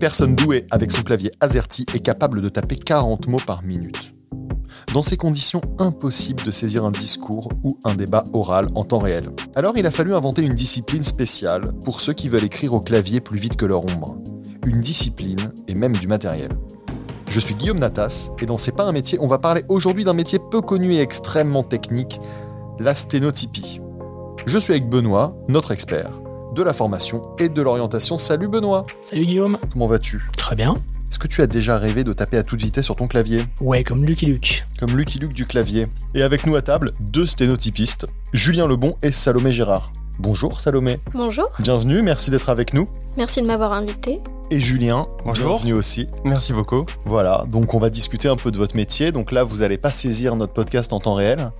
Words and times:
personne 0.00 0.34
douée 0.34 0.66
avec 0.70 0.90
son 0.90 1.02
clavier 1.02 1.30
AZERTY 1.40 1.84
est 1.94 2.00
capable 2.00 2.40
de 2.40 2.48
taper 2.48 2.76
40 2.76 3.28
mots 3.28 3.38
par 3.46 3.62
minute. 3.62 4.14
Dans 4.94 5.02
ces 5.02 5.18
conditions, 5.18 5.60
impossible 5.78 6.42
de 6.42 6.50
saisir 6.50 6.86
un 6.86 6.90
discours 6.90 7.50
ou 7.62 7.78
un 7.84 7.94
débat 7.94 8.24
oral 8.32 8.68
en 8.74 8.82
temps 8.82 8.98
réel. 8.98 9.30
Alors 9.54 9.76
il 9.76 9.86
a 9.86 9.90
fallu 9.90 10.14
inventer 10.14 10.42
une 10.42 10.54
discipline 10.54 11.02
spéciale 11.02 11.72
pour 11.84 12.00
ceux 12.00 12.14
qui 12.14 12.30
veulent 12.30 12.44
écrire 12.44 12.72
au 12.72 12.80
clavier 12.80 13.20
plus 13.20 13.38
vite 13.38 13.56
que 13.56 13.66
leur 13.66 13.84
ombre. 13.84 14.16
Une 14.64 14.80
discipline 14.80 15.52
et 15.68 15.74
même 15.74 15.94
du 15.94 16.08
matériel. 16.08 16.50
Je 17.28 17.38
suis 17.38 17.54
Guillaume 17.54 17.78
Natas 17.78 18.30
et 18.40 18.46
dans 18.46 18.56
C'est 18.58 18.74
pas 18.74 18.84
un 18.84 18.92
métier, 18.92 19.18
on 19.20 19.26
va 19.26 19.38
parler 19.38 19.64
aujourd'hui 19.68 20.04
d'un 20.04 20.14
métier 20.14 20.38
peu 20.50 20.62
connu 20.62 20.94
et 20.94 21.00
extrêmement 21.00 21.62
technique, 21.62 22.20
la 22.78 22.94
sténotypie. 22.94 23.82
Je 24.46 24.58
suis 24.58 24.72
avec 24.72 24.88
Benoît, 24.88 25.36
notre 25.46 25.72
expert, 25.72 26.19
de 26.54 26.62
la 26.62 26.72
formation 26.72 27.22
et 27.38 27.48
de 27.48 27.62
l'orientation. 27.62 28.18
Salut 28.18 28.48
Benoît 28.48 28.86
Salut 29.00 29.24
Guillaume 29.26 29.58
Comment 29.72 29.86
vas-tu? 29.86 30.28
Très 30.36 30.56
bien. 30.56 30.74
Est-ce 31.10 31.18
que 31.18 31.26
tu 31.28 31.42
as 31.42 31.46
déjà 31.46 31.78
rêvé 31.78 32.04
de 32.04 32.12
taper 32.12 32.36
à 32.36 32.42
toute 32.42 32.60
vitesse 32.62 32.84
sur 32.84 32.96
ton 32.96 33.08
clavier? 33.08 33.40
Ouais, 33.60 33.82
comme 33.84 34.04
Lucky 34.04 34.26
Luke. 34.26 34.64
Comme 34.78 34.96
Lucky 34.96 35.18
Luke 35.18 35.32
du 35.32 35.44
clavier. 35.46 35.88
Et 36.14 36.22
avec 36.22 36.46
nous 36.46 36.54
à 36.56 36.62
table, 36.62 36.92
deux 37.00 37.26
sténotypistes, 37.26 38.06
Julien 38.32 38.66
Lebon 38.66 38.96
et 39.02 39.10
Salomé 39.10 39.50
Girard. 39.52 39.92
Bonjour 40.18 40.60
Salomé. 40.60 40.98
Bonjour. 41.14 41.48
Bienvenue, 41.60 42.02
merci 42.02 42.30
d'être 42.30 42.48
avec 42.50 42.74
nous. 42.74 42.86
Merci 43.16 43.40
de 43.40 43.46
m'avoir 43.46 43.72
invité. 43.72 44.20
Et 44.50 44.60
Julien, 44.60 45.06
Bonjour. 45.24 45.54
bienvenue 45.54 45.72
aussi. 45.72 46.08
Merci 46.24 46.52
beaucoup. 46.52 46.84
Voilà, 47.06 47.44
donc 47.48 47.72
on 47.74 47.78
va 47.78 47.88
discuter 47.88 48.28
un 48.28 48.36
peu 48.36 48.50
de 48.50 48.58
votre 48.58 48.76
métier. 48.76 49.12
Donc 49.12 49.32
là, 49.32 49.44
vous 49.44 49.58
n'allez 49.58 49.78
pas 49.78 49.92
saisir 49.92 50.36
notre 50.36 50.52
podcast 50.52 50.92
en 50.92 51.00
temps 51.00 51.14
réel, 51.14 51.50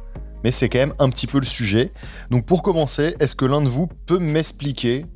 mais 0.45 0.51
c'est 0.51 0.69
quand 0.69 0.79
même 0.79 0.95
un 0.99 1.11
petit 1.11 1.27
peu 1.27 1.39
le 1.39 1.47
sujet. 1.47 1.91
Donc 2.31 2.47
pour 2.47 2.63
commencer, 2.63 3.15
est-ce 3.21 3.37
que 3.37 3.45
l'un 3.45 3.63
de 3.63 3.69
vous 3.69 3.87
peut 4.07 4.19
m'expliquer 4.19 5.07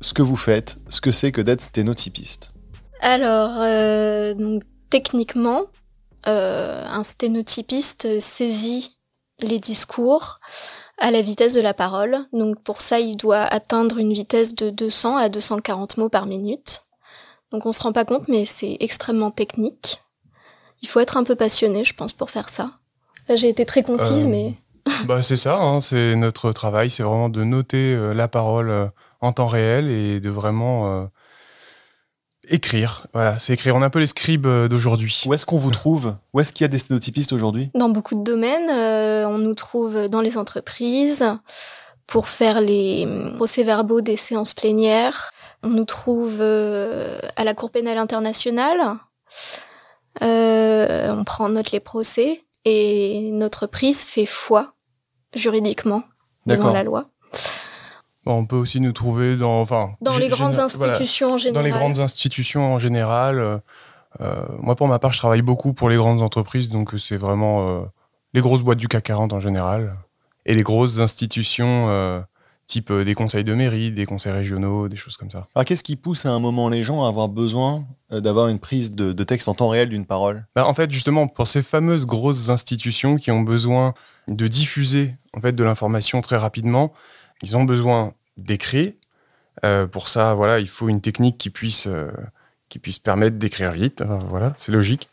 ce 0.00 0.12
que 0.12 0.22
vous 0.22 0.36
faites, 0.36 0.78
ce 0.88 1.00
que 1.00 1.12
c'est 1.12 1.32
que 1.32 1.40
d'être 1.40 1.60
sténotypiste? 1.60 2.52
Alors, 3.00 3.52
euh, 3.58 4.58
techniquement, 4.90 5.62
euh, 6.26 6.84
un 6.86 7.02
sténotypiste 7.02 8.20
saisit 8.20 8.96
les 9.40 9.58
discours 9.58 10.40
à 10.98 11.10
la 11.10 11.22
vitesse 11.22 11.54
de 11.54 11.60
la 11.60 11.74
parole. 11.74 12.18
Donc 12.32 12.62
pour 12.62 12.80
ça, 12.80 13.00
il 13.00 13.16
doit 13.16 13.42
atteindre 13.42 13.98
une 13.98 14.12
vitesse 14.12 14.54
de 14.54 14.70
200 14.70 15.16
à 15.16 15.28
240 15.28 15.98
mots 15.98 16.08
par 16.08 16.26
minute. 16.26 16.84
Donc 17.52 17.66
on 17.66 17.72
se 17.72 17.82
rend 17.82 17.92
pas 17.92 18.04
compte, 18.04 18.28
mais 18.28 18.44
c'est 18.44 18.76
extrêmement 18.80 19.30
technique. 19.30 20.02
Il 20.82 20.88
faut 20.88 21.00
être 21.00 21.16
un 21.16 21.24
peu 21.24 21.36
passionné, 21.36 21.84
je 21.84 21.94
pense, 21.94 22.12
pour 22.12 22.30
faire 22.30 22.48
ça. 22.48 22.72
Là, 23.28 23.36
j'ai 23.36 23.48
été 23.48 23.64
très 23.66 23.82
concise, 23.82 24.26
Euh, 24.26 24.30
mais 24.30 24.54
bah, 25.06 25.20
c'est 25.22 25.36
ça, 25.36 25.56
hein, 25.58 25.80
c'est 25.80 26.14
notre 26.16 26.52
travail, 26.52 26.90
c'est 26.90 27.02
vraiment 27.02 27.28
de 27.28 27.42
noter 27.44 27.94
euh, 27.94 28.14
la 28.14 28.28
parole 28.28 28.70
euh, 28.70 28.86
en 29.20 29.32
temps 29.32 29.48
réel 29.48 29.88
et 29.88 30.20
de 30.20 30.30
vraiment 30.30 31.02
euh, 31.02 31.06
écrire. 32.48 33.06
Voilà, 33.12 33.38
c'est 33.38 33.52
écrire. 33.52 33.74
On 33.74 33.82
est 33.82 33.84
un 33.84 33.90
peu 33.90 33.98
les 33.98 34.06
scribes 34.06 34.46
euh, 34.46 34.68
d'aujourd'hui. 34.68 35.22
Où 35.26 35.34
est-ce 35.34 35.44
qu'on 35.44 35.58
vous 35.58 35.70
trouve? 35.72 36.14
Où 36.32 36.40
est-ce 36.40 36.52
qu'il 36.52 36.64
y 36.64 36.66
a 36.66 36.68
des 36.68 36.78
sténotypistes 36.78 37.32
aujourd'hui? 37.32 37.70
Dans 37.74 37.88
beaucoup 37.88 38.14
de 38.14 38.22
domaines, 38.22 38.70
euh, 38.70 39.26
on 39.26 39.38
nous 39.38 39.54
trouve 39.54 40.08
dans 40.08 40.20
les 40.20 40.38
entreprises 40.38 41.24
pour 42.06 42.28
faire 42.28 42.60
les 42.60 43.04
hum, 43.06 43.34
procès-verbaux 43.36 44.00
des 44.00 44.16
séances 44.16 44.54
plénières. 44.54 45.32
On 45.64 45.70
nous 45.70 45.84
trouve 45.84 46.38
euh, 46.40 47.18
à 47.34 47.42
la 47.42 47.54
Cour 47.54 47.70
pénale 47.72 47.98
internationale. 47.98 48.80
Euh, 50.22 51.10
on 51.12 51.24
prend 51.24 51.46
en 51.46 51.48
note 51.50 51.72
les 51.72 51.80
procès 51.80 52.42
et 52.66 53.30
notre 53.32 53.66
prise 53.66 54.02
fait 54.02 54.26
foi 54.26 54.74
juridiquement 55.34 56.02
devant 56.46 56.72
la 56.72 56.82
loi. 56.82 57.06
On 58.26 58.44
peut 58.44 58.56
aussi 58.56 58.80
nous 58.80 58.92
trouver 58.92 59.36
dans, 59.36 59.60
enfin, 59.60 59.92
Dans 60.00 60.18
les 60.18 60.28
grandes 60.28 60.54
voilà, 60.54 60.64
institutions 60.64 61.34
en 61.34 61.38
général. 61.38 61.62
dans 61.62 61.66
les 61.66 61.70
grandes 61.70 62.00
institutions 62.00 62.74
en 62.74 62.78
général. 62.80 63.38
euh, 63.38 63.58
euh, 64.20 64.34
moi, 64.58 64.74
pour 64.74 64.88
ma 64.88 64.98
part, 64.98 65.12
je 65.12 65.18
travaille 65.18 65.42
beaucoup 65.42 65.72
pour 65.74 65.88
les 65.88 65.96
grandes 65.96 66.22
entreprises, 66.22 66.68
donc 66.70 66.94
euh, 66.94 66.98
c'est 66.98 67.16
vraiment 67.18 67.68
euh, 67.68 67.82
les 68.34 68.40
grosses 68.40 68.62
boîtes 68.62 68.78
du 68.78 68.88
CAC 68.88 69.04
40 69.04 69.32
en 69.32 69.40
général 69.40 69.96
et 70.44 70.54
les 70.54 70.62
grosses 70.62 70.98
institutions 70.98 72.24
type 72.66 72.90
euh, 72.90 73.04
des 73.04 73.14
conseils 73.14 73.44
de 73.44 73.54
mairie, 73.54 73.92
des 73.92 74.06
conseils 74.06 74.32
régionaux, 74.32 74.88
des 74.88 74.96
choses 74.96 75.16
comme 75.16 75.30
ça. 75.30 75.46
Alors 75.54 75.64
qu'est-ce 75.64 75.84
qui 75.84 75.96
pousse 75.96 76.26
à 76.26 76.30
un 76.30 76.40
moment 76.40 76.68
les 76.68 76.82
gens 76.82 77.04
à 77.04 77.08
avoir 77.08 77.28
besoin 77.28 77.86
euh, 78.12 78.20
d'avoir 78.20 78.48
une 78.48 78.58
prise 78.58 78.92
de, 78.92 79.12
de 79.12 79.24
texte 79.24 79.48
en 79.48 79.54
temps 79.54 79.68
réel 79.68 79.88
d'une 79.88 80.06
parole? 80.06 80.46
Bah, 80.54 80.66
en 80.66 80.74
fait, 80.74 80.90
justement, 80.90 81.28
pour 81.28 81.46
ces 81.46 81.62
fameuses 81.62 82.06
grosses 82.06 82.48
institutions 82.48 83.16
qui 83.16 83.30
ont 83.30 83.42
besoin 83.42 83.94
de 84.28 84.48
diffuser 84.48 85.14
en 85.34 85.40
fait 85.40 85.52
de 85.52 85.64
l'information 85.64 86.20
très 86.20 86.36
rapidement, 86.36 86.92
ils 87.42 87.56
ont 87.56 87.64
besoin 87.64 88.14
d'écrire. 88.36 88.92
Euh, 89.64 89.86
pour 89.86 90.08
ça, 90.08 90.34
voilà, 90.34 90.60
il 90.60 90.68
faut 90.68 90.88
une 90.88 91.00
technique 91.00 91.38
qui 91.38 91.50
puisse 91.50 91.86
euh, 91.86 92.10
qui 92.68 92.78
puisse 92.78 92.98
permettre 92.98 93.36
d'écrire 93.36 93.72
vite. 93.72 94.02
Voilà, 94.28 94.52
c'est 94.56 94.72
logique. 94.72 95.08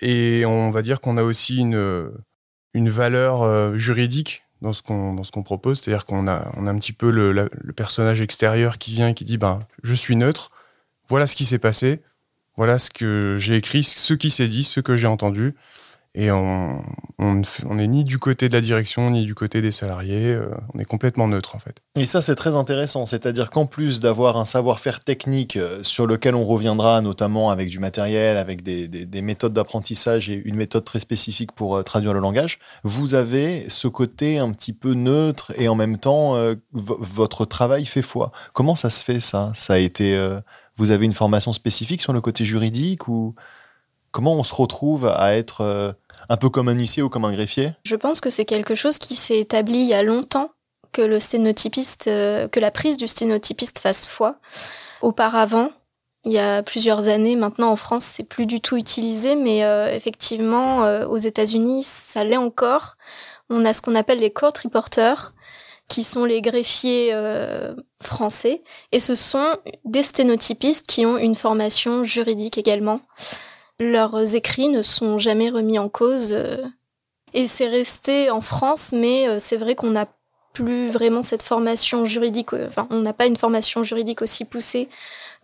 Et 0.00 0.44
on 0.46 0.70
va 0.70 0.82
dire 0.82 1.00
qu'on 1.00 1.16
a 1.16 1.22
aussi 1.22 1.56
une 1.56 2.10
une 2.74 2.88
valeur 2.88 3.42
euh, 3.42 3.76
juridique 3.76 4.44
dans 4.62 4.72
ce 4.72 4.82
qu'on 4.82 5.42
propose, 5.42 5.80
c'est-à-dire 5.80 6.06
qu'on 6.06 6.26
a 6.26 6.50
un 6.56 6.78
petit 6.78 6.92
peu 6.92 7.10
le 7.10 7.72
personnage 7.72 8.20
extérieur 8.20 8.78
qui 8.78 8.92
vient 8.92 9.08
et 9.08 9.14
qui 9.14 9.24
dit 9.24 9.36
ben 9.36 9.58
je 9.82 9.92
suis 9.92 10.16
neutre. 10.16 10.50
Voilà 11.08 11.26
ce 11.26 11.36
qui 11.36 11.44
s'est 11.44 11.58
passé. 11.58 12.00
Voilà 12.56 12.78
ce 12.78 12.90
que 12.90 13.36
j'ai 13.38 13.56
écrit, 13.56 13.82
ce 13.82 14.14
qui 14.14 14.30
s'est 14.30 14.46
dit, 14.46 14.62
ce 14.62 14.80
que 14.80 14.94
j'ai 14.94 15.06
entendu. 15.06 15.54
Et 16.14 16.30
on, 16.30 16.82
on 17.18 17.40
n'est 17.74 17.88
ni 17.88 18.04
du 18.04 18.18
côté 18.18 18.50
de 18.50 18.52
la 18.54 18.60
direction, 18.60 19.10
ni 19.10 19.24
du 19.24 19.34
côté 19.34 19.62
des 19.62 19.72
salariés. 19.72 20.26
euh, 20.26 20.50
on 20.74 20.78
est 20.78 20.84
complètement 20.84 21.26
neutre, 21.26 21.56
en 21.56 21.58
fait. 21.58 21.76
Et 21.96 22.04
ça, 22.04 22.20
c'est 22.20 22.34
très 22.34 22.54
intéressant. 22.54 23.06
C'est-à-dire 23.06 23.50
qu'en 23.50 23.64
plus 23.64 24.00
d'avoir 24.00 24.36
un 24.36 24.44
savoir-faire 24.44 25.00
technique 25.00 25.56
euh, 25.56 25.82
sur 25.82 26.06
lequel 26.06 26.34
on 26.34 26.44
reviendra, 26.44 27.00
notamment 27.00 27.48
avec 27.48 27.70
du 27.70 27.78
matériel, 27.78 28.36
avec 28.36 28.62
des, 28.62 28.88
des- 28.88 29.06
des 29.06 29.22
méthodes 29.22 29.54
d'apprentissage 29.54 30.28
et 30.28 30.34
une 30.44 30.56
méthode 30.56 30.84
très 30.84 30.98
spécifique 30.98 31.52
pour 31.52 31.76
euh, 31.78 31.82
traduire 31.82 32.12
le 32.12 32.20
langage, 32.20 32.58
vous 32.84 33.14
avez 33.14 33.66
ce 33.70 33.88
côté 33.88 34.38
un 34.38 34.50
petit 34.52 34.74
peu 34.74 34.92
neutre 34.92 35.52
et 35.56 35.66
en 35.68 35.74
même 35.74 35.96
temps, 35.96 36.34
vo- 36.72 36.98
votre 37.00 37.46
travail 37.46 37.86
fait 37.86 38.02
foi. 38.02 38.32
Comment 38.52 38.74
ça 38.74 38.90
se 38.90 39.02
fait, 39.02 39.20
ça? 39.20 39.50
Ça 39.54 39.74
a 39.74 39.78
été. 39.78 40.14
vous 40.76 40.90
avez 40.90 41.06
une 41.06 41.14
formation 41.14 41.54
spécifique 41.54 42.02
sur 42.02 42.12
le 42.12 42.20
côté 42.20 42.44
juridique 42.44 43.08
ou 43.08 43.34
comment 44.10 44.34
on 44.34 44.42
se 44.44 44.54
retrouve 44.54 45.06
à 45.06 45.34
être 45.36 45.94
un 46.32 46.38
peu 46.38 46.48
comme 46.48 46.70
un 46.70 46.72
huissier 46.72 47.02
ou 47.02 47.10
comme 47.10 47.26
un 47.26 47.32
greffier 47.32 47.74
Je 47.84 47.94
pense 47.94 48.22
que 48.22 48.30
c'est 48.30 48.46
quelque 48.46 48.74
chose 48.74 48.96
qui 48.96 49.16
s'est 49.16 49.38
établi 49.38 49.80
il 49.80 49.86
y 49.86 49.92
a 49.92 50.02
longtemps 50.02 50.50
que 50.90 51.02
le 51.02 51.20
sténotypiste, 51.20 52.08
euh, 52.08 52.48
que 52.48 52.58
la 52.58 52.70
prise 52.70 52.96
du 52.96 53.06
sténotypiste 53.06 53.80
fasse 53.80 54.08
foi. 54.08 54.36
Auparavant, 55.02 55.70
il 56.24 56.32
y 56.32 56.38
a 56.38 56.62
plusieurs 56.62 57.08
années, 57.08 57.36
maintenant 57.36 57.70
en 57.70 57.76
France, 57.76 58.04
c'est 58.04 58.24
plus 58.24 58.46
du 58.46 58.62
tout 58.62 58.78
utilisé, 58.78 59.36
mais 59.36 59.64
euh, 59.64 59.94
effectivement, 59.94 60.84
euh, 60.84 61.06
aux 61.06 61.18
États-Unis, 61.18 61.82
ça 61.82 62.24
l'est 62.24 62.38
encore. 62.38 62.96
On 63.50 63.66
a 63.66 63.74
ce 63.74 63.82
qu'on 63.82 63.94
appelle 63.94 64.20
les 64.20 64.32
court 64.32 64.54
reporters, 64.62 65.34
qui 65.88 66.02
sont 66.02 66.24
les 66.24 66.40
greffiers 66.40 67.14
français, 68.00 68.62
et 68.92 69.00
ce 69.00 69.14
sont 69.14 69.58
des 69.84 70.02
sténotypistes 70.02 70.86
qui 70.86 71.04
ont 71.04 71.18
une 71.18 71.34
formation 71.34 72.04
juridique 72.04 72.56
également. 72.56 73.00
Leurs 73.80 74.34
écrits 74.34 74.68
ne 74.68 74.82
sont 74.82 75.18
jamais 75.18 75.50
remis 75.50 75.78
en 75.78 75.88
cause. 75.88 76.32
euh, 76.32 76.56
et 77.34 77.46
c'est 77.46 77.68
resté 77.68 78.30
en 78.30 78.40
France, 78.40 78.92
mais 78.92 79.28
euh, 79.28 79.38
c'est 79.38 79.56
vrai 79.56 79.74
qu'on 79.74 79.90
n'a 79.90 80.06
plus 80.52 80.88
vraiment 80.88 81.22
cette 81.22 81.42
formation 81.42 82.04
juridique, 82.04 82.52
euh, 82.52 82.66
enfin, 82.68 82.86
on 82.90 83.00
n'a 83.00 83.14
pas 83.14 83.26
une 83.26 83.36
formation 83.36 83.82
juridique 83.84 84.20
aussi 84.20 84.44
poussée 84.44 84.88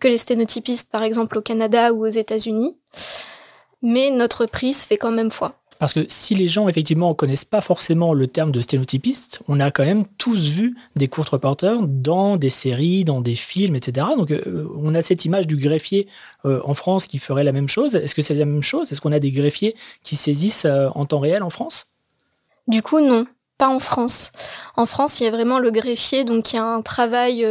que 0.00 0.09
les 0.09 0.19
sténotypistes, 0.19 0.91
par 0.91 1.03
exemple, 1.03 1.39
au 1.39 1.43
Canada 1.43 1.93
ou 1.93 2.06
aux 2.06 2.11
États-Unis. 2.11 2.77
Mais 3.83 4.11
notre 4.11 4.47
prise 4.47 4.84
fait 4.84 4.97
quand 4.97 5.10
même 5.10 5.31
foi. 5.31 5.55
Parce 5.78 5.93
que 5.93 6.00
si 6.09 6.34
les 6.34 6.49
gens, 6.49 6.69
effectivement, 6.69 7.15
connaissent 7.15 7.44
pas 7.44 7.61
forcément 7.61 8.12
le 8.12 8.27
terme 8.27 8.50
de 8.50 8.61
sténotypiste, 8.61 9.41
on 9.49 9.61
a 9.61 9.71
quand 9.71 9.84
même 9.84 10.05
tous 10.19 10.49
vu 10.49 10.77
des 10.97 11.09
courts 11.09 11.28
reporters 11.30 11.80
dans 11.83 12.36
des 12.36 12.51
séries, 12.51 13.04
dans 13.04 13.21
des 13.21 13.36
films, 13.36 13.77
etc. 13.77 14.07
Donc, 14.16 14.30
euh, 14.33 14.69
on 14.77 14.95
a 14.95 15.03
cette 15.03 15.25
image 15.25 15.47
du 15.47 15.57
greffier 15.57 16.09
euh, 16.45 16.60
en 16.65 16.75
France 16.75 17.07
qui 17.07 17.19
ferait 17.19 17.45
la 17.45 17.53
même 17.53 17.69
chose. 17.69 17.95
Est-ce 17.95 18.15
que 18.15 18.22
c'est 18.22 18.34
la 18.34 18.45
même 18.45 18.63
chose? 18.63 18.91
Est-ce 18.91 19.01
qu'on 19.01 19.13
a 19.13 19.21
des 19.21 19.30
greffiers 19.30 19.77
qui 20.03 20.16
saisissent 20.16 20.65
euh, 20.65 20.89
en 20.95 21.07
temps 21.07 21.21
réel 21.21 21.42
en 21.42 21.51
France? 21.51 21.86
Du 22.66 22.83
coup, 22.83 23.01
non, 23.01 23.27
pas 23.57 23.69
en 23.69 23.78
France. 23.78 24.33
En 24.77 24.84
France, 24.84 25.21
il 25.21 25.25
y 25.25 25.27
a 25.27 25.30
vraiment 25.30 25.60
le 25.60 25.71
greffier, 25.71 26.25
donc 26.25 26.53
il 26.53 26.57
y 26.57 26.59
a 26.59 26.65
un 26.65 26.83
travail 26.83 27.47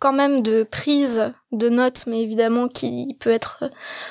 quand 0.00 0.12
même 0.12 0.42
de 0.42 0.62
prise 0.62 1.32
de 1.52 1.68
notes, 1.68 2.04
mais 2.06 2.22
évidemment 2.22 2.68
qui 2.68 3.16
peut 3.20 3.30
être 3.30 3.70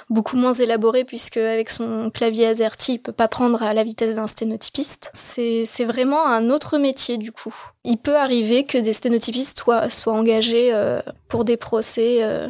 beaucoup 0.09 0.37
moins 0.37 0.53
élaboré 0.53 1.03
puisque 1.03 1.37
avec 1.37 1.69
son 1.69 2.09
clavier 2.09 2.47
AZERTY, 2.47 2.93
il 2.93 2.99
peut 2.99 3.11
pas 3.11 3.27
prendre 3.27 3.61
à 3.63 3.73
la 3.73 3.83
vitesse 3.83 4.15
d'un 4.15 4.27
sténotypiste. 4.27 5.11
C'est 5.13 5.85
vraiment 5.85 6.25
un 6.25 6.49
autre 6.49 6.77
métier 6.77 7.17
du 7.17 7.31
coup. 7.31 7.55
Il 7.83 7.97
peut 7.97 8.17
arriver 8.17 8.65
que 8.65 8.77
des 8.77 8.93
sténotypistes 8.93 9.59
soient, 9.59 9.87
engagés 10.07 10.73
euh, 10.73 11.01
pour 11.27 11.45
des 11.45 11.57
procès, 11.57 12.23
euh, 12.23 12.47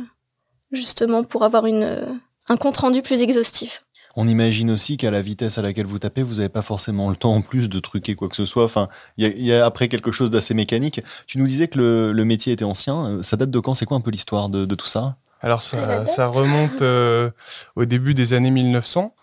justement 0.72 1.24
pour 1.24 1.44
avoir 1.44 1.66
une, 1.66 2.20
un 2.50 2.58
compte 2.58 2.78
rendu 2.78 3.02
plus 3.02 3.22
exhaustif. 3.22 3.83
On 4.16 4.28
imagine 4.28 4.70
aussi 4.70 4.98
qu'à 4.98 5.10
la 5.12 5.22
vitesse 5.22 5.58
à 5.58 5.62
laquelle 5.64 5.86
vous 5.88 5.98
tapez, 6.00 6.22
vous 6.22 6.36
n'avez 6.36 6.50
pas 6.50 6.62
forcément 6.62 7.10
le 7.10 7.16
temps 7.16 7.34
en 7.34 7.42
plus 7.42 7.68
de 7.70 7.80
truquer 7.80 8.14
quoi 8.16 8.30
que 8.30 8.36
ce 8.36 8.46
soit. 8.46 8.64
Enfin, 8.64 8.88
il 9.18 9.26
y, 9.26 9.28
a- 9.28 9.34
il 9.36 9.44
y 9.44 9.54
a 9.54 9.66
après 9.66 9.88
quelque 9.88 10.12
chose 10.12 10.30
d'assez 10.30 10.54
mécanique. 10.54 11.02
Tu 11.26 11.40
nous 11.40 11.48
disais 11.48 11.68
que 11.68 11.80
le, 11.80 12.12
le 12.14 12.26
métier 12.26 12.54
était 12.54 12.64
ancien. 12.66 13.06
Euh, 13.08 13.24
Ça 13.24 13.38
date 13.38 13.50
de 13.52 13.60
quand? 13.60 13.74
C'est 13.74 13.86
quoi 13.86 13.98
un 13.98 14.02
peu 14.02 14.12
l'histoire 14.12 14.50
de, 14.50 14.66
de 14.66 14.76
tout 14.76 14.86
ça? 14.86 15.16
Alors 15.42 15.62
ça, 15.64 16.06
ça 16.06 16.28
remonte 16.28 16.82
euh, 16.84 17.30
au 17.76 17.86
début 17.86 18.14
des 18.14 18.34
années 18.34 18.52
1900. 18.52 19.14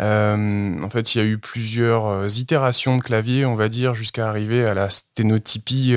Euh, 0.00 0.82
en 0.82 0.90
fait, 0.90 1.14
il 1.14 1.18
y 1.18 1.20
a 1.20 1.24
eu 1.24 1.38
plusieurs 1.38 2.36
itérations 2.38 2.96
de 2.96 3.02
clavier, 3.02 3.46
on 3.46 3.54
va 3.54 3.68
dire, 3.68 3.94
jusqu'à 3.94 4.28
arriver 4.28 4.64
à 4.66 4.74
la 4.74 4.90
sténotypie 4.90 5.94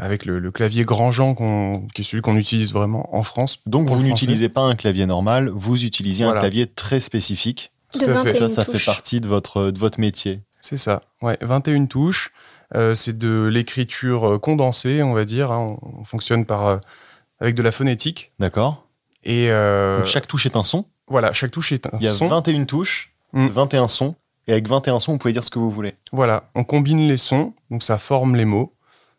avec 0.00 0.24
le, 0.24 0.50
clavier 0.50 0.84
Grandjean, 0.84 1.34
qui 1.94 2.02
est 2.02 2.04
celui 2.04 2.22
qu'on 2.22 2.36
utilise 2.36 2.72
vraiment 2.72 3.14
en 3.14 3.22
France. 3.22 3.60
Donc 3.66 3.88
vous 3.88 4.02
n'utilisez 4.02 4.48
pas 4.48 4.62
un 4.62 4.74
clavier 4.74 5.06
normal, 5.06 5.50
vous 5.54 5.84
utilisez 5.84 6.24
un 6.24 6.32
clavier 6.32 6.66
très 6.66 7.00
spécifique. 7.00 7.72
De 7.94 8.06
Ça, 8.34 8.48
ça 8.48 8.64
fait 8.64 8.84
partie 8.84 9.20
de 9.20 9.26
votre, 9.26 9.70
de 9.70 9.78
votre 9.78 9.98
métier. 9.98 10.40
C'est 10.60 10.76
ça, 10.76 11.02
ouais, 11.22 11.36
21 11.40 11.86
touches. 11.86 12.30
c'est 12.94 13.18
de 13.18 13.48
l'écriture 13.52 14.38
condensée, 14.40 15.02
on 15.02 15.12
va 15.12 15.24
dire. 15.24 15.50
Hein. 15.50 15.76
On, 15.82 16.04
fonctionne 16.04 16.44
par 16.44 16.80
avec 17.40 17.54
de 17.54 17.62
la 17.62 17.72
phonétique. 17.72 18.32
D'accord. 18.38 18.86
Et 19.24 19.50
euh, 19.50 19.98
Donc 19.98 20.06
chaque 20.06 20.26
touche 20.26 20.46
est 20.46 20.56
un 20.56 20.64
son. 20.64 20.84
Voilà, 21.08 21.32
chaque 21.32 21.50
touche 21.50 21.72
est 21.72 21.86
un 21.86 21.90
son. 21.90 21.98
Il 22.00 22.04
y 22.04 22.08
a 22.08 22.28
21 22.28 22.64
touches, 22.64 23.12
21 23.32 23.84
mm. 23.84 23.88
sons. 23.88 24.14
Et 24.46 24.52
avec 24.52 24.68
21 24.68 25.00
sons, 25.00 25.12
vous 25.12 25.18
pouvez 25.18 25.32
dire 25.32 25.44
ce 25.44 25.50
que 25.50 25.58
vous 25.58 25.70
voulez. 25.70 25.94
Voilà, 26.12 26.50
on 26.54 26.64
combine 26.64 27.06
les 27.06 27.18
sons, 27.18 27.52
donc 27.70 27.82
ça 27.82 27.98
forme 27.98 28.36
les 28.36 28.44
mots, 28.44 28.74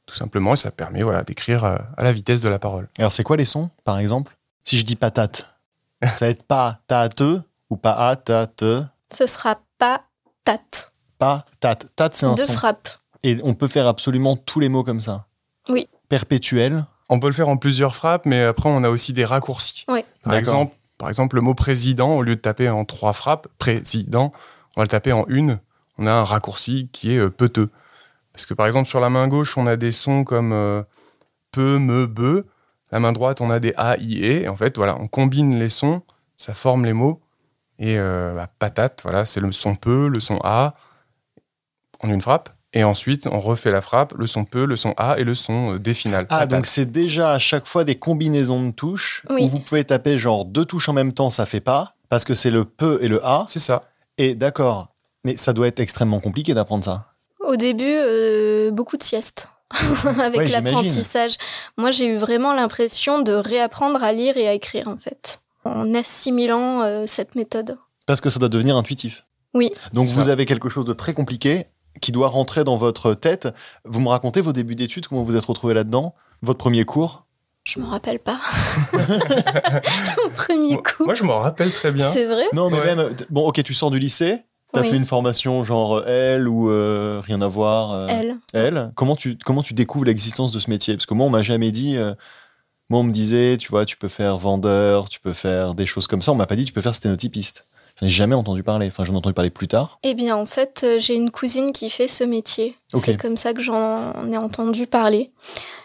tout 0.06 0.16
simplement, 0.16 0.54
et 0.54 0.58
ça 0.58 0.72
permet 0.72 1.04
voilà, 1.04 1.24
d'écrire 1.24 1.64
euh, 1.64 1.78
à 1.98 2.04
la 2.04 2.12
vitesse 2.12 2.42
de 2.42 2.50
la 2.50 2.60
parole. 2.60 2.90
Alors 2.98 3.14
c'est 3.14 3.24
quoi 3.24 3.38
les 3.38 3.46
sons, 3.46 3.70
par 3.84 3.98
exemple? 3.98 4.36
Si 4.64 4.78
je 4.78 4.86
dis 4.86 4.96
patate, 4.96 5.50
ça 6.04 6.26
va 6.26 6.28
être 6.28 6.44
pas 6.44 6.80
tate 6.88 7.24
ou 7.70 7.78
pas 7.78 7.94
a 8.10 8.16
tate 8.16 8.64
Ce 9.12 9.28
sera 9.28 9.60
pas 9.78 10.04
tate. 10.44 10.94
Pas 11.18 11.46
tate. 11.60 11.88
Tate, 11.96 12.16
c'est 12.16 12.26
un 12.26 12.36
son. 12.36 12.46
De 12.46 12.52
frappe. 12.52 12.90
Et 13.24 13.38
on 13.44 13.54
peut 13.54 13.68
faire 13.68 13.88
absolument 13.88 14.36
tous 14.36 14.60
les 14.60 14.70
mots 14.70 14.84
comme 14.84 15.00
ça? 15.00 15.28
Oui. 15.70 15.88
Perpétuel? 16.10 16.86
On 17.10 17.20
peut 17.20 17.28
le 17.28 17.34
faire 17.34 17.50
en 17.50 17.58
plusieurs 17.58 17.96
frappes, 17.96 18.26
mais 18.26 18.42
après, 18.44 18.70
on 18.70 18.84
a 18.84 18.90
aussi 18.90 19.14
des 19.14 19.26
raccourcis. 19.26 19.86
Par, 20.24 20.34
exemple, 20.34 20.76
par 20.98 21.10
exemple, 21.10 21.36
le 21.36 21.42
mot 21.42 21.54
président, 21.54 22.16
au 22.16 22.24
lieu 22.24 22.36
de 22.36 22.42
taper 22.42 22.70
en 22.70 22.86
trois 22.86 23.14
frappes, 23.14 23.48
président, 23.58 24.32
on 24.76 24.82
va 24.82 24.86
le 24.86 24.90
taper 24.90 25.12
en 25.12 25.26
une. 25.28 25.60
On 25.98 26.08
a 26.08 26.12
un 26.12 26.24
raccourci 26.24 26.90
qui 26.92 27.14
est 27.14 27.18
euh, 27.18 27.30
peteux. 27.30 27.70
Parce 28.34 28.46
que 28.46 28.54
par 28.54 28.66
exemple, 28.66 28.88
sur 28.88 29.00
la 29.00 29.10
main 29.10 29.28
gauche, 29.28 29.58
on 29.58 29.68
a 29.68 29.76
des 29.76 29.92
sons 29.92 30.24
comme 30.24 30.54
euh, 30.54 30.84
peu, 31.52 31.78
me, 31.78 32.08
be. 32.08 32.46
La 32.92 33.00
main 33.00 33.12
droite, 33.12 33.42
on 33.42 33.50
a 33.50 33.60
des 33.60 33.74
a, 33.78 33.98
i, 33.98 34.22
e. 34.24 34.50
En 34.50 34.56
fait, 34.56 34.78
voilà, 34.78 34.98
on 35.00 35.08
combine 35.08 35.58
les 35.58 35.70
sons, 35.70 36.02
ça 36.38 36.54
forme 36.54 36.86
les 36.86 36.94
mots. 36.94 37.22
Et 37.80 37.98
euh, 37.98 38.34
bah, 38.34 38.48
patate, 38.60 39.02
voilà, 39.04 39.26
c'est 39.26 39.40
le 39.40 39.52
son 39.52 39.76
peu, 39.76 40.08
le 40.08 40.20
son 40.20 40.40
a, 40.44 40.76
en 42.00 42.10
une 42.10 42.22
frappe. 42.22 42.50
Et 42.74 42.84
ensuite, 42.86 43.28
on 43.28 43.40
refait 43.40 43.72
la 43.72 43.82
frappe, 43.82 44.14
le 44.18 44.28
son 44.28 44.46
peu, 44.46 44.66
le 44.66 44.78
son 44.78 44.94
A 44.96 45.18
et 45.18 45.26
le 45.26 45.36
son 45.36 45.74
euh, 45.74 45.80
D 45.80 45.94
final. 45.94 46.26
Ah, 46.30 46.46
donc 46.46 46.66
c'est 46.66 46.90
déjà 46.90 47.34
à 47.34 47.40
chaque 47.40 47.68
fois 47.68 47.84
des 47.84 47.96
combinaisons 47.96 48.66
de 48.66 48.72
touches 48.72 49.26
où 49.30 49.48
vous 49.50 49.60
pouvez 49.60 49.84
taper 49.84 50.18
genre 50.18 50.46
deux 50.46 50.64
touches 50.64 50.88
en 50.88 50.94
même 50.94 51.12
temps, 51.12 51.30
ça 51.30 51.46
fait 51.46 51.60
pas, 51.60 51.96
parce 52.08 52.24
que 52.24 52.34
c'est 52.34 52.52
le 52.52 52.64
peu 52.64 53.00
et 53.02 53.10
le 53.10 53.26
A. 53.26 53.44
C'est 53.48 53.60
ça. 53.60 53.84
Et 54.18 54.36
d'accord. 54.36 54.94
Mais 55.26 55.36
ça 55.36 55.52
doit 55.52 55.68
être 55.68 55.80
extrêmement 55.80 56.20
compliqué 56.20 56.54
d'apprendre 56.54 56.86
ça. 56.86 57.11
Au 57.52 57.58
début, 57.58 57.84
euh, 57.86 58.72
beaucoup 58.72 58.96
de 58.96 59.04
siestes. 59.04 59.50
avec 60.22 60.50
l'apprentissage. 60.50 61.36
Moi, 61.78 61.92
j'ai 61.92 62.06
eu 62.06 62.16
vraiment 62.16 62.54
l'impression 62.54 63.22
de 63.22 63.34
réapprendre 63.34 64.02
à 64.02 64.14
lire 64.14 64.38
et 64.38 64.48
à 64.48 64.54
écrire, 64.54 64.88
en 64.88 64.96
fait, 64.96 65.42
en 65.66 65.94
assimilant 65.94 66.82
euh, 66.82 67.04
cette 67.08 67.36
méthode. 67.36 67.78
Parce 68.06 68.22
que 68.22 68.30
ça 68.30 68.40
doit 68.40 68.48
devenir 68.48 68.78
intuitif. 68.78 69.26
Oui. 69.54 69.70
Donc 69.92 70.08
vous 70.08 70.30
avez 70.30 70.46
quelque 70.46 70.70
chose 70.70 70.86
de 70.86 70.94
très 70.94 71.14
compliqué 71.14 71.66
qui 72.00 72.14
doit 72.14 72.30
rentrer 72.30 72.64
dans 72.64 72.78
votre 72.78 73.14
tête. 73.16 73.50
Vous 73.84 74.00
me 74.00 74.08
racontez 74.08 74.40
vos 74.40 74.54
débuts 74.54 74.76
d'études, 74.76 75.08
comment 75.08 75.24
vous 75.24 75.36
êtes 75.36 75.46
retrouvé 75.46 75.74
là-dedans? 75.74 76.16
Votre 76.42 76.58
premier 76.58 76.86
cours? 76.86 77.26
Je 77.64 77.80
me 77.80 77.86
rappelle 77.86 78.20
pas. 78.20 78.40
Mon 78.94 80.30
premier 80.34 80.78
cours. 80.78 81.06
Moi, 81.06 81.16
je 81.16 81.24
m'en 81.24 81.40
rappelle 81.40 81.72
très 81.72 81.92
bien. 81.92 82.12
C'est 82.12 82.26
vrai? 82.26 82.46
Non, 82.54 82.70
mais 82.70 82.84
même. 82.84 83.14
Bon, 83.30 83.48
ok, 83.48 83.62
tu 83.62 83.74
sors 83.74 83.92
du 83.92 84.00
lycée. 84.00 84.42
T'as 84.74 84.84
fait 84.84 84.96
une 84.96 85.06
formation 85.06 85.64
genre 85.64 86.08
L 86.08 86.48
ou 86.48 86.70
euh, 86.70 87.22
rien 87.24 87.42
à 87.42 87.48
voir 87.48 87.92
euh. 87.92 88.34
L. 88.54 88.92
Comment 88.96 89.16
tu, 89.16 89.38
comment 89.38 89.64
tu 89.64 89.74
découvres 89.74 90.06
l'existence 90.06 90.52
de 90.52 90.60
ce 90.60 90.70
métier? 90.70 90.96
Parce 90.96 91.06
que 91.06 91.14
moi, 91.14 91.26
on 91.26 91.30
m'a 91.30 91.42
jamais 91.42 91.72
dit. 91.72 91.98
Euh, 91.98 92.14
moi, 92.90 93.00
on 93.00 93.04
me 93.04 93.12
disait, 93.12 93.58
tu 93.58 93.70
vois, 93.70 93.86
tu 93.86 93.96
peux 93.96 94.10
faire 94.10 94.38
vendeur, 94.38 95.08
tu 95.08 95.20
peux 95.20 95.34
faire 95.34 95.76
des 95.76 95.86
choses 95.86 96.08
comme 96.08 96.22
ça. 96.22 96.32
On 96.32 96.36
m'a 96.36 96.46
pas 96.46 96.58
dit, 96.58 96.66
tu 96.66 96.74
peux 96.74 96.82
faire 96.82 96.96
sténotypiste. 96.96 97.66
J'en 98.00 98.08
ai 98.08 98.10
jamais 98.10 98.36
entendu 98.36 98.64
parler. 98.64 98.88
Enfin, 98.88 99.04
j'en 99.04 99.14
ai 99.14 99.18
entendu 99.18 99.34
parler 99.34 99.50
plus 99.50 99.68
tard. 99.68 100.00
Eh 100.04 100.14
bien, 100.14 100.36
en 100.36 100.46
fait, 100.46 100.82
euh, 100.84 101.00
j'ai 101.00 101.16
une 101.16 101.32
cousine 101.32 101.72
qui 101.72 101.90
fait 101.90 102.08
ce 102.08 102.24
métier. 102.24 102.76
C'est 102.96 103.18
comme 103.18 103.38
ça 103.38 103.54
que 103.54 103.62
j'en 103.62 104.14
ai 104.32 104.38
entendu 104.38 104.88
parler. 104.88 105.32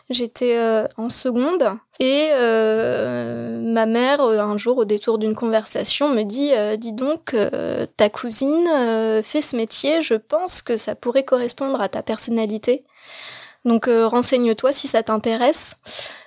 J'étais 0.09 0.57
euh, 0.57 0.87
en 0.97 1.09
seconde 1.09 1.65
et 1.99 2.29
euh, 2.33 3.61
ma 3.61 3.87
mère, 3.87 4.21
un 4.21 4.57
jour, 4.57 4.79
au 4.79 4.85
détour 4.85 5.19
d'une 5.19 5.35
conversation, 5.35 6.09
me 6.09 6.23
dit 6.23 6.53
Dis 6.79 6.93
donc, 6.93 7.35
ta 7.97 8.09
cousine 8.09 8.69
fait 9.23 9.43
ce 9.43 9.57
métier, 9.57 10.03
je 10.03 10.15
pense 10.15 10.63
que 10.63 10.77
ça 10.77 10.95
pourrait 10.95 11.25
correspondre 11.25 11.81
à 11.81 11.89
ta 11.89 12.03
personnalité. 12.03 12.85
Donc, 13.65 13.89
renseigne-toi 13.89 14.73
si 14.73 14.87
ça 14.87 15.03
t'intéresse. 15.03 15.77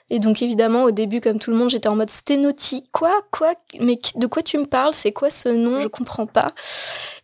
Et 0.10 0.20
donc 0.20 0.42
évidemment 0.42 0.84
au 0.84 0.92
début 0.92 1.22
comme 1.22 1.40
tout 1.40 1.52
le 1.52 1.58
monde 1.58 1.70
j'étais 1.70 1.88
en 1.88 1.96
mode 1.96 2.10
sténotie 2.10 2.84
quoi 2.92 3.22
quoi 3.32 3.54
mais 3.80 4.00
de 4.16 4.28
quoi 4.28 4.42
tu 4.42 4.58
me 4.58 4.66
parles? 4.66 4.94
C'est 4.94 5.12
quoi 5.12 5.30
ce 5.30 5.50
nom? 5.50 5.82
Je 5.82 5.88
comprends 5.88 6.26
pas. 6.26 6.54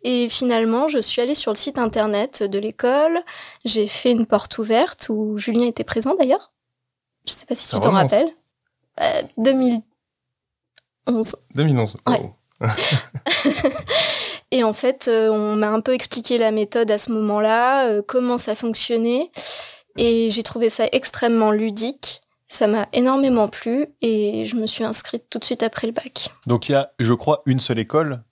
Et 0.03 0.29
finalement 0.29 0.87
je 0.87 0.99
suis 0.99 1.21
allée 1.21 1.35
sur 1.35 1.51
le 1.51 1.57
site 1.57 1.77
internet 1.77 2.43
de 2.43 2.59
l'école. 2.59 3.19
J'ai 3.65 3.87
fait 3.87 4.11
une 4.11 4.25
porte 4.25 4.57
ouverte 4.57 5.07
où 5.09 5.37
Julien 5.37 5.65
était 5.65 5.83
présent 5.83 6.15
d'ailleurs. 6.15 6.51
Je 7.27 7.33
sais 7.33 7.45
pas 7.45 7.55
si 7.55 7.69
tu 7.69 7.79
t'en 7.79 7.91
rappelles. 7.91 8.29
2011 9.37 11.35
2011 11.55 11.97
Et 14.51 14.63
en 14.63 14.73
fait, 14.73 15.07
euh, 15.07 15.29
on 15.29 15.55
m'a 15.55 15.69
un 15.69 15.81
peu 15.81 15.93
expliqué 15.93 16.37
la 16.37 16.51
méthode 16.51 16.89
à 16.91 16.97
ce 16.97 17.11
moment-là, 17.11 17.87
euh, 17.87 18.01
comment 18.05 18.37
ça 18.37 18.55
fonctionnait. 18.55 19.31
Et 19.97 20.29
j'ai 20.29 20.43
trouvé 20.43 20.69
ça 20.69 20.85
extrêmement 20.91 21.51
ludique. 21.51 22.21
Ça 22.55 22.67
m'a 22.67 22.87
énormément 22.93 23.49
plu 23.49 23.87
et 24.01 24.45
je 24.45 24.55
me 24.55 24.65
suis 24.65 24.85
inscrite 24.85 25.25
tout 25.29 25.39
de 25.39 25.43
suite 25.43 25.61
après 25.61 25.87
le 25.87 25.91
bac. 25.91 26.29
Donc 26.47 26.69
il 26.69 26.71
y 26.71 26.75
a, 26.75 26.93
je 26.99 27.13
crois, 27.13 27.41
une 27.45 27.59
seule 27.59 27.79
école 27.79 28.23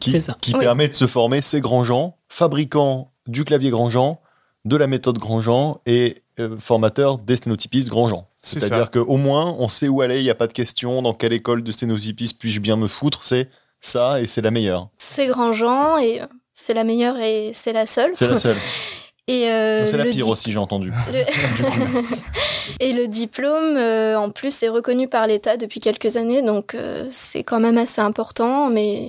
qui, 0.00 0.12
qui 0.40 0.52
permet 0.54 0.88
de 0.88 0.92
se 0.92 1.06
former, 1.06 1.40
c'est 1.40 1.60
Grandjean, 1.60 2.16
fabricant 2.28 3.12
du 3.28 3.44
clavier 3.44 3.70
Grandjean, 3.70 4.20
de 4.64 4.74
la 4.74 4.88
méthode 4.88 5.18
Grandjean 5.18 5.80
et 5.86 6.24
euh, 6.40 6.58
formateur 6.58 7.18
des 7.18 7.36
sténotypistes 7.36 7.90
Grandjean. 7.90 8.26
C'est-à-dire 8.42 8.90
qu'au 8.90 9.16
moins, 9.16 9.54
on 9.60 9.68
sait 9.68 9.86
où 9.86 10.00
aller, 10.00 10.18
il 10.18 10.24
n'y 10.24 10.30
a 10.30 10.34
pas 10.34 10.48
de 10.48 10.52
question, 10.52 11.00
dans 11.00 11.14
quelle 11.14 11.32
école 11.32 11.62
de 11.62 11.70
sténotypiste 11.70 12.40
puis-je 12.40 12.58
bien 12.58 12.74
me 12.74 12.88
foutre, 12.88 13.22
c'est 13.22 13.50
ça 13.80 14.20
et 14.20 14.26
c'est 14.26 14.40
la 14.40 14.50
meilleure. 14.50 14.88
C'est 14.98 15.28
Grandjean 15.28 15.98
et 15.98 16.22
c'est 16.52 16.74
la 16.74 16.82
meilleure 16.82 17.18
et 17.18 17.52
c'est 17.54 17.72
la 17.72 17.86
seule. 17.86 18.10
C'est 18.16 18.28
la 18.28 18.36
seule. 18.36 18.56
Euh, 19.30 19.86
c'est 19.86 19.96
la 19.96 20.04
pire 20.06 20.28
aussi, 20.28 20.52
j'ai 20.52 20.58
entendu. 20.58 20.92
et 22.80 22.92
le 22.92 23.06
diplôme, 23.06 23.76
euh, 23.76 24.18
en 24.18 24.30
plus, 24.30 24.62
est 24.62 24.68
reconnu 24.68 25.08
par 25.08 25.26
l'État 25.26 25.56
depuis 25.56 25.80
quelques 25.80 26.16
années, 26.16 26.42
donc 26.42 26.74
euh, 26.74 27.06
c'est 27.10 27.42
quand 27.42 27.60
même 27.60 27.78
assez 27.78 28.00
important, 28.00 28.70
mais 28.70 29.08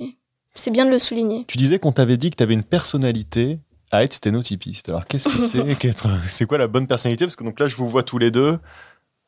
c'est 0.54 0.70
bien 0.70 0.84
de 0.84 0.90
le 0.90 0.98
souligner. 0.98 1.44
Tu 1.48 1.56
disais 1.56 1.78
qu'on 1.78 1.92
t'avait 1.92 2.16
dit 2.16 2.30
que 2.30 2.36
tu 2.36 2.42
avais 2.42 2.54
une 2.54 2.64
personnalité 2.64 3.58
à 3.90 4.04
être 4.04 4.14
sténotypiste. 4.14 4.88
Alors, 4.88 5.06
qu'est-ce 5.06 5.28
que 5.28 5.42
c'est 5.42 5.88
C'est 6.26 6.46
quoi 6.46 6.58
la 6.58 6.66
bonne 6.66 6.86
personnalité? 6.86 7.24
Parce 7.24 7.36
que 7.36 7.44
donc 7.44 7.60
là, 7.60 7.68
je 7.68 7.76
vous 7.76 7.88
vois 7.88 8.02
tous 8.02 8.18
les 8.18 8.30
deux. 8.30 8.58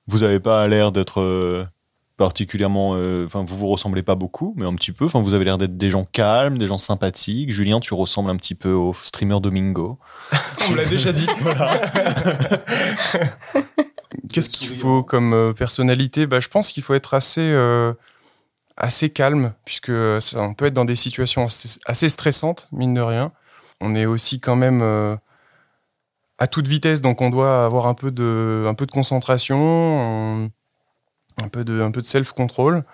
Vous 0.07 0.19
n'avez 0.19 0.41
pas 0.41 0.67
l'air 0.69 0.93
d'être 0.93 1.67
particulièrement. 2.17 2.91
Enfin, 3.25 3.45
vous 3.45 3.57
vous 3.57 3.69
ressemblez 3.69 4.03
pas 4.03 4.15
beaucoup, 4.15 4.55
mais 4.57 4.65
un 4.65 4.75
petit 4.75 4.93
peu. 4.93 5.05
Enfin, 5.07 5.21
vous 5.21 5.35
avez 5.35 5.45
l'air 5.45 5.59
d'être 5.59 5.77
des 5.77 5.91
gens 5.91 6.05
calmes, 6.05 6.59
des 6.59 6.67
gens 6.67 6.79
sympathiques. 6.79 7.51
Julien, 7.51 7.81
tu 7.81 7.95
ressembles 7.95 8.31
un 8.31 8.37
petit 8.37 8.55
peu 8.55 8.73
au 8.73 8.95
streamer 8.95 9.41
Domingo. 9.41 9.99
On 10.67 10.73
me 10.73 10.77
l'a 10.77 10.85
déjà 10.85 11.13
dit. 11.13 11.27
Qu'est-ce 14.33 14.51
qu'il 14.51 14.69
faut 14.69 15.03
comme 15.03 15.33
euh, 15.33 15.53
personnalité? 15.53 16.27
Bah, 16.27 16.41
Je 16.41 16.49
pense 16.49 16.73
qu'il 16.73 16.83
faut 16.83 16.95
être 16.95 17.15
assez, 17.15 17.41
euh, 17.41 17.93
assez 18.77 19.11
calme, 19.11 19.55
puisque 19.65 19.93
ça, 20.21 20.43
on 20.43 20.55
peut 20.55 20.67
être 20.67 20.75
dans 20.75 20.85
des 20.85 20.95
situations 20.95 21.47
assez, 21.87 22.09
stressantes, 22.09 22.69
mine 22.73 22.95
de 22.95 23.01
rien. 23.01 23.33
On 23.81 23.95
est 23.95 24.07
aussi 24.07 24.41
quand 24.41 24.57
même 24.57 24.81
euh, 24.83 25.17
à 26.39 26.47
toute 26.47 26.69
vitesse, 26.69 27.01
donc 27.01 27.21
on 27.21 27.31
doit 27.31 27.65
avoir 27.65 27.87
un 27.87 27.95
peu 27.95 28.11
de, 28.11 28.65
un 28.67 28.75
peu 28.75 28.87
de 28.87 28.93
concentration, 28.93 30.51
un 31.43 31.49
peu 31.49 31.65
de, 31.65 31.81
un 31.81 31.91
peu 31.91 32.01
de 32.01 32.07
self-control. 32.07 32.85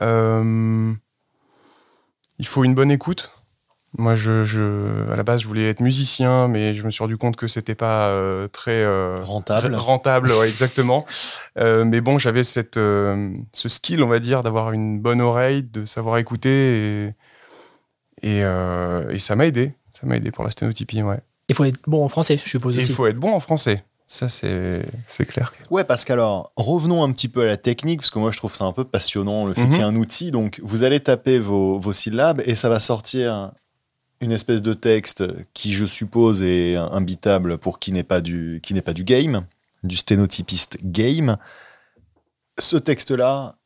il 0.00 0.96
faut 2.44 2.64
une 2.64 2.74
bonne 2.74 2.90
écoute. 2.90 3.30
Moi, 3.96 4.14
je, 4.14 5.10
à 5.10 5.16
la 5.16 5.22
base, 5.22 5.40
je 5.40 5.48
voulais 5.48 5.70
être 5.70 5.80
musicien, 5.80 6.46
mais 6.46 6.74
je 6.74 6.84
me 6.84 6.90
suis 6.90 7.02
rendu 7.02 7.16
compte 7.16 7.36
que 7.36 7.46
c'était 7.46 7.74
pas 7.74 8.08
euh, 8.08 8.46
très 8.46 8.82
euh, 8.82 9.18
rentable. 9.22 9.74
Rentable, 9.78 10.32
exactement. 10.46 11.06
Euh, 11.58 11.84
mais 11.84 12.02
bon, 12.02 12.18
j'avais 12.18 12.44
cette, 12.44 12.74
ce 12.76 13.68
skill, 13.68 14.02
on 14.02 14.08
va 14.08 14.18
dire, 14.18 14.42
d'avoir 14.42 14.72
une 14.72 15.00
bonne 15.00 15.22
oreille, 15.22 15.62
de 15.62 15.86
savoir 15.86 16.18
écouter, 16.18 17.14
et, 18.22 18.40
et, 18.40 19.18
ça 19.18 19.36
m'a 19.36 19.46
aidé. 19.46 19.72
Ça 19.98 20.06
m'a 20.06 20.16
aidé 20.16 20.30
pour 20.30 20.44
la 20.44 20.50
sténotypie, 20.50 21.02
ouais. 21.02 21.20
Il 21.48 21.54
faut 21.54 21.64
être 21.64 21.80
bon 21.86 22.04
en 22.04 22.08
français, 22.08 22.36
je 22.36 22.48
suppose 22.48 22.76
aussi. 22.76 22.88
Il 22.88 22.94
faut 22.94 23.06
être 23.06 23.18
bon 23.18 23.32
en 23.32 23.40
français. 23.40 23.84
Ça, 24.10 24.26
c'est 24.26 24.86
clair. 25.28 25.52
Ouais, 25.70 25.84
parce 25.84 26.06
qu'alors, 26.06 26.50
revenons 26.56 27.04
un 27.04 27.12
petit 27.12 27.28
peu 27.28 27.42
à 27.42 27.44
la 27.44 27.58
technique, 27.58 28.00
parce 28.00 28.10
que 28.10 28.18
moi 28.18 28.30
je 28.30 28.38
trouve 28.38 28.54
ça 28.54 28.64
un 28.64 28.72
peu 28.72 28.84
passionnant, 28.84 29.44
le 29.44 29.52
fait 29.52 29.60
Mhm. 29.60 29.68
qu'il 29.68 29.76
y 29.78 29.80
ait 29.80 29.84
un 29.84 29.96
outil. 29.96 30.30
Donc, 30.30 30.60
vous 30.64 30.82
allez 30.82 30.98
taper 31.00 31.38
vos, 31.38 31.78
vos 31.78 31.92
syllabes 31.92 32.40
et 32.46 32.54
ça 32.54 32.70
va 32.70 32.80
sortir 32.80 33.52
une 34.22 34.32
espèce 34.32 34.62
de 34.62 34.72
texte 34.72 35.24
qui, 35.52 35.74
je 35.74 35.84
suppose, 35.84 36.42
est 36.42 36.74
imbitable 36.76 37.58
pour 37.58 37.78
qui 37.78 37.92
n'est 37.92 38.02
pas 38.02 38.22
du, 38.22 38.60
qui 38.62 38.72
n'est 38.72 38.80
pas 38.80 38.94
du 38.94 39.04
game, 39.04 39.44
du 39.84 39.96
sténotypiste 39.96 40.78
game. 40.84 41.36
Ce 42.58 42.78
texte-là, 42.78 43.56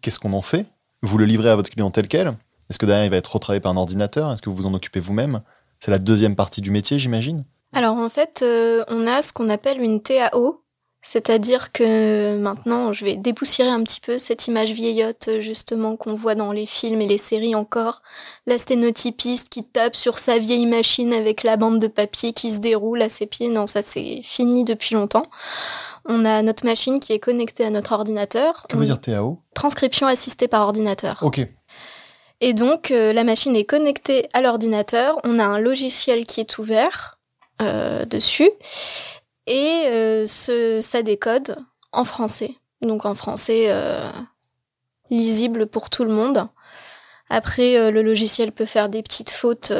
qu'est-ce 0.00 0.18
qu'on 0.18 0.32
en 0.32 0.42
fait? 0.42 0.64
Vous 1.02 1.18
le 1.18 1.26
livrez 1.26 1.50
à 1.50 1.56
votre 1.56 1.68
client 1.70 1.90
tel 1.90 2.08
quel 2.08 2.28
Est-ce 2.70 2.78
que 2.78 2.86
derrière 2.86 3.04
il 3.04 3.10
va 3.10 3.16
être 3.18 3.32
retravaillé 3.34 3.60
par 3.60 3.72
un 3.72 3.76
ordinateur? 3.76 4.32
Est-ce 4.32 4.40
que 4.40 4.48
vous 4.48 4.56
vous 4.56 4.66
en 4.66 4.72
occupez 4.72 5.00
vous-même? 5.00 5.42
C'est 5.80 5.90
la 5.90 5.98
deuxième 5.98 6.34
partie 6.34 6.62
du 6.62 6.70
métier, 6.70 6.98
j'imagine? 6.98 7.44
Alors 7.72 7.96
en 7.96 8.08
fait, 8.08 8.40
euh, 8.42 8.84
on 8.88 9.06
a 9.06 9.22
ce 9.22 9.32
qu'on 9.32 9.48
appelle 9.48 9.80
une 9.80 10.02
TAO, 10.02 10.62
c'est-à-dire 11.04 11.72
que 11.72 12.36
maintenant, 12.36 12.92
je 12.92 13.04
vais 13.04 13.16
dépoussiérer 13.16 13.70
un 13.70 13.82
petit 13.82 14.00
peu 14.00 14.18
cette 14.18 14.46
image 14.46 14.72
vieillotte 14.72 15.30
justement 15.40 15.96
qu'on 15.96 16.14
voit 16.14 16.36
dans 16.36 16.52
les 16.52 16.66
films 16.66 17.00
et 17.00 17.08
les 17.08 17.18
séries 17.18 17.56
encore, 17.56 18.02
la 18.46 18.56
sténotypiste 18.56 19.48
qui 19.48 19.64
tape 19.64 19.96
sur 19.96 20.18
sa 20.18 20.38
vieille 20.38 20.66
machine 20.66 21.12
avec 21.12 21.42
la 21.42 21.56
bande 21.56 21.80
de 21.80 21.88
papier 21.88 22.32
qui 22.32 22.52
se 22.52 22.60
déroule 22.60 23.02
à 23.02 23.08
ses 23.08 23.26
pieds. 23.26 23.48
Non, 23.48 23.66
ça 23.66 23.82
c'est 23.82 24.20
fini 24.22 24.64
depuis 24.64 24.94
longtemps. 24.94 25.24
On 26.04 26.24
a 26.24 26.42
notre 26.42 26.64
machine 26.64 27.00
qui 27.00 27.12
est 27.12 27.20
connectée 27.20 27.64
à 27.64 27.70
notre 27.70 27.92
ordinateur. 27.92 28.66
Que 28.68 28.76
veut 28.76 28.84
dire 28.84 29.00
TAO 29.00 29.40
Transcription 29.54 30.06
assistée 30.06 30.46
par 30.46 30.62
ordinateur. 30.62 31.18
Ok. 31.22 31.40
Et 32.40 32.54
donc, 32.54 32.90
euh, 32.90 33.12
la 33.12 33.22
machine 33.22 33.54
est 33.54 33.64
connectée 33.64 34.28
à 34.32 34.40
l'ordinateur. 34.40 35.20
On 35.24 35.38
a 35.38 35.44
un 35.44 35.60
logiciel 35.60 36.26
qui 36.26 36.40
est 36.40 36.58
ouvert 36.58 37.18
euh, 37.60 38.04
dessus. 38.04 38.50
Et 39.46 39.84
euh, 39.86 40.26
ce, 40.26 40.80
ça 40.80 41.02
décode 41.02 41.56
en 41.92 42.04
français. 42.04 42.56
Donc, 42.80 43.04
en 43.04 43.14
français 43.14 43.66
euh, 43.68 44.00
lisible 45.10 45.66
pour 45.66 45.90
tout 45.90 46.04
le 46.04 46.12
monde. 46.12 46.48
Après, 47.28 47.90
le 47.90 48.02
logiciel 48.02 48.52
peut 48.52 48.66
faire 48.66 48.88
des 48.88 49.02
petites 49.02 49.30
fautes. 49.30 49.72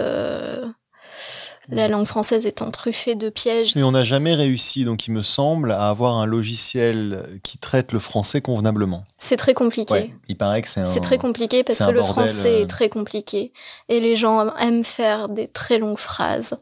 Euh, 1.71 1.77
la 1.77 1.89
langue 1.89 2.07
française 2.07 2.47
étant 2.47 2.71
truffée 2.71 3.15
de 3.15 3.29
pièges. 3.29 3.75
Mais 3.77 3.83
on 3.83 3.93
n'a 3.93 4.05
jamais 4.05 4.35
réussi, 4.35 4.85
donc 4.85 5.07
il 5.07 5.13
me 5.13 5.23
semble, 5.23 5.73
à 5.73 5.89
avoir 5.89 6.17
un 6.17 6.27
logiciel 6.27 7.23
qui 7.43 7.59
traite 7.59 7.93
le 7.93 7.99
français 7.99 8.41
convenablement. 8.41 9.05
C'est 9.19 9.37
très 9.37 9.55
compliqué. 9.55 9.95
Ouais, 9.95 10.11
il 10.29 10.37
paraît 10.37 10.63
que 10.63 10.69
c'est 10.69 10.81
un. 10.81 10.87
C'est 10.87 11.01
très 11.01 11.19
compliqué 11.19 11.63
parce 11.63 11.79
que 11.79 11.85
le 11.85 12.01
bordel, 12.01 12.27
français 12.27 12.55
euh. 12.55 12.63
est 12.63 12.67
très 12.67 12.89
compliqué 12.89 13.53
et 13.89 14.01
les 14.01 14.17
gens 14.17 14.55
aiment 14.57 14.85
faire 14.85 15.29
des 15.29 15.47
très 15.47 15.79
longues 15.79 15.99
phrases. 15.99 16.59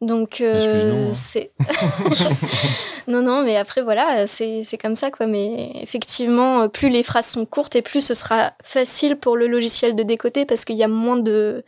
Donc 0.00 0.40
euh, 0.40 1.10
hein. 1.10 1.12
c'est 1.12 1.50
non 3.08 3.20
non 3.20 3.42
mais 3.44 3.58
après 3.58 3.82
voilà 3.82 4.26
c'est 4.26 4.62
c'est 4.64 4.78
comme 4.78 4.96
ça 4.96 5.10
quoi 5.10 5.26
mais 5.26 5.72
effectivement 5.74 6.70
plus 6.70 6.88
les 6.88 7.02
phrases 7.02 7.26
sont 7.26 7.44
courtes 7.44 7.76
et 7.76 7.82
plus 7.82 8.00
ce 8.00 8.14
sera 8.14 8.52
facile 8.62 9.16
pour 9.16 9.36
le 9.36 9.46
logiciel 9.46 9.94
de 9.94 10.02
décoder 10.02 10.46
parce 10.46 10.64
qu'il 10.64 10.76
y 10.76 10.82
a 10.82 10.88
moins 10.88 11.18
de 11.18 11.64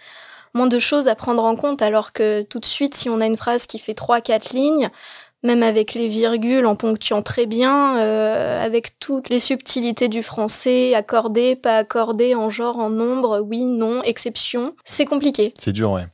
moins 0.55 0.67
de 0.67 0.79
choses 0.79 1.09
à 1.09 1.15
prendre 1.15 1.45
en 1.45 1.57
compte 1.57 1.83
alors 1.83 2.13
que 2.13 2.43
tout 2.43 2.59
de 2.59 2.67
suite 2.67 2.95
si 2.95 3.09
on 3.09 3.21
a 3.21 3.27
une 3.27 3.37
phrase 3.37 3.67
qui 3.67 3.79
fait 3.79 3.95
trois 3.95 4.21
quatre 4.21 4.51
lignes 4.51 4.91
même 5.45 5.63
avec 5.63 5.95
les 5.95 6.09
virgules, 6.09 6.67
en 6.67 6.77
ponctuant 6.77 7.23
très 7.23 7.47
bien, 7.47 7.99
euh, 7.99 8.65
avec 8.65 8.99
toutes 9.01 9.29
les 9.29 9.41
subtilités 9.41 10.09
du 10.09 10.23
français, 10.23 10.95
accordé, 10.95 11.57
pas 11.57 11.79
accordé, 11.79 12.35
en 12.35 12.49
genre, 12.49 12.79
en 12.79 12.91
nombre, 12.91 13.41
oui, 13.41 13.65
non, 13.65 14.03
exception. 14.05 14.75
C'est 14.85 15.05
compliqué. 15.05 15.53
C'est 15.59 15.73
dur, 15.73 15.91
ouais. 15.91 16.07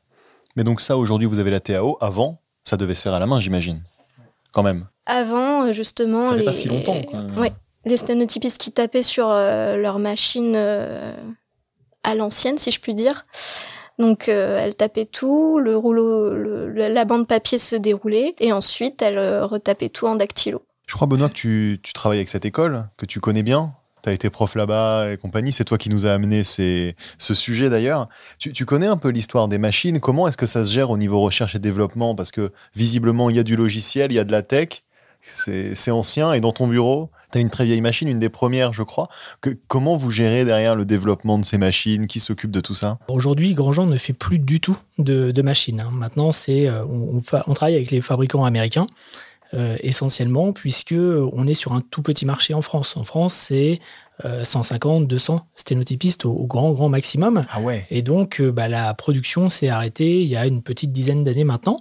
Mais 0.57 0.65
donc 0.65 0.81
ça, 0.81 0.97
aujourd'hui, 0.97 1.29
vous 1.29 1.41
avez 1.41 1.51
la 1.51 1.61
TAO. 1.61 1.99
Avant, 2.01 2.41
ça 2.65 2.77
devait 2.77 2.95
se 2.95 3.03
faire 3.03 3.15
à 3.15 3.19
la 3.19 3.27
main, 3.27 3.39
j'imagine. 3.39 3.83
Quand 4.53 4.63
même. 4.63 4.87
Avant, 5.05 5.67
euh, 5.67 5.73
justement, 5.73 6.25
Ça 6.25 6.33
fait 6.33 6.39
les... 6.39 6.45
pas 6.45 6.53
si 6.55 6.69
longtemps. 6.69 7.03
quoi. 7.03 7.21
Ouais. 7.37 7.53
les 7.85 7.97
sténotypistes 7.99 8.59
qui 8.59 8.73
tapaient 8.73 9.03
sur 9.03 9.29
euh, 9.31 9.77
leur 9.77 9.99
machine 9.99 10.55
euh, 10.57 11.13
à 12.03 12.15
l'ancienne, 12.15 12.57
si 12.57 12.71
je 12.71 12.81
puis 12.81 12.95
dire. 12.95 13.27
Donc, 13.99 14.29
euh, 14.29 14.59
elle 14.61 14.77
tapait 14.77 15.07
tout, 15.07 15.59
le 15.59 15.77
rouleau, 15.77 16.33
le- 16.33 16.69
la 16.69 17.05
bande 17.05 17.27
papier 17.27 17.59
se 17.59 17.75
déroulait, 17.75 18.35
et 18.39 18.53
ensuite, 18.53 19.03
elle 19.03 19.19
euh, 19.19 19.45
retapait 19.45 19.89
tout 19.89 20.07
en 20.07 20.15
dactylo. 20.15 20.63
Je 20.87 20.95
crois, 20.95 21.07
Benoît, 21.07 21.29
tu, 21.29 21.81
travailles 21.95 22.19
avec 22.19 22.29
cette 22.29 22.45
école, 22.45 22.89
que 22.97 23.07
tu 23.07 23.21
connais 23.21 23.43
bien. 23.43 23.75
Tu 24.03 24.09
as 24.09 24.13
été 24.13 24.31
prof 24.31 24.55
là-bas 24.55 25.13
et 25.13 25.17
compagnie. 25.17 25.53
C'est 25.53 25.65
toi 25.65 25.77
qui 25.77 25.91
nous 25.91 26.07
a 26.07 26.13
amené 26.13 26.45
ce 26.45 26.95
sujet 27.19 27.69
d'ailleurs. 27.69 28.09
Tu 28.39 28.65
connais 28.65 28.87
un 28.87 28.97
peu 28.97 29.09
l'histoire 29.09 29.49
des 29.49 29.59
machines. 29.59 30.01
Comment 30.01 30.29
est-ce 30.29 30.37
que 30.37 30.47
ça 30.47 30.65
se 30.65 30.73
gère 30.73 30.91
au 30.91 30.97
niveau 30.97 31.21
recherche 31.21 31.57
et 31.57 31.59
développement? 31.59 32.15
Parce 32.15 32.31
que 32.31 32.53
visiblement, 32.77 33.29
il 33.29 33.37
y 33.37 33.39
a 33.41 33.43
du 33.43 33.57
logiciel, 33.57 34.13
il 34.13 34.15
y 34.15 34.19
a 34.21 34.25
de 34.25 34.33
la 34.33 34.43
tech. 34.43 34.85
C'est 35.23 35.91
ancien. 35.91 36.33
Et 36.33 36.41
dans 36.41 36.53
ton 36.53 36.67
bureau, 36.67 37.11
tu 37.33 37.39
as 37.39 37.41
une 37.41 37.51
très 37.51 37.67
vieille 37.67 37.81
machine, 37.81 38.09
une 38.09 38.19
des 38.19 38.29
premières, 38.31 38.73
je 38.73 38.83
crois. 38.83 39.09
Que, 39.41 39.57
comment 39.69 39.97
vous 39.97 40.11
gérez 40.11 40.45
derrière 40.45 40.75
le 40.75 40.85
développement 40.87 41.39
de 41.39 41.45
ces 41.45 41.59
machines? 41.59 42.07
Qui 42.07 42.21
s'occupe 42.21 42.51
de 42.51 42.61
tout 42.61 42.75
ça? 42.75 42.99
Aujourd'hui, 43.09 43.55
Grandjean 43.55 43.87
ne 43.87 43.99
fait 43.99 44.15
plus 44.15 44.39
du 44.39 44.61
tout 44.61 44.79
de, 44.99 45.31
de 45.31 45.43
machines. 45.43 45.81
hein. 45.81 45.91
Maintenant, 45.93 46.33
c'est 46.33 46.67
euh, 46.67 46.85
on, 46.87 47.17
on 47.17 47.21
fa- 47.21 47.45
on 47.47 47.55
travaille 47.55 47.75
avec 47.77 47.91
les 47.91 48.01
fabricants 48.01 48.45
américains 48.45 48.87
euh, 49.55 49.77
essentiellement, 49.81 50.53
puisque 50.53 50.95
on 50.95 51.47
est 51.47 51.55
sur 51.55 51.73
un 51.73 51.81
tout 51.81 52.03
petit 52.03 52.25
marché 52.27 52.55
en 52.55 52.63
France. 52.63 52.97
En 52.97 53.05
France, 53.05 53.33
c'est 53.35 53.81
euh, 54.25 54.43
150, 54.45 55.07
200 55.07 55.47
sténotypistes 55.55 56.25
au, 56.25 56.33
au 56.33 56.47
grand 56.47 56.73
grand 56.73 56.89
maximum. 56.89 57.43
Ah 57.51 57.61
ouais 57.61 57.87
Et 57.91 58.03
donc, 58.03 58.41
euh, 58.41 58.51
bah, 58.51 58.69
la 58.69 58.93
production 58.95 59.49
s'est 59.49 59.69
arrêtée 59.69 60.21
il 60.23 60.27
y 60.29 60.37
a 60.37 60.47
une 60.47 60.61
petite 60.63 60.93
dizaine 60.93 61.25
d'années 61.25 61.45
maintenant. 61.45 61.79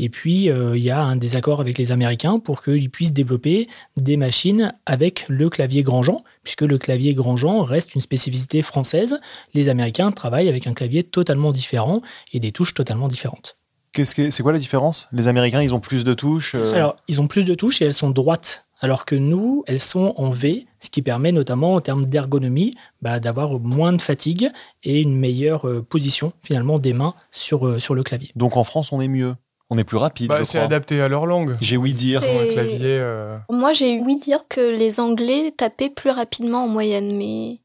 Et 0.00 0.08
puis, 0.08 0.48
euh, 0.48 0.76
il 0.76 0.82
y 0.82 0.90
a 0.90 1.02
un 1.02 1.16
désaccord 1.16 1.60
avec 1.60 1.76
les 1.76 1.90
Américains 1.90 2.38
pour 2.38 2.62
qu'ils 2.62 2.90
puissent 2.90 3.12
développer 3.12 3.68
des 3.96 4.16
machines 4.16 4.72
avec 4.86 5.24
le 5.28 5.50
clavier 5.50 5.82
Grandjean, 5.82 6.22
puisque 6.44 6.62
le 6.62 6.78
clavier 6.78 7.14
Grandjean 7.14 7.62
reste 7.62 7.94
une 7.94 8.00
spécificité 8.00 8.62
française. 8.62 9.18
Les 9.54 9.68
Américains 9.68 10.12
travaillent 10.12 10.48
avec 10.48 10.66
un 10.68 10.74
clavier 10.74 11.02
totalement 11.02 11.50
différent 11.50 12.00
et 12.32 12.38
des 12.38 12.52
touches 12.52 12.74
totalement 12.74 13.08
différentes. 13.08 13.58
Qu'est-ce 13.92 14.14
que 14.14 14.30
c'est 14.30 14.42
quoi 14.44 14.52
la 14.52 14.58
différence? 14.58 15.08
Les 15.12 15.26
Américains, 15.26 15.62
ils 15.62 15.74
ont 15.74 15.80
plus 15.80 16.04
de 16.04 16.14
touches. 16.14 16.54
euh, 16.54 16.74
Alors, 16.74 16.94
ils 17.08 17.20
ont 17.20 17.26
plus 17.26 17.44
de 17.44 17.54
touches 17.54 17.82
et 17.82 17.86
elles 17.86 17.94
sont 17.94 18.10
droites, 18.10 18.66
alors 18.80 19.04
que 19.04 19.16
nous, 19.16 19.64
elles 19.66 19.80
sont 19.80 20.14
en 20.16 20.30
V, 20.30 20.66
ce 20.78 20.90
qui 20.90 21.02
permet 21.02 21.32
notamment 21.32 21.74
en 21.74 21.80
termes 21.80 22.06
d'ergonomie 22.06 22.76
bah, 23.02 23.18
d'avoir 23.18 23.58
moins 23.58 23.92
de 23.92 24.00
fatigue 24.00 24.50
et 24.84 25.00
une 25.00 25.16
meilleure 25.16 25.66
euh, 25.66 25.82
position 25.82 26.32
finalement 26.42 26.78
des 26.78 26.92
mains 26.92 27.14
sur, 27.32 27.80
sur 27.80 27.94
le 27.94 28.04
clavier. 28.04 28.30
Donc 28.36 28.56
en 28.56 28.62
France, 28.62 28.92
on 28.92 29.00
est 29.00 29.08
mieux? 29.08 29.34
On 29.70 29.76
est 29.78 29.84
plus 29.84 29.98
rapide. 29.98 30.28
Bah, 30.28 30.38
je 30.38 30.44
c'est 30.44 30.58
adapté 30.58 31.00
à 31.02 31.08
leur 31.08 31.26
langue. 31.26 31.54
J'ai 31.60 31.76
ouï 31.76 31.92
dire. 31.92 32.22
C'est- 32.22 32.32
Sur 32.32 32.40
un 32.50 32.52
clavier. 32.52 32.78
euh, 32.86 33.36
Moi, 33.50 33.72
j'ai 33.74 33.98
ouï 33.98 34.16
dire 34.18 34.44
que 34.48 34.60
les 34.76 34.98
Anglais 35.00 35.52
tapaient 35.56 35.90
plus 35.90 36.10
rapidement 36.10 36.64
en 36.64 36.68
moyenne, 36.68 37.16
mais 37.16 37.58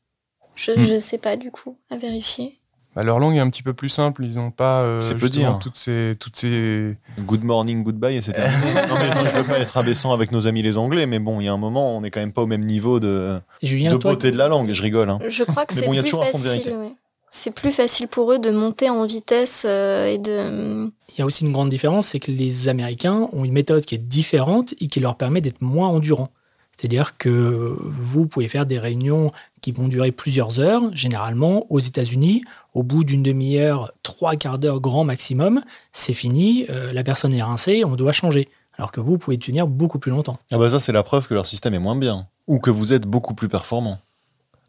je, 0.56 0.72
Hmm. 0.72 0.86
je 0.88 1.00
sais 1.00 1.18
pas 1.18 1.38
du 1.38 1.50
coup, 1.50 1.78
à 1.90 1.96
vérifier. 1.98 2.54
bah, 2.96 3.04
leur 3.04 3.18
langue 3.20 3.36
est 3.38 3.40
un 3.40 3.50
petit 3.50 3.64
peu 3.64 3.74
plus 3.74 3.88
simple. 3.90 4.24
Ils 4.26 4.36
n'ont 4.36 4.52
pas 4.52 4.82
euh, 4.82 5.00
C'est 5.02 5.14
peu 5.16 5.22
justement 5.28 5.52
dire. 5.52 5.60
toutes 5.60 5.78
ces 5.78 6.14
toutes 6.20 6.36
ces. 6.36 6.96
Good 7.20 7.44
morning, 7.44 7.82
goodbye, 7.84 8.18
et 8.18 8.22
c'est 8.22 8.34
terminé. 8.34 8.74
non, 8.90 8.96
mais 9.00 9.08
je 9.32 9.38
veux 9.38 9.44
pas 9.46 9.60
être 9.60 9.78
abaissant 9.78 10.12
avec 10.14 10.32
nos 10.34 10.46
amis 10.46 10.62
les 10.62 10.78
Anglais, 10.78 11.06
mais 11.08 11.20
bon, 11.20 11.40
il 11.40 11.46
y 11.46 11.48
a 11.48 11.54
un 11.54 11.58
moment, 11.58 11.96
on 11.98 12.02
n'est 12.02 12.12
quand 12.12 12.20
même 12.20 12.34
pas 12.34 12.42
au 12.44 12.48
même 12.48 12.66
niveau 12.66 13.00
de, 13.00 13.40
Julien, 13.64 13.92
de 13.94 13.98
toi, 13.98 14.12
beauté 14.12 14.30
de 14.32 14.38
la 14.38 14.48
langue. 14.50 14.74
Je 14.74 14.82
rigole. 14.84 15.10
hein. 15.10 15.20
Je 15.28 15.44
crois 15.44 15.66
que 15.66 15.74
c'est 15.74 15.86
bon, 15.88 15.94
il 15.94 15.96
y 15.96 16.00
a 16.00 16.02
plus 16.04 16.12
toujours 16.12 16.24
un 16.26 16.32
fond 16.32 16.38
de 16.38 16.44
vérité. 16.44 16.64
facile. 16.72 16.78
ouais. 16.80 16.94
C'est 17.36 17.50
plus 17.50 17.72
facile 17.72 18.08
pour 18.08 18.32
eux 18.32 18.38
de 18.38 18.52
monter 18.52 18.92
en 18.92 19.08
vitesse 19.08 19.66
euh, 19.68 20.06
et 20.06 20.20
de. 20.20 20.86
il 21.10 21.18
y 21.18 21.22
a 21.24 21.25
aussi 21.25 21.44
une 21.44 21.52
grande 21.52 21.70
différence, 21.70 22.10
c'est 22.10 22.20
que 22.20 22.32
les 22.32 22.70
Américains 22.70 23.28
ont 23.34 23.44
une 23.44 23.52
méthode 23.52 23.84
qui 23.86 23.96
est 23.96 23.98
différente 23.98 24.75
et 24.80 24.86
qui 24.86 25.00
leur 25.00 25.16
permet 25.16 25.42
d'être 25.42 25.62
moins 25.62 25.88
endurants. 25.88 26.30
C'est-à-dire 26.78 27.18
que 27.18 27.75
vous 27.80 28.28
pouvez 28.28 28.48
faire 28.48 28.68
des 28.68 28.78
réunions 28.78 29.32
qui 29.62 29.72
vont 29.72 29.88
durer 29.88 30.12
plusieurs 30.12 30.60
heures. 30.60 30.84
Généralement, 30.96 31.66
aux 31.72 31.80
États-Unis, 31.80 32.44
au 32.75 32.84
bout 32.84 33.04
d'une 33.04 33.24
demi-heure, 33.24 33.92
trois 34.04 34.36
quarts 34.36 34.60
d'heure 34.60 34.80
grand 34.80 35.04
maximum, 35.04 35.63
c'est 35.92 36.13
fini, 36.13 36.68
euh, 36.70 36.94
la 36.94 37.04
personne 37.04 37.34
est 37.34 37.42
rincée, 37.42 37.84
on 37.84 37.96
doit 37.96 38.12
changer. 38.12 38.48
Alors 38.78 38.92
que 38.92 39.02
vous, 39.02 39.13
vous 39.13 39.18
pouvez 39.18 39.40
tenir 39.40 39.66
beaucoup 39.66 39.98
plus 39.98 40.12
longtemps. 40.12 40.38
Ah 40.52 40.60
bah 40.60 40.70
ça, 40.70 40.80
c'est 40.80 40.92
la 40.92 41.02
preuve 41.02 41.28
que 41.28 41.34
leur 41.34 41.48
système 41.48 41.74
est 41.74 41.80
moins 41.80 41.96
bien, 41.96 42.28
ou 42.46 42.60
que 42.60 42.70
vous 42.70 42.94
êtes 42.94 43.08
beaucoup 43.08 43.34
plus 43.34 43.50
performant. 43.50 43.98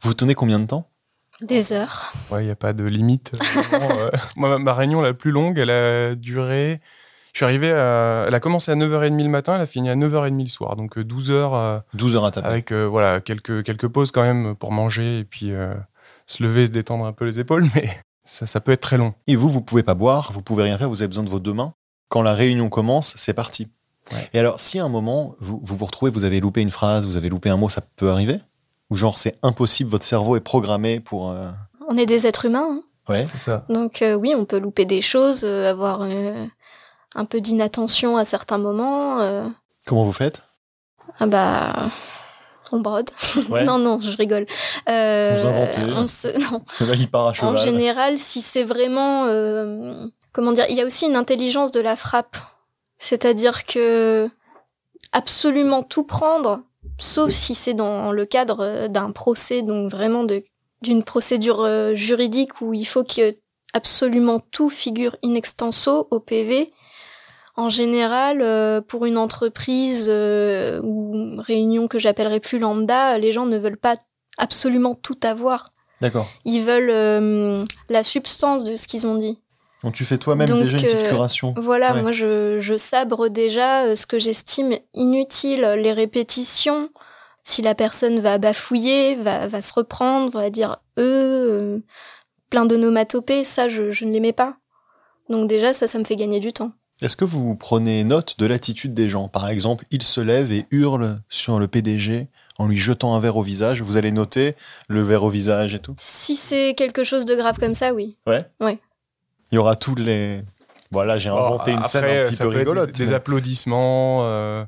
Vous 0.00 0.14
tenez 0.14 0.34
combien 0.34 0.58
de 0.58 0.66
temps? 0.66 0.86
Des 1.40 1.72
heures. 1.72 2.12
Ouais, 2.30 2.42
il 2.42 2.46
n'y 2.46 2.52
a 2.52 2.56
pas 2.56 2.72
de 2.72 2.84
limite. 2.84 3.32
Vraiment, 3.70 3.98
euh, 3.98 4.10
Moi, 4.36 4.58
ma- 4.58 4.74
réunion 4.74 5.00
la 5.00 5.12
plus 5.14 5.30
longue, 5.30 5.58
elle 5.58 5.70
a 5.70 6.14
duré. 6.14 6.80
Je 7.32 7.38
suis 7.38 7.44
arrivé 7.44 7.72
à. 7.72 8.24
Elle 8.28 8.34
a 8.34 8.40
commencé 8.40 8.70
à 8.70 8.76
9h30 8.76 9.22
le 9.22 9.28
matin, 9.28 9.54
elle 9.56 9.62
a 9.62 9.66
fini 9.66 9.90
à 9.90 9.96
9h30 9.96 10.38
le 10.40 10.46
soir. 10.46 10.76
Donc 10.76 10.96
euh, 10.98 11.04
12 11.04 11.30
heures 11.32 11.54
euh, 11.54 11.78
12 11.94 12.16
heures 12.16 12.24
à 12.24 12.30
taper. 12.30 12.46
avec 12.46 12.70
euh, 12.72 12.84
voilà, 12.86 13.20
quelques, 13.20 13.64
quelques 13.64 13.88
pauses 13.88 14.12
quand 14.12 14.22
même 14.22 14.54
pour 14.54 14.70
manger 14.70 15.18
et 15.20 15.24
puis 15.24 15.50
euh, 15.52 15.74
se 16.26 16.42
lever, 16.44 16.66
se 16.68 16.72
détendre 16.72 17.04
un 17.06 17.12
peu 17.12 17.24
les 17.24 17.40
épaules. 17.40 17.66
Mais 17.74 17.90
ça, 18.24 18.46
ça 18.46 18.60
peut 18.60 18.70
être 18.72 18.80
très 18.82 18.96
long. 18.98 19.14
Et 19.26 19.34
vous, 19.34 19.48
vous 19.48 19.60
pouvez 19.60 19.82
pas 19.82 19.94
boire, 19.94 20.30
vous 20.32 20.42
pouvez 20.42 20.62
rien 20.62 20.78
faire, 20.78 20.88
vous 20.88 21.02
avez 21.02 21.08
besoin 21.08 21.24
de 21.24 21.28
vos 21.30 21.40
deux 21.40 21.52
mains. 21.52 21.74
Quand 22.08 22.22
la 22.22 22.34
réunion 22.34 22.68
commence, 22.68 23.14
c'est 23.16 23.34
parti. 23.34 23.68
Ouais. 24.12 24.30
Et 24.34 24.38
alors, 24.38 24.60
si 24.60 24.78
à 24.78 24.84
un 24.84 24.88
moment, 24.88 25.34
vous, 25.40 25.60
vous 25.64 25.76
vous 25.76 25.86
retrouvez, 25.86 26.12
vous 26.12 26.24
avez 26.24 26.38
loupé 26.38 26.60
une 26.60 26.70
phrase, 26.70 27.04
vous 27.06 27.16
avez 27.16 27.28
loupé 27.30 27.50
un 27.50 27.56
mot, 27.56 27.68
ça 27.68 27.80
peut 27.96 28.10
arriver? 28.10 28.38
Ou 28.90 28.96
genre, 28.96 29.18
c'est 29.18 29.38
impossible, 29.42 29.90
votre 29.90 30.04
cerveau 30.04 30.36
est 30.36 30.40
programmé 30.40 31.00
pour... 31.00 31.30
euh, 31.30 31.50
On 31.88 31.96
est 31.96 32.06
des 32.06 32.26
êtres 32.26 32.44
humains, 32.44 32.68
hein. 32.70 32.82
Ouais. 33.08 33.26
C'est 33.32 33.38
ça. 33.38 33.64
donc 33.68 34.00
euh, 34.00 34.14
oui, 34.14 34.34
on 34.34 34.44
peut 34.46 34.58
louper 34.58 34.86
des 34.86 35.02
choses, 35.02 35.44
euh, 35.44 35.70
avoir 35.70 36.00
euh, 36.02 36.46
un 37.14 37.24
peu 37.26 37.40
d'inattention 37.40 38.16
à 38.16 38.24
certains 38.24 38.56
moments. 38.58 39.20
euh. 39.20 39.46
Comment 39.86 40.04
vous 40.04 40.12
faites? 40.12 40.42
Ah 41.20 41.26
bah. 41.26 41.88
On 42.72 42.80
brode. 42.80 43.10
non, 43.66 43.78
non, 43.78 43.98
je 44.00 44.16
rigole. 44.16 44.46
Euh, 44.88 45.36
vous 45.38 45.46
inventez. 45.46 45.80
On 45.94 46.06
se... 46.06 46.28
non. 46.52 46.62
Là, 46.80 46.94
il 46.94 47.10
part 47.10 47.26
à 47.28 47.32
cheval. 47.34 47.54
En 47.54 47.58
général, 47.58 48.18
si 48.18 48.40
c'est 48.40 48.64
vraiment. 48.64 49.24
Euh, 49.28 50.06
comment 50.32 50.52
dire 50.52 50.64
Il 50.70 50.76
y 50.76 50.80
a 50.80 50.86
aussi 50.86 51.04
une 51.06 51.14
intelligence 51.16 51.72
de 51.72 51.80
la 51.80 51.96
frappe. 51.96 52.36
C'est-à-dire 52.98 53.66
que 53.66 54.30
absolument 55.12 55.82
tout 55.82 56.04
prendre, 56.04 56.62
sauf 56.98 57.30
si 57.30 57.54
c'est 57.54 57.74
dans 57.74 58.12
le 58.12 58.26
cadre 58.26 58.88
d'un 58.88 59.10
procès, 59.10 59.62
donc 59.62 59.90
vraiment 59.90 60.24
d'une 60.82 61.02
procédure 61.02 61.60
euh, 61.60 61.94
juridique 61.94 62.60
où 62.60 62.74
il 62.74 62.84
faut 62.84 63.04
que 63.04 63.36
absolument 63.72 64.40
tout 64.40 64.70
figure 64.70 65.16
in 65.24 65.34
extenso 65.34 66.06
au 66.10 66.20
PV. 66.20 66.72
En 67.56 67.70
général, 67.70 68.40
euh, 68.42 68.80
pour 68.80 69.06
une 69.06 69.18
entreprise 69.18 70.06
euh, 70.08 70.80
ou 70.82 71.36
réunion 71.38 71.88
que 71.88 71.98
j'appellerais 71.98 72.40
plus 72.40 72.58
lambda, 72.58 73.18
les 73.18 73.32
gens 73.32 73.46
ne 73.46 73.58
veulent 73.58 73.76
pas 73.76 73.94
absolument 74.38 74.94
tout 74.94 75.18
avoir. 75.22 75.72
D'accord. 76.00 76.28
Ils 76.44 76.60
veulent 76.60 77.64
la 77.88 78.04
substance 78.04 78.64
de 78.64 78.76
ce 78.76 78.88
qu'ils 78.88 79.06
ont 79.06 79.14
dit. 79.14 79.38
Donc 79.84 79.94
tu 79.94 80.04
fais 80.04 80.18
toi-même 80.18 80.48
déjà 80.48 80.78
une 80.78 80.82
petite 80.82 81.08
curation. 81.08 81.54
Voilà, 81.56 81.94
moi 81.94 82.10
je, 82.10 82.58
je, 82.58 82.76
sabre 82.76 83.28
déjà 83.28 83.94
ce 83.94 84.06
que 84.06 84.18
j'estime 84.18 84.74
inutile, 84.94 85.60
les 85.78 85.92
répétitions. 85.92 86.90
Si 87.42 87.60
la 87.60 87.74
personne 87.74 88.20
va 88.20 88.38
bafouiller, 88.38 89.16
va, 89.16 89.46
va 89.46 89.60
se 89.60 89.74
reprendre, 89.74 90.32
va 90.32 90.48
dire 90.48 90.78
eux, 90.98 91.82
plein 92.48 92.64
d'onomatopées, 92.64 93.44
ça, 93.44 93.68
je, 93.68 93.90
je 93.90 94.06
ne 94.06 94.12
l'aimais 94.12 94.32
pas. 94.32 94.56
Donc 95.28 95.48
déjà, 95.48 95.72
ça, 95.72 95.86
ça 95.86 95.98
me 95.98 96.04
fait 96.04 96.16
gagner 96.16 96.40
du 96.40 96.52
temps. 96.52 96.72
Est-ce 97.02 97.16
que 97.16 97.24
vous 97.24 97.54
prenez 97.56 98.04
note 98.04 98.38
de 98.38 98.46
l'attitude 98.46 98.94
des 98.94 99.08
gens? 99.08 99.28
Par 99.28 99.48
exemple, 99.48 99.84
ils 99.90 100.02
se 100.02 100.20
lèvent 100.20 100.52
et 100.52 100.66
hurlent 100.70 101.20
sur 101.28 101.58
le 101.58 101.66
PDG 101.66 102.28
en 102.58 102.66
lui 102.68 102.76
jetant 102.76 103.14
un 103.14 103.20
verre 103.20 103.36
au 103.36 103.42
visage. 103.42 103.82
Vous 103.82 103.96
allez 103.96 104.12
noter 104.12 104.54
le 104.88 105.02
verre 105.02 105.24
au 105.24 105.28
visage 105.28 105.74
et 105.74 105.80
tout? 105.80 105.96
Si 105.98 106.36
c'est 106.36 106.74
quelque 106.74 107.02
chose 107.02 107.24
de 107.24 107.34
grave 107.34 107.58
comme 107.58 107.74
ça, 107.74 107.92
oui. 107.92 108.16
Ouais 108.26 108.48
Ouais. 108.60 108.78
Il 109.50 109.56
y 109.56 109.58
aura 109.58 109.76
tous 109.76 109.94
les... 109.94 110.42
Voilà, 110.90 111.18
j'ai 111.18 111.28
inventé 111.28 111.72
une 111.72 111.82
scène 111.82 112.04
un 112.04 112.30
petit 112.30 112.36
peu 112.36 112.48
rigolote. 112.48 112.92
Des, 112.92 113.12
applaudissements, 113.12 114.20
euh, 114.24 114.64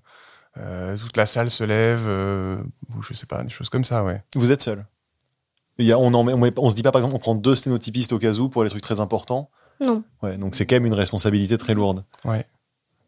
euh, 0.59 0.97
toute 0.97 1.17
la 1.17 1.27
salle 1.27 1.51
se 1.51 1.63
lève, 1.63 2.05
euh, 2.07 2.57
ou 2.97 3.03
je 3.03 3.15
sais 3.15 3.27
pas, 3.27 3.43
des 3.43 3.49
choses 3.49 3.69
comme 3.69 3.85
ça, 3.85 4.03
ouais. 4.03 4.23
Vous 4.35 4.51
êtes 4.51 4.61
seul 4.61 4.85
on, 5.79 6.15
on, 6.15 6.71
se 6.71 6.75
dit 6.75 6.83
pas, 6.83 6.91
par 6.91 7.01
exemple, 7.01 7.17
on 7.17 7.19
prend 7.19 7.35
deux 7.35 7.55
sténotypistes 7.55 8.13
au 8.13 8.19
cas 8.19 8.33
où 8.33 8.49
pour 8.49 8.65
les 8.65 8.71
trucs 8.71 8.83
très 8.83 9.01
importants. 9.01 9.51
Non. 9.85 10.03
Ouais, 10.23 10.39
donc 10.39 10.55
c'est 10.55 10.67
quand 10.67 10.77
même 10.77 10.87
une 10.87 10.95
responsabilité 10.95 11.59
très 11.59 11.75
lourde. 11.75 12.05
Ouais. 12.25 12.47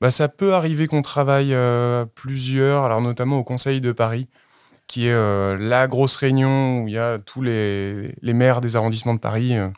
Bah, 0.01 0.11
ça 0.11 0.29
peut 0.29 0.55
arriver 0.55 0.87
qu'on 0.87 1.03
travaille 1.03 1.55
euh, 1.55 2.05
plusieurs, 2.05 2.85
alors 2.85 3.01
notamment 3.01 3.39
au 3.39 3.45
Conseil 3.45 3.81
de 3.81 3.93
Paris, 3.93 4.29
qui 4.87 5.09
est 5.09 5.13
euh, 5.13 5.57
la 5.59 5.89
grosse 5.89 6.17
réunion 6.17 6.83
où 6.83 6.89
il 6.89 6.95
y 6.95 6.99
a 6.99 7.19
tous 7.19 7.43
les, 7.43 8.15
maires 8.23 8.61
des 8.61 8.77
arrondissements 8.77 9.15
de 9.15 9.21
Paris, 9.21 9.57
euh, 9.57 9.69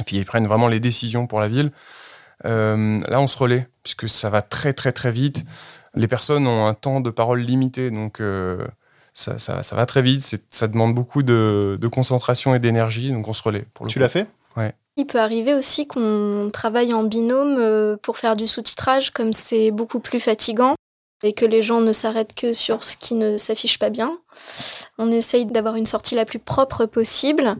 et 0.00 0.04
puis 0.04 0.16
ils 0.16 0.24
prennent 0.24 0.46
vraiment 0.46 0.68
les 0.68 0.80
décisions 0.80 1.26
pour 1.26 1.40
la 1.40 1.48
ville. 1.48 1.70
là, 2.44 3.20
on 3.20 3.26
se 3.26 3.38
relaie, 3.38 3.68
puisque 3.82 4.08
ça 4.08 4.30
va 4.30 4.42
très 4.42 4.72
très 4.72 4.92
très 4.92 5.12
vite. 5.12 5.44
Les 5.94 6.08
personnes 6.08 6.46
ont 6.46 6.66
un 6.66 6.74
temps 6.74 7.00
de 7.00 7.10
parole 7.10 7.40
limité, 7.40 7.90
donc 7.90 8.20
ça, 9.14 9.38
ça, 9.38 9.76
va 9.76 9.86
très 9.86 10.02
vite, 10.02 10.42
ça 10.50 10.68
demande 10.68 10.94
beaucoup 10.94 11.22
de, 11.22 11.78
concentration 11.90 12.54
et 12.54 12.58
d'énergie, 12.58 13.12
donc 13.12 13.28
on 13.28 13.32
se 13.32 13.42
relaie. 13.42 13.64
Pour 13.72 13.86
tu 13.86 14.00
l'as 14.00 14.08
fait? 14.08 14.26
Ouais. 14.56 14.74
Il 14.96 15.06
peut 15.06 15.20
arriver 15.20 15.54
aussi 15.54 15.86
qu'on 15.86 16.50
travaille 16.52 16.94
en 16.94 17.02
binôme 17.02 17.56
euh, 17.58 17.96
pour 18.00 18.18
faire 18.18 18.36
du 18.36 18.46
sous-titrage, 18.46 19.10
comme 19.10 19.32
c'est 19.32 19.70
beaucoup 19.70 19.98
plus 19.98 20.20
fatigant 20.20 20.74
et 21.24 21.32
que 21.32 21.44
les 21.44 21.62
gens 21.62 21.80
ne 21.80 21.92
s'arrêtent 21.92 22.34
que 22.34 22.52
sur 22.52 22.84
ce 22.84 22.96
qui 22.96 23.14
ne 23.14 23.36
s'affiche 23.36 23.78
pas 23.78 23.90
bien. 23.90 24.18
On 24.98 25.10
essaye 25.10 25.46
d'avoir 25.46 25.76
une 25.76 25.86
sortie 25.86 26.14
la 26.14 26.24
plus 26.24 26.38
propre 26.38 26.86
possible. 26.86 27.56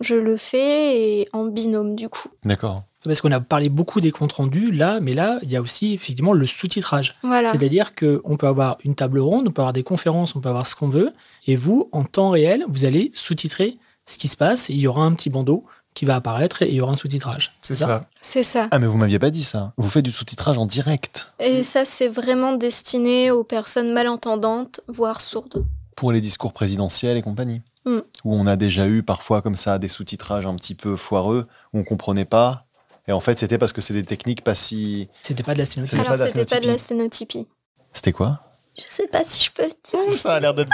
Je 0.00 0.14
le 0.14 0.36
fais 0.36 1.26
en 1.32 1.46
binôme 1.46 1.96
du 1.96 2.08
coup. 2.08 2.28
D'accord 2.44 2.82
parce 3.04 3.20
qu'on 3.20 3.32
a 3.32 3.40
parlé 3.40 3.68
beaucoup 3.68 4.00
des 4.00 4.10
comptes 4.10 4.32
rendus 4.32 4.70
là, 4.70 4.98
mais 5.00 5.14
là, 5.14 5.38
il 5.42 5.50
y 5.50 5.56
a 5.56 5.60
aussi 5.60 5.94
effectivement 5.94 6.32
le 6.32 6.46
sous-titrage. 6.46 7.16
Voilà. 7.22 7.48
C'est-à-dire 7.50 7.94
qu'on 7.94 8.36
peut 8.36 8.46
avoir 8.46 8.76
une 8.84 8.94
table 8.94 9.20
ronde, 9.20 9.48
on 9.48 9.52
peut 9.52 9.62
avoir 9.62 9.72
des 9.72 9.82
conférences, 9.84 10.36
on 10.36 10.40
peut 10.40 10.48
avoir 10.48 10.66
ce 10.66 10.74
qu'on 10.74 10.88
veut, 10.88 11.12
et 11.46 11.56
vous, 11.56 11.88
en 11.92 12.04
temps 12.04 12.30
réel, 12.30 12.64
vous 12.68 12.84
allez 12.84 13.10
sous-titrer 13.14 13.78
ce 14.04 14.18
qui 14.18 14.28
se 14.28 14.36
passe. 14.36 14.68
il 14.68 14.78
y 14.78 14.86
aura 14.86 15.02
un 15.02 15.12
petit 15.12 15.30
bandeau 15.30 15.64
qui 15.98 16.04
va 16.04 16.14
apparaître 16.14 16.62
et 16.62 16.68
il 16.68 16.74
y 16.74 16.80
aura 16.80 16.92
un 16.92 16.96
sous-titrage. 16.96 17.56
C'est 17.60 17.74
ça, 17.74 18.06
C'est 18.22 18.44
ça. 18.44 18.68
Ah, 18.70 18.78
mais 18.78 18.86
vous 18.86 18.98
m'aviez 18.98 19.18
pas 19.18 19.30
dit 19.30 19.42
ça. 19.42 19.72
Vous 19.78 19.90
faites 19.90 20.04
du 20.04 20.12
sous-titrage 20.12 20.56
en 20.56 20.64
direct. 20.64 21.32
Et 21.40 21.64
ça, 21.64 21.84
c'est 21.84 22.06
vraiment 22.06 22.52
destiné 22.52 23.32
aux 23.32 23.42
personnes 23.42 23.92
malentendantes, 23.92 24.80
voire 24.86 25.20
sourdes. 25.20 25.66
Pour 25.96 26.12
les 26.12 26.20
discours 26.20 26.52
présidentiels 26.52 27.16
et 27.16 27.22
compagnie. 27.22 27.62
Mm. 27.84 27.98
Où 28.24 28.36
on 28.36 28.46
a 28.46 28.54
déjà 28.54 28.86
eu 28.86 29.02
parfois 29.02 29.42
comme 29.42 29.56
ça 29.56 29.80
des 29.80 29.88
sous-titrages 29.88 30.46
un 30.46 30.54
petit 30.54 30.76
peu 30.76 30.94
foireux, 30.94 31.48
où 31.72 31.80
on 31.80 31.82
comprenait 31.82 32.24
pas, 32.24 32.66
et 33.08 33.12
en 33.12 33.20
fait, 33.20 33.36
c'était 33.40 33.58
parce 33.58 33.72
que 33.72 33.80
c'est 33.80 33.94
des 33.94 34.04
techniques 34.04 34.44
pas 34.44 34.54
si. 34.54 35.08
C'était 35.22 35.42
pas 35.42 35.54
de 35.54 35.58
la 35.58 35.64
sténotypie. 35.64 36.00
Alors, 36.00 36.16
c'était 36.28 36.44
pas 36.44 36.60
de 36.60 36.66
la 36.66 36.78
sténotypie. 36.78 37.48
C'était 37.92 38.12
quoi? 38.12 38.40
Je 38.78 38.84
sais 38.88 39.08
pas 39.08 39.24
si 39.24 39.44
je 39.44 39.50
peux 39.50 39.64
le 39.64 40.08
dire. 40.08 40.18
ça 40.18 40.34
a 40.34 40.40
l'air 40.40 40.54
d'être 40.54 40.70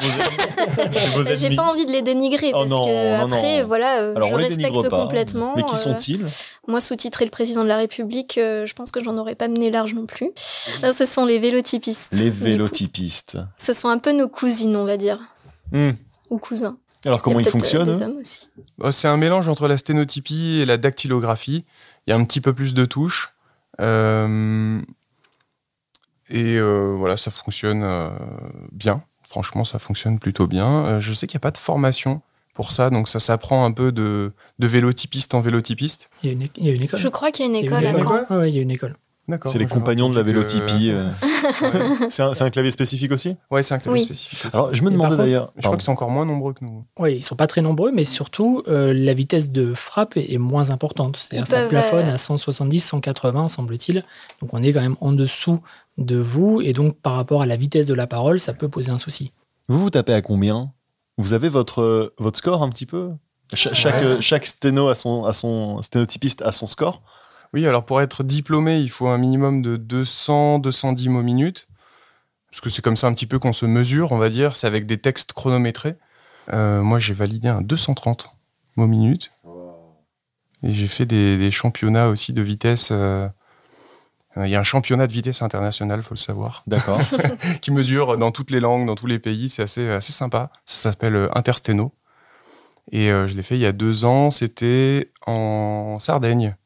vos 1.14 1.22
J'ai 1.34 1.56
pas 1.56 1.62
envie 1.62 1.86
de 1.86 1.92
les 1.92 2.02
dénigrer 2.02 2.52
oh 2.54 2.64
parce 2.66 2.86
que 2.86 3.22
après, 3.22 3.62
voilà, 3.64 4.00
euh, 4.00 4.14
je 4.16 4.34
respecte 4.34 4.88
complètement. 4.88 5.54
Mais 5.56 5.62
qui 5.62 5.74
euh, 5.74 5.78
sont-ils? 5.78 6.26
Moi, 6.68 6.80
sous-titrer 6.80 7.24
le 7.24 7.30
président 7.30 7.62
de 7.62 7.68
la 7.68 7.76
République, 7.76 8.38
euh, 8.38 8.66
je 8.66 8.74
pense 8.74 8.90
que 8.90 9.02
j'en 9.02 9.16
aurais 9.16 9.34
pas 9.34 9.48
mené 9.48 9.70
large 9.70 9.94
non 9.94 10.06
plus. 10.06 10.30
ce 10.36 11.06
sont 11.06 11.24
les 11.24 11.38
vélotypistes. 11.38 12.14
Les 12.14 12.30
vélotypistes. 12.30 13.38
Ce 13.58 13.72
sont 13.72 13.88
un 13.88 13.98
peu 13.98 14.12
nos 14.12 14.28
cousines, 14.28 14.76
on 14.76 14.84
va 14.84 14.96
dire. 14.96 15.20
Hmm. 15.72 15.92
Ou 16.30 16.38
cousins. 16.38 16.76
Alors 17.06 17.22
comment 17.22 17.40
ils 17.40 17.48
fonctionnent 17.48 18.22
oh, 18.80 18.90
C'est 18.90 19.08
un 19.08 19.16
mélange 19.16 19.48
entre 19.48 19.68
la 19.68 19.76
sténotypie 19.76 20.60
et 20.60 20.64
la 20.64 20.76
dactylographie. 20.76 21.64
Il 22.06 22.10
y 22.10 22.12
a 22.12 22.16
un 22.16 22.24
petit 22.24 22.40
peu 22.40 22.52
plus 22.52 22.74
de 22.74 22.84
touches. 22.84 23.34
Euh, 23.80 24.80
et 26.30 26.58
euh, 26.58 26.94
voilà, 26.96 27.16
ça 27.16 27.30
fonctionne 27.30 27.82
euh, 27.82 28.08
bien. 28.72 29.02
Franchement, 29.28 29.64
ça 29.64 29.78
fonctionne 29.78 30.18
plutôt 30.18 30.46
bien. 30.46 31.00
je 31.00 31.12
sais 31.12 31.26
qu'il 31.26 31.36
n'y 31.36 31.40
a 31.40 31.46
pas 31.46 31.50
de 31.50 31.58
formation 31.58 32.22
pour 32.54 32.70
ça, 32.70 32.88
donc 32.90 33.08
ça 33.08 33.18
s'apprend 33.18 33.64
un 33.64 33.72
peu 33.72 33.90
de, 33.90 34.32
de 34.58 34.66
vélotypiste 34.66 35.34
en 35.34 35.40
vélotypiste. 35.40 36.08
Il 36.22 36.28
y, 36.28 36.30
a 36.30 36.72
une, 36.72 36.82
école. 36.82 37.00
Je 37.00 37.08
crois 37.08 37.32
qu'il 37.32 37.44
y 37.44 37.48
a 37.48 37.50
une 37.50 37.64
école 37.64 37.84
à 37.84 37.92
Caen. 37.92 38.26
Ah 38.30 38.46
il 38.46 38.54
y 38.54 38.58
a 38.58 38.62
une 38.62 38.70
école. 38.70 38.96
C'est 39.46 39.58
les 39.58 39.66
compagnons 39.66 40.10
de 40.10 40.16
la 40.16 40.22
vélotypie. 40.22 40.90
Euh. 40.90 41.10
c'est 42.10 42.22
un, 42.22 42.50
clavier 42.50 42.70
spécifique 42.70 43.10
aussi 43.10 43.36
Ouais, 43.50 43.62
c'est 43.62 43.74
un 43.74 43.78
clavier 43.78 44.00
spécifique. 44.00 44.54
Alors, 44.54 44.74
je 44.74 44.82
me 44.82 44.90
demandais 44.90 45.16
d'ailleurs. 45.16 45.50
Je 45.56 45.62
crois 45.62 45.76
que 45.76 45.82
c'est 45.82 45.90
encore 45.90 46.10
moins 46.10 46.26
nombreux 46.26 46.52
que 46.52 46.64
nous. 46.64 46.84
Oui, 46.98 47.16
ils 47.16 47.22
sont 47.22 47.36
pas 47.36 47.46
très 47.46 47.62
nombreux, 47.62 47.90
mais 47.90 48.04
surtout, 48.04 48.62
euh, 48.68 48.92
la 48.92 49.14
vitesse 49.14 49.50
de 49.50 49.72
frappe 49.72 50.16
est, 50.16 50.38
moins 50.38 50.70
importante. 50.70 51.16
C'est-à-dire 51.16 51.46
ça 51.46 51.66
plafonne 51.66 52.08
à 52.08 52.18
170, 52.18 52.80
180, 52.80 53.48
semble-t-il. 53.48 54.04
Donc, 54.42 54.52
on 54.52 54.62
est 54.62 54.72
quand 54.72 54.82
même 54.82 54.96
en 55.00 55.12
dessous 55.12 55.60
de 55.96 56.16
vous. 56.16 56.60
Et 56.60 56.72
donc, 56.72 56.96
par 57.00 57.14
rapport 57.14 57.40
à 57.40 57.46
la 57.46 57.56
vitesse 57.56 57.86
de 57.86 57.94
la 57.94 58.06
parole, 58.06 58.40
ça 58.40 58.52
peut 58.52 58.68
poser 58.68 58.90
un 58.90 58.98
souci. 58.98 59.32
Vous 59.68 59.80
vous 59.80 59.90
tapez 59.90 60.12
à 60.12 60.20
combien? 60.20 60.72
Vous 61.16 61.32
avez 61.32 61.48
votre, 61.48 62.12
votre 62.18 62.38
score 62.38 62.62
un 62.62 62.68
petit 62.68 62.86
peu? 62.86 63.10
Chaque, 63.54 64.20
chaque 64.20 64.46
sténo 64.46 64.88
a 64.88 64.94
son, 64.94 65.24
a 65.24 65.32
son 65.32 65.80
sténotypiste 65.80 66.42
a 66.42 66.50
son 66.50 66.66
score 66.66 67.02
oui, 67.54 67.68
alors 67.68 67.86
pour 67.86 68.02
être 68.02 68.24
diplômé, 68.24 68.80
il 68.80 68.90
faut 68.90 69.06
un 69.06 69.16
minimum 69.16 69.62
de 69.62 69.76
200-210 69.76 71.08
mots 71.08 71.22
minutes. 71.22 71.68
Parce 72.50 72.60
que 72.60 72.68
c'est 72.68 72.82
comme 72.82 72.96
ça 72.96 73.06
un 73.06 73.14
petit 73.14 73.26
peu 73.26 73.38
qu'on 73.38 73.52
se 73.52 73.64
mesure, 73.64 74.10
on 74.10 74.18
va 74.18 74.28
dire. 74.28 74.56
C'est 74.56 74.66
avec 74.66 74.86
des 74.86 74.98
textes 74.98 75.32
chronométrés. 75.32 75.94
Euh, 76.52 76.82
moi, 76.82 76.98
j'ai 76.98 77.14
validé 77.14 77.46
un 77.46 77.62
230 77.62 78.34
mots 78.74 78.88
minutes. 78.88 79.30
Et 80.64 80.72
j'ai 80.72 80.88
fait 80.88 81.06
des, 81.06 81.50
championnats 81.52 82.08
aussi 82.08 82.32
de 82.32 82.42
vitesse. 82.42 82.88
Euh, 82.90 83.28
il 84.36 84.48
y 84.48 84.56
a 84.56 84.60
un 84.60 84.64
championnat 84.64 85.06
de 85.06 85.12
vitesse 85.12 85.40
international, 85.40 86.02
faut 86.02 86.14
le 86.14 86.18
savoir. 86.18 86.64
D'accord. 86.66 87.00
qui 87.60 87.70
mesure 87.70 88.18
dans 88.18 88.32
toutes 88.32 88.50
les 88.50 88.58
langues, 88.58 88.84
dans 88.84 88.96
tous 88.96 89.06
les 89.06 89.20
pays. 89.20 89.48
C'est 89.48 89.62
assez, 89.62 89.88
assez 89.90 90.12
sympa. 90.12 90.50
Ça 90.64 90.90
s'appelle 90.90 91.14
euh, 91.14 91.28
Intersteno. 91.36 91.92
Et 92.90 93.08
je 93.08 93.34
l'ai 93.34 93.42
fait 93.42 93.54
il 93.54 93.62
y 93.62 93.66
a 93.66 93.72
deux 93.72 94.04
ans. 94.04 94.30
C'était 94.30 95.12
en 95.26 95.98
Sardaigne. 96.00 96.56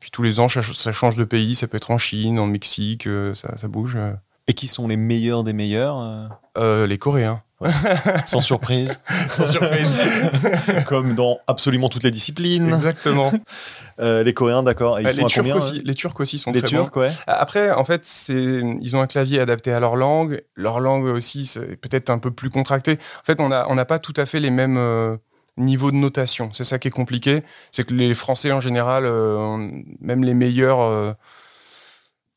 Puis 0.00 0.10
tous 0.10 0.22
les 0.22 0.40
ans, 0.40 0.48
ça 0.48 0.92
change 0.92 1.16
de 1.16 1.24
pays. 1.24 1.54
Ça 1.54 1.66
peut 1.66 1.76
être 1.76 1.90
en 1.90 1.98
Chine, 1.98 2.38
en 2.38 2.46
Mexique, 2.46 3.06
euh, 3.06 3.34
ça, 3.34 3.68
bouge. 3.68 3.96
Euh. 3.96 4.12
Et 4.46 4.54
qui 4.54 4.68
sont 4.68 4.88
les 4.88 4.96
meilleurs 4.96 5.44
des 5.44 5.52
meilleurs 5.52 6.28
euh? 6.56 6.86
Les 6.86 6.98
Coréens. 6.98 7.42
Sans 8.26 8.40
surprise. 8.40 9.00
Sans 9.28 9.46
surprise. 9.46 9.98
Comme 10.86 11.16
dans 11.16 11.38
absolument 11.48 11.88
toutes 11.88 12.04
les 12.04 12.12
disciplines. 12.12 12.68
Exactement. 12.68 13.32
les 13.98 14.32
Coréens, 14.32 14.62
d'accord. 14.62 15.00
les, 15.00 15.12
Turcs 15.12 15.56
aussi, 15.56 15.82
les 15.84 15.94
Turcs 15.94 16.20
aussi 16.20 16.38
sont 16.38 16.52
les 16.52 16.62
très 16.62 16.70
Turcs, 16.70 16.96
Ouais. 16.96 17.10
Après, 17.26 17.72
en 17.72 17.84
fait, 17.84 18.08
ils 18.28 18.96
ont 18.96 19.02
un 19.02 19.08
clavier 19.08 19.40
adapté 19.40 19.72
à 19.72 19.80
leur 19.80 19.96
langue. 19.96 20.40
Leur 20.54 20.78
langue 20.78 21.06
aussi, 21.06 21.46
c'est 21.46 21.76
peut-être 21.76 22.10
un 22.10 22.18
peu 22.18 22.30
plus 22.30 22.48
contracté. 22.48 22.92
En 22.92 23.24
fait, 23.24 23.40
on 23.40 23.48
n'a 23.48 23.66
on 23.68 23.84
pas 23.84 23.98
tout 23.98 24.14
à 24.16 24.24
fait 24.24 24.38
les 24.38 24.50
mêmes 24.50 25.18
niveau 25.58 25.90
de 25.90 25.96
notation. 25.96 26.50
C'est 26.52 26.64
ça 26.64 26.78
qui 26.78 26.88
est 26.88 26.92
compliqué. 26.92 27.42
C'est 27.72 27.84
que 27.84 27.94
les 27.94 28.14
Français, 28.14 28.52
en 28.52 28.60
général, 28.60 29.04
euh, 29.04 29.56
même 30.00 30.24
les 30.24 30.34
meilleurs, 30.34 30.80
euh, 30.80 31.12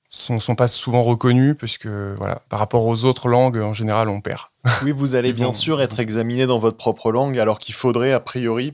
sont, 0.09 0.39
sont 0.39 0.55
pas 0.55 0.67
souvent 0.67 1.01
reconnus 1.01 1.55
parce 1.59 1.77
que 1.77 2.15
voilà, 2.17 2.41
par 2.49 2.59
rapport 2.59 2.85
aux 2.85 3.05
autres 3.05 3.27
langues, 3.29 3.57
en 3.57 3.73
général, 3.73 4.09
on 4.09 4.21
perd. 4.21 4.41
Oui, 4.83 4.91
vous 4.91 5.15
allez 5.15 5.33
bien 5.33 5.53
sûr 5.53 5.81
être 5.81 5.99
examiné 5.99 6.45
dans 6.45 6.59
votre 6.59 6.77
propre 6.77 7.11
langue, 7.11 7.39
alors 7.39 7.59
qu'il 7.59 7.75
faudrait 7.75 8.11
a 8.11 8.19
priori 8.19 8.73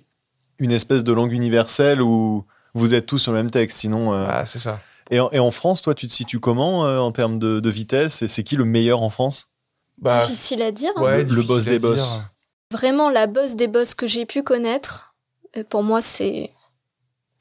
une 0.59 0.71
espèce 0.71 1.03
de 1.03 1.13
langue 1.13 1.31
universelle 1.33 2.01
où 2.01 2.45
vous 2.73 2.95
êtes 2.95 3.05
tous 3.05 3.19
sur 3.19 3.31
le 3.31 3.37
même 3.37 3.51
texte. 3.51 3.77
Sinon, 3.77 4.13
euh, 4.13 4.25
Ah, 4.27 4.45
c'est 4.45 4.57
ça. 4.59 4.79
et, 5.11 5.19
en, 5.19 5.29
et 5.31 5.39
en 5.39 5.51
France, 5.51 5.81
toi, 5.83 5.93
tu 5.93 6.07
te 6.07 6.11
situes 6.11 6.39
comment 6.39 6.85
euh, 6.85 6.97
en 6.99 7.11
termes 7.11 7.37
de, 7.37 7.59
de 7.59 7.69
vitesse? 7.69 8.21
Et 8.23 8.27
c'est 8.27 8.43
qui 8.43 8.55
le 8.55 8.65
meilleur 8.65 9.01
en 9.03 9.09
France? 9.11 9.49
Bah, 9.99 10.21
Difficile 10.25 10.61
à 10.63 10.71
dire. 10.71 10.91
ouais, 10.97 11.19
le 11.19 11.23
difficile 11.25 11.47
boss 11.47 11.65
des 11.65 11.79
dire. 11.79 12.29
Vraiment, 12.71 13.09
la 13.09 13.27
boss 13.27 13.55
des 13.55 13.67
boss 13.67 13.93
que 13.93 14.07
j'ai 14.07 14.25
pu 14.25 14.43
connaître, 14.43 15.15
euh, 15.55 15.63
pour 15.63 15.83
moi, 15.83 16.01
c'est 16.01 16.51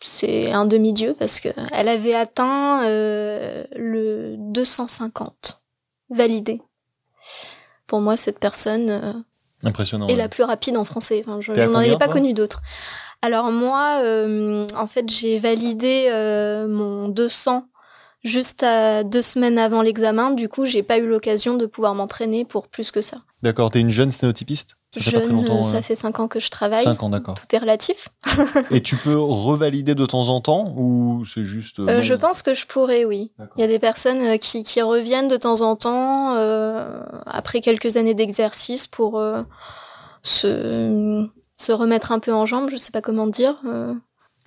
c'est 0.00 0.52
un 0.52 0.66
demi-dieu 0.66 1.16
parce 1.18 1.40
que 1.40 1.48
elle 1.72 1.88
avait 1.88 2.14
atteint 2.14 2.84
euh, 2.84 3.64
le 3.74 4.36
250 4.38 5.62
validé. 6.10 6.60
Pour 7.86 8.00
moi, 8.00 8.16
cette 8.16 8.38
personne 8.38 8.90
euh, 8.90 9.12
Impressionnant. 9.64 10.06
est 10.06 10.12
ouais. 10.12 10.18
la 10.18 10.28
plus 10.28 10.44
rapide 10.44 10.76
en 10.76 10.84
français. 10.84 11.24
Enfin, 11.26 11.40
je 11.40 11.52
n'en 11.52 11.80
ai 11.80 11.96
pas 11.96 12.08
connu 12.08 12.34
d'autres. 12.34 12.62
Alors 13.22 13.50
moi, 13.50 14.00
euh, 14.02 14.66
en 14.76 14.86
fait, 14.86 15.08
j'ai 15.08 15.38
validé 15.38 16.08
mon 16.68 17.08
200 17.08 17.66
juste 18.26 18.62
à 18.62 19.04
deux 19.04 19.22
semaines 19.22 19.58
avant 19.58 19.80
l'examen. 19.82 20.30
Du 20.32 20.48
coup, 20.48 20.64
j'ai 20.66 20.82
pas 20.82 20.98
eu 20.98 21.06
l'occasion 21.06 21.54
de 21.56 21.64
pouvoir 21.66 21.94
m'entraîner 21.94 22.44
pour 22.44 22.68
plus 22.68 22.90
que 22.90 23.00
ça. 23.00 23.18
D'accord, 23.42 23.70
t'es 23.70 23.80
une 23.80 23.90
jeune 23.90 24.10
sténotypiste? 24.10 24.76
Ça 24.90 25.00
fait 25.00 25.10
pas 25.12 25.20
très 25.20 25.28
Jeune, 25.28 25.44
euh, 25.50 25.62
ça 25.62 25.76
ouais. 25.76 25.82
fait 25.82 25.94
cinq 25.94 26.20
ans 26.20 26.26
que 26.28 26.40
je 26.40 26.50
travaille. 26.50 26.82
5 26.82 27.02
ans, 27.02 27.10
d'accord. 27.10 27.34
Tout 27.34 27.54
est 27.54 27.58
relatif. 27.58 28.08
Et 28.70 28.82
tu 28.82 28.96
peux 28.96 29.18
revalider 29.18 29.94
de 29.94 30.06
temps 30.06 30.28
en 30.30 30.40
temps 30.40 30.72
ou 30.76 31.24
c'est 31.26 31.44
juste. 31.44 31.78
euh, 31.80 31.86
Euh, 31.98 32.02
je 32.02 32.14
pense 32.14 32.42
que 32.42 32.54
je 32.54 32.66
pourrais, 32.66 33.04
oui. 33.04 33.30
Il 33.56 33.60
y 33.60 33.64
a 33.64 33.66
des 33.68 33.78
personnes 33.78 34.22
euh, 34.22 34.36
qui, 34.38 34.62
qui 34.62 34.80
reviennent 34.80 35.28
de 35.28 35.36
temps 35.36 35.60
en 35.60 35.76
temps 35.76 36.34
euh, 36.36 37.00
après 37.26 37.60
quelques 37.60 37.96
années 37.98 38.14
d'exercice 38.14 38.86
pour 38.86 39.18
euh, 39.18 39.42
se, 40.22 41.26
se 41.58 41.72
remettre 41.72 42.12
un 42.12 42.18
peu 42.18 42.32
en 42.32 42.46
jambes, 42.46 42.70
je 42.70 42.76
sais 42.76 42.90
pas 42.92 43.02
comment 43.02 43.26
dire. 43.26 43.56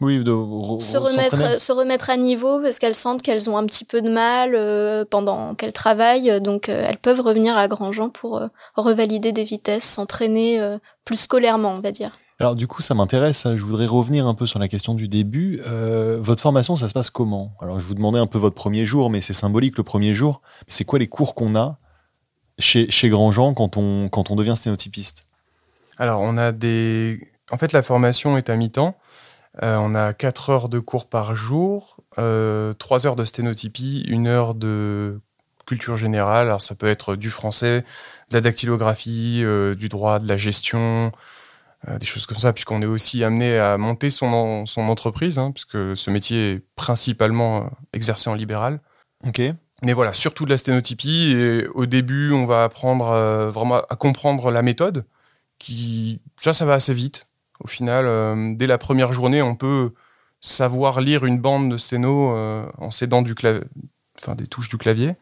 Oui, 0.01 0.23
de 0.23 0.31
re- 0.31 0.79
se, 0.79 0.97
remettre, 0.97 1.59
se 1.59 1.71
remettre 1.71 2.09
à 2.09 2.15
niveau 2.15 2.62
parce 2.62 2.79
qu'elles 2.79 2.95
sentent 2.95 3.21
qu'elles 3.21 3.49
ont 3.49 3.57
un 3.57 3.65
petit 3.65 3.83
peu 3.83 4.01
de 4.01 4.09
mal 4.09 4.55
euh, 4.55 5.03
pendant 5.09 5.55
qu'elles 5.55 5.73
travaillent. 5.73 6.39
Donc 6.41 6.69
euh, 6.69 6.85
elles 6.88 6.97
peuvent 6.97 7.19
revenir 7.19 7.57
à 7.57 7.67
Grandjean 7.67 8.09
pour 8.09 8.38
euh, 8.38 8.47
revalider 8.75 9.31
des 9.31 9.43
vitesses, 9.43 9.83
s'entraîner 9.83 10.59
euh, 10.62 10.77
plus 11.03 11.17
scolairement, 11.19 11.71
on 11.71 11.81
va 11.81 11.91
dire. 11.91 12.17
Alors 12.39 12.55
du 12.55 12.67
coup, 12.67 12.81
ça 12.81 12.93
m'intéresse. 12.93 13.45
hein. 13.45 13.57
Je 13.57 13.63
voudrais 13.63 13.85
revenir 13.88 14.25
un 14.25 14.33
peu 14.33 14.45
sur 14.45 14.59
la 14.59 14.69
question 14.69 14.93
du 14.93 15.09
début. 15.09 15.62
Euh, 15.67 16.17
votre 16.21 16.41
formation, 16.41 16.77
ça 16.77 16.88
se 16.88 16.93
passe 16.93 17.09
comment? 17.09 17.51
Alors 17.62 17.79
je 17.81 17.85
vous 17.85 17.95
demandais 17.95 18.19
un 18.19 18.27
peu 18.27 18.38
votre 18.38 18.55
premier 18.55 18.85
jour, 18.85 19.09
mais 19.09 19.19
c'est 19.19 19.33
symbolique 19.33 19.77
le 19.77 19.83
premier 19.83 20.13
jour. 20.13 20.41
C'est 20.69 20.85
quoi 20.85 20.99
les 20.99 21.07
cours 21.07 21.35
qu'on 21.35 21.55
a 21.55 21.77
chez, 22.57 22.89
chez 22.89 23.09
Grandjean 23.09 23.53
quand 23.53 23.75
on, 23.75 24.07
quand 24.07 24.31
on 24.31 24.38
devient 24.38 24.55
sténotypiste? 24.55 25.25
Alors, 25.97 26.21
on 26.21 26.38
a 26.38 26.53
des. 26.53 27.19
En 27.51 27.57
fait, 27.57 27.73
la 27.73 27.83
formation 27.83 28.38
est 28.38 28.49
à 28.49 28.55
mi-temps. 28.55 28.95
Euh, 29.62 29.76
on 29.78 29.93
a 29.95 30.13
4 30.13 30.50
heures 30.50 30.69
de 30.69 30.80
cours 30.80 31.10
par 31.10 31.36
jour, 31.36 31.98
euh, 32.17 32.74
3 32.74 33.08
heures 33.08 33.15
de 33.15 33.26
sténotypie, 33.26 34.06
1 34.10 34.26
heure 34.26 34.54
de 34.56 35.19
culture 35.65 35.98
générale. 35.98 36.48
Alors, 36.48 36.62
ça 36.62 36.76
peut 36.76 36.88
être 36.88 37.15
du 37.15 37.30
français, 37.30 37.82
de 38.30 38.36
la 38.36 38.41
dactylographie, 38.41 39.41
euh, 39.43 39.76
du 39.76 39.89
droit, 39.89 40.19
de 40.19 40.28
la 40.28 40.38
gestion, 40.38 41.12
euh, 41.88 41.98
des 41.98 42.06
choses 42.06 42.26
comme 42.26 42.38
ça, 42.39 42.54
puisqu'on 42.54 42.82
est 42.82 42.86
aussi 42.88 43.24
amené 43.24 43.58
à 43.58 43.78
monter 43.78 44.10
son, 44.10 44.28
en- 44.28 44.65
son 44.65 44.88
entreprise, 44.89 45.38
hein, 45.39 45.52
puisque 45.52 45.95
ce 45.95 46.10
métier 46.10 46.54
est 46.54 46.62
principalement 46.76 47.69
exercé 47.93 48.30
en 48.30 48.36
libéral. 48.36 48.80
Ok. 49.28 49.41
Mais 49.84 49.93
voilà, 49.93 50.13
surtout 50.13 50.45
de 50.45 50.50
la 50.50 50.58
sténotypie. 50.58 51.32
Et 51.38 51.67
au 51.67 51.86
début, 51.86 52.32
on 52.32 52.45
va 52.45 52.63
apprendre 52.65 53.50
vraiment 53.50 53.82
à 53.89 53.95
comprendre 53.95 54.52
la 54.52 54.62
méthode. 54.62 55.06
Qui, 55.58 56.22
ça, 56.39 56.54
ça 56.54 56.65
va 56.65 56.74
assez 56.74 56.93
vite. 56.93 57.28
Au 57.60 57.67
final, 57.67 58.06
euh, 58.08 58.54
dès 58.56 58.67
la 58.67 58.78
première 58.78 59.12
journée, 59.13 59.41
on 59.41 59.56
peut 59.56 59.93
savoir 60.41 61.02
lire 61.02 61.26
une 61.26 61.38
bande 61.39 61.69
de 61.72 61.78
sténo 61.78 62.36
euh, 62.36 62.65
en 62.78 62.91
s'aidant 62.91 63.22
du 63.22 63.34
clav- 63.34 63.63
enfin, 64.22 64.36
des 64.36 64.48
touches 64.48 64.69
du 64.69 64.78
clavier. 64.78 65.15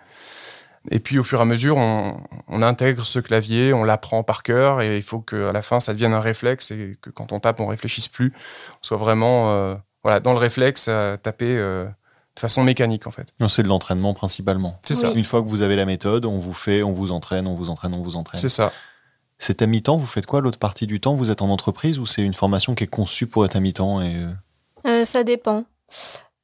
Et 0.92 1.00
puis, 1.00 1.20
au 1.20 1.24
fur 1.24 1.40
et 1.40 1.42
à 1.42 1.46
mesure, 1.46 1.76
on, 1.78 2.18
on 2.48 2.62
intègre 2.62 3.06
ce 3.06 3.20
clavier, 3.20 3.74
on 3.74 3.84
l'apprend 3.84 4.24
par 4.24 4.42
cœur, 4.44 4.82
et 4.82 4.96
il 4.96 5.02
faut 5.04 5.20
qu'à 5.20 5.52
la 5.52 5.62
fin, 5.62 5.80
ça 5.82 5.94
devienne 5.94 6.14
un 6.14 6.22
réflexe, 6.22 6.72
et 6.72 6.98
que 7.02 7.10
quand 7.10 7.34
on 7.34 7.40
tape, 7.40 7.60
on 7.60 7.68
réfléchisse 7.68 8.08
plus. 8.08 8.32
On 8.76 8.84
soit 8.84 8.98
vraiment 8.98 9.52
euh, 9.52 9.76
voilà, 10.04 10.20
dans 10.22 10.32
le 10.32 10.40
réflexe 10.40 10.88
à 10.88 11.18
taper 11.18 11.58
euh, 11.58 11.86
de 11.86 12.40
façon 12.40 12.64
mécanique, 12.64 13.06
en 13.08 13.12
fait. 13.12 13.34
C'est 13.50 13.64
de 13.64 13.68
l'entraînement 13.68 14.14
principalement. 14.14 14.80
C'est 14.84 14.94
Oui. 14.94 15.00
ça. 15.02 15.12
Une 15.14 15.24
fois 15.26 15.42
que 15.42 15.48
vous 15.48 15.62
avez 15.62 15.76
la 15.76 15.86
méthode, 15.86 16.24
on 16.26 16.38
vous 16.38 16.54
fait, 16.54 16.84
on 16.84 16.94
vous 16.94 17.12
entraîne, 17.12 17.48
on 17.48 17.56
vous 17.56 17.70
entraîne, 17.70 17.94
on 17.94 18.02
vous 18.02 18.16
entraîne. 18.16 18.40
C'est 18.40 18.48
ça. 18.48 18.72
C'est 19.40 19.62
à 19.62 19.68
mi-temps, 19.68 19.98
vous 19.98 20.08
faites 20.08 20.26
quoi 20.26 20.42
l'autre 20.42 20.58
partie 20.58 20.88
du 20.88 21.00
temps? 21.00 21.16
Vous 21.16 21.30
êtes 21.30 21.42
en 21.42 21.50
entreprise 21.50 22.00
ou 22.00 22.06
c'est 22.06 22.24
une 22.24 22.34
formation 22.34 22.74
qui 22.74 22.84
est 22.84 22.88
conçue 22.88 23.28
pour 23.28 23.46
être 23.46 23.56
à 23.56 23.60
mi-temps 23.60 24.02
euh, 24.02 24.32
Euh, 24.86 25.06
ça 25.06 25.24
dépend. 25.24 25.66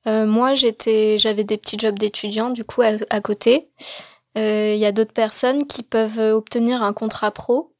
Euh, 0.05 0.25
moi, 0.27 0.53
j'étais, 0.53 1.17
j'avais 1.17 1.43
des 1.43 1.57
petits 1.57 1.79
jobs 1.79 1.97
d'étudiant, 1.97 2.49
du 2.51 2.63
coup, 2.63 2.81
à, 2.81 3.21
côté. 3.21 3.69
Il 4.35 4.77
y 4.77 4.85
a 4.85 4.91
d'autres 4.91 5.13
personnes 5.13 5.65
qui 5.65 5.81
peuvent 5.81 6.19
obtenir 6.19 6.83
un 6.83 6.93
contrat 6.93 7.31
pro. 7.31 7.71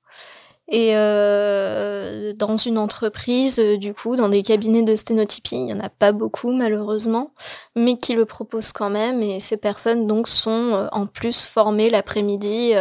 Et 0.69 0.93
dans 0.93 2.58
une 2.58 2.78
entreprise, 2.80 3.60
du 3.60 3.93
coup, 3.93 4.15
dans 4.15 4.30
des 4.30 4.41
cabinets 4.41 4.82
de 4.82 4.95
sténotypie, 4.95 5.56
il 5.56 5.65
n'y 5.65 5.73
en 5.73 5.80
a 5.80 5.89
pas 5.89 6.12
beaucoup 6.12 6.52
malheureusement, 6.52 7.34
mais 7.76 7.97
qui 7.97 8.15
le 8.15 8.26
proposent 8.26 8.71
quand 8.71 8.89
même. 8.89 9.21
Et 9.21 9.39
ces 9.39 9.58
personnes 9.58 10.08
donc 10.08 10.28
sont 10.28 10.88
en 10.91 11.06
plus 11.06 11.45
formées 11.45 11.89
l'après-midi 11.91 12.73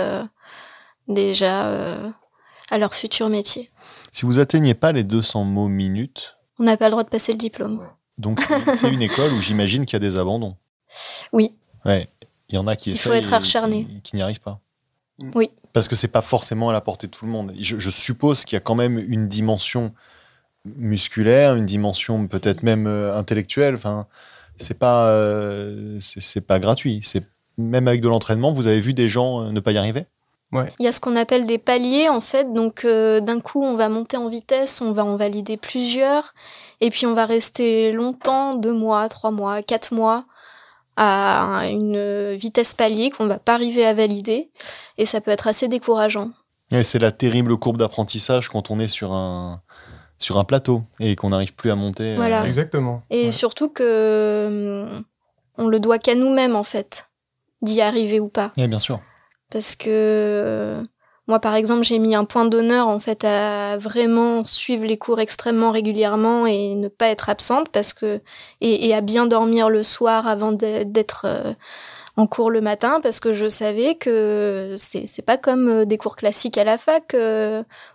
déjà 1.08 2.14
à 2.72 2.78
leur 2.78 2.94
futur 2.94 3.28
métier. 3.28 3.70
Si 4.10 4.24
vous 4.24 4.38
atteignez 4.38 4.74
pas 4.74 4.92
les 4.92 5.04
200 5.04 5.44
mots 5.44 5.68
minutes, 5.68 6.36
On 6.58 6.64
n'a 6.64 6.76
pas 6.76 6.86
le 6.86 6.92
droit 6.92 7.04
de 7.04 7.08
passer 7.10 7.32
le 7.32 7.38
diplôme. 7.38 7.80
donc 8.18 8.40
c'est 8.74 8.90
une 8.92 9.02
école 9.02 9.32
où 9.32 9.40
j'imagine 9.40 9.84
qu'il 9.86 9.94
y 9.94 9.96
a 9.96 10.00
des 10.00 10.16
abandons. 10.16 10.56
Oui. 11.32 11.54
Ouais. 11.84 12.08
Il 12.48 12.54
y 12.56 12.58
en 12.58 12.66
a 12.66 12.74
qui 12.76 12.90
Il 12.90 12.98
faut 12.98 13.12
être 13.12 13.32
acharné. 13.32 13.84
qui, 13.86 14.00
qui 14.02 14.16
n'y 14.16 14.22
arrivent 14.22 14.40
pas. 14.40 14.60
Oui. 15.34 15.50
Parce 15.72 15.88
que 15.88 15.96
c'est 15.96 16.08
pas 16.08 16.20
forcément 16.22 16.68
à 16.70 16.72
la 16.72 16.80
portée 16.80 17.06
de 17.06 17.12
tout 17.12 17.24
le 17.24 17.30
monde. 17.30 17.52
Je, 17.58 17.78
je 17.78 17.90
suppose 17.90 18.44
qu'il 18.44 18.56
y 18.56 18.58
a 18.58 18.60
quand 18.60 18.74
même 18.74 18.98
une 18.98 19.28
dimension 19.28 19.94
musculaire, 20.76 21.54
une 21.54 21.66
dimension 21.66 22.26
peut-être 22.26 22.62
même 22.62 22.86
euh, 22.86 23.16
intellectuelle. 23.16 23.74
Enfin, 23.74 24.06
c'est 24.56 24.78
pas, 24.78 25.08
euh, 25.08 25.98
c'est 26.00 26.20
c'est 26.22 26.40
pas 26.40 26.58
gratuit. 26.58 27.00
C'est 27.02 27.24
même 27.58 27.88
avec 27.88 28.00
de 28.00 28.08
l'entraînement, 28.08 28.52
vous 28.52 28.66
avez 28.66 28.80
vu 28.80 28.94
des 28.94 29.08
gens 29.08 29.42
euh, 29.42 29.50
ne 29.50 29.60
pas 29.60 29.72
y 29.72 29.78
arriver? 29.78 30.06
Il 30.78 30.84
y 30.84 30.88
a 30.88 30.92
ce 30.92 31.00
qu'on 31.00 31.16
appelle 31.16 31.46
des 31.46 31.58
paliers 31.58 32.08
en 32.08 32.20
fait. 32.20 32.52
Donc 32.52 32.84
euh, 32.84 33.20
d'un 33.20 33.40
coup, 33.40 33.62
on 33.62 33.74
va 33.74 33.88
monter 33.88 34.16
en 34.16 34.28
vitesse, 34.28 34.80
on 34.80 34.92
va 34.92 35.04
en 35.04 35.16
valider 35.16 35.56
plusieurs, 35.56 36.34
et 36.80 36.90
puis 36.90 37.06
on 37.06 37.14
va 37.14 37.24
rester 37.26 37.92
longtemps, 37.92 38.54
deux 38.54 38.72
mois, 38.74 39.08
trois 39.08 39.30
mois, 39.30 39.62
quatre 39.62 39.94
mois, 39.94 40.24
à 40.96 41.62
une 41.70 42.32
vitesse 42.34 42.74
palier 42.74 43.10
qu'on 43.10 43.26
va 43.26 43.38
pas 43.38 43.54
arriver 43.54 43.86
à 43.86 43.94
valider, 43.94 44.50
et 44.98 45.06
ça 45.06 45.20
peut 45.20 45.30
être 45.30 45.48
assez 45.48 45.68
décourageant. 45.68 46.30
Et 46.70 46.82
c'est 46.82 46.98
la 46.98 47.12
terrible 47.12 47.56
courbe 47.56 47.78
d'apprentissage 47.78 48.48
quand 48.48 48.70
on 48.70 48.78
est 48.78 48.88
sur 48.88 49.12
un 49.12 49.60
sur 50.18 50.38
un 50.38 50.44
plateau 50.44 50.82
et 51.00 51.16
qu'on 51.16 51.30
n'arrive 51.30 51.52
plus 51.54 51.70
à 51.70 51.74
monter. 51.74 52.12
euh, 52.12 52.16
Voilà. 52.16 52.44
Exactement. 52.46 53.02
Et 53.10 53.24
Ouais. 53.26 53.30
surtout 53.32 53.68
que 53.68 54.92
hum, 54.96 55.02
on 55.58 55.66
le 55.66 55.80
doit 55.80 55.98
qu'à 55.98 56.14
nous-mêmes 56.14 56.54
en 56.56 56.62
fait, 56.62 57.08
d'y 57.62 57.80
arriver 57.80 58.20
ou 58.20 58.28
pas. 58.28 58.52
Ouais, 58.56 58.68
bien 58.68 58.78
sûr. 58.78 59.00
Parce 59.52 59.76
que 59.76 59.90
euh, 59.90 60.82
moi 61.28 61.38
par 61.38 61.54
exemple 61.54 61.84
j'ai 61.84 61.98
mis 61.98 62.14
un 62.14 62.24
point 62.24 62.46
d'honneur 62.46 62.88
en 62.88 62.98
fait 62.98 63.24
à 63.24 63.76
vraiment 63.76 64.44
suivre 64.44 64.86
les 64.86 64.96
cours 64.96 65.20
extrêmement 65.20 65.70
régulièrement 65.70 66.46
et 66.46 66.74
ne 66.74 66.88
pas 66.88 67.08
être 67.08 67.28
absente 67.28 67.68
parce 67.68 67.92
que 67.92 68.20
et, 68.62 68.94
à 68.94 69.02
bien 69.02 69.26
dormir 69.26 69.68
le 69.68 69.82
soir 69.82 70.26
avant 70.26 70.52
d'être 70.52 71.26
euh, 71.26 71.52
en 72.16 72.26
cours 72.26 72.50
le 72.50 72.62
matin 72.62 73.00
parce 73.02 73.20
que 73.20 73.34
je 73.34 73.48
savais 73.48 73.94
que 73.94 74.74
c'est 74.78 75.24
pas 75.24 75.36
comme 75.36 75.68
euh, 75.68 75.84
des 75.84 75.98
cours 75.98 76.16
classiques 76.16 76.56
à 76.56 76.64
la 76.64 76.78
fac 76.78 77.14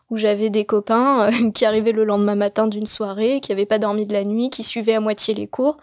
où 0.09 0.17
j'avais 0.17 0.51
des 0.51 0.65
copains 0.65 1.29
qui 1.55 1.65
arrivaient 1.65 1.91
le 1.91 2.05
lendemain 2.05 2.35
matin 2.35 2.67
d'une 2.67 2.85
soirée 2.85 3.41
qui 3.41 3.51
avaient 3.51 3.65
pas 3.65 3.79
dormi 3.79 4.05
de 4.05 4.13
la 4.13 4.23
nuit 4.23 4.51
qui 4.51 4.61
suivaient 4.61 4.95
à 4.95 4.99
moitié 4.99 5.33
les 5.33 5.47
cours. 5.47 5.77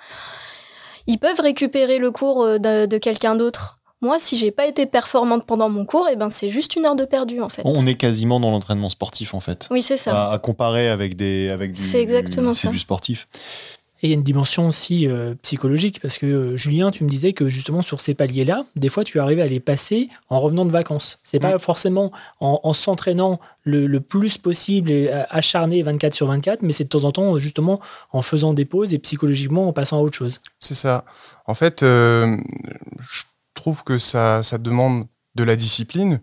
Ils 1.07 1.19
peuvent 1.19 1.41
récupérer 1.41 1.99
le 1.99 2.11
cours 2.13 2.47
de 2.47 2.99
quelqu'un 2.99 3.35
d'autre 3.35 3.81
moi, 4.05 4.19
si 4.21 4.37
j'ai 4.37 4.51
pas 4.53 4.67
été 4.67 4.87
performante 4.87 5.45
pendant 5.47 5.69
mon 5.69 5.85
cours, 5.85 6.09
et 6.09 6.17
ben 6.17 6.31
c'est 6.31 6.49
juste 6.51 6.77
une 6.77 6.85
heure 6.87 6.95
de 6.97 7.05
perdu 7.05 7.41
en 7.41 7.49
fait. 7.49 7.63
On 7.65 7.87
est 7.87 7.95
quasiment 7.95 8.39
dans 8.39 8.51
l'entraînement 8.51 8.91
sportif 8.91 9.35
en 9.35 9.41
fait. 9.41 9.67
Oui, 9.71 9.83
c'est 9.83 9.97
ça. 9.97 10.29
À, 10.31 10.33
à 10.35 10.39
comparer 10.39 10.89
avec 10.89 11.17
des 11.17 11.49
avec 11.51 11.73
du, 11.73 11.81
C'est 11.81 12.01
exactement 12.01 12.51
du- 12.53 12.57
c'est 12.57 12.67
ça. 12.69 12.73
du 12.73 12.79
sportif. 12.79 13.27
Et 14.03 14.09
il 14.09 14.11
y 14.11 14.13
a 14.13 14.17
une 14.17 14.23
dimension 14.23 14.67
aussi 14.69 15.07
euh, 15.09 15.35
psychologique, 15.41 15.99
parce 16.03 16.19
que 16.19 16.27
euh, 16.27 16.57
Julien, 16.59 16.91
tu 16.91 17.05
me 17.05 17.09
disais 17.09 17.33
que 17.33 17.49
justement 17.49 17.81
sur 17.81 18.01
ces 18.03 18.13
paliers-là, 18.13 18.67
des 18.77 18.91
fois 18.91 19.03
tu 19.03 19.19
arrivais 19.19 19.41
à 19.41 19.47
les 19.47 19.61
passer 19.61 20.11
en 20.29 20.41
revenant 20.43 20.67
de 20.67 20.71
vacances. 20.71 21.19
C'est 21.23 21.39
pas 21.41 21.59
forcément 21.59 22.13
en, 22.41 22.61
en 22.63 22.73
s'entraînant 22.75 23.41
le, 23.63 23.87
le 23.87 24.01
plus 24.01 24.37
possible 24.37 24.91
et 24.91 25.09
euh, 25.11 25.23
acharné 25.31 25.83
24 25.83 26.13
sur 26.13 26.27
24, 26.27 26.61
mais 26.61 26.73
c'est 26.75 26.85
de 26.85 26.91
temps 26.91 27.05
en 27.05 27.13
temps 27.13 27.39
justement 27.39 27.81
en 28.13 28.21
faisant 28.21 28.53
des 28.53 28.67
pauses 28.67 28.93
et 28.93 28.99
psychologiquement 28.99 29.69
en 29.69 29.73
passant 29.73 29.97
à 29.97 30.01
autre 30.01 30.17
chose. 30.19 30.41
C'est 30.61 30.75
ça. 30.75 31.07
En 31.47 31.55
fait, 31.55 31.83
euh, 31.83 32.37
je 33.11 33.23
trouve 33.55 33.85
que 33.85 33.99
ça, 33.99 34.41
demande 34.59 35.07
de 35.35 35.45
la 35.45 35.57
discipline 35.57 36.21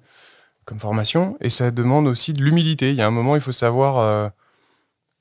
comme 0.65 0.79
formation 0.79 1.37
et 1.41 1.49
ça 1.49 1.71
demande 1.71 2.07
aussi 2.07 2.33
de 2.33 2.43
l'humilité. 2.43 2.91
Il 2.91 2.95
y 2.95 3.01
a 3.01 3.07
un 3.07 3.11
moment, 3.11 3.35
il 3.35 3.41
faut 3.41 3.51
savoir 3.51 3.97
euh, 3.97 4.29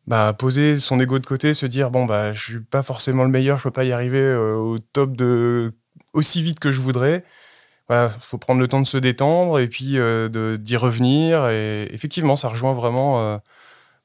bah, 0.06 0.34
poser 0.38 0.78
son 0.78 1.00
ego 1.00 1.18
de 1.18 1.26
côté, 1.26 1.54
se 1.54 1.66
dire 1.66 1.90
bon 1.90 2.04
bah 2.04 2.32
je 2.32 2.42
suis 2.42 2.60
pas 2.60 2.82
forcément 2.82 3.24
le 3.24 3.30
meilleur, 3.30 3.58
je 3.58 3.64
peux 3.64 3.70
pas 3.70 3.84
y 3.84 3.92
arriver 3.92 4.20
euh, 4.20 4.54
au 4.56 4.78
top 4.78 5.16
de 5.16 5.72
aussi 6.12 6.42
vite 6.42 6.60
que 6.60 6.72
je 6.72 6.80
voudrais. 6.80 7.24
Voilà, 7.88 8.08
faut 8.10 8.38
prendre 8.38 8.60
le 8.60 8.68
temps 8.68 8.80
de 8.80 8.86
se 8.86 8.98
détendre 8.98 9.58
et 9.58 9.68
puis 9.68 9.98
euh, 9.98 10.56
d'y 10.56 10.76
revenir. 10.76 11.48
Et 11.48 11.88
effectivement, 11.92 12.36
ça 12.36 12.48
rejoint 12.48 12.72
vraiment 12.72 13.40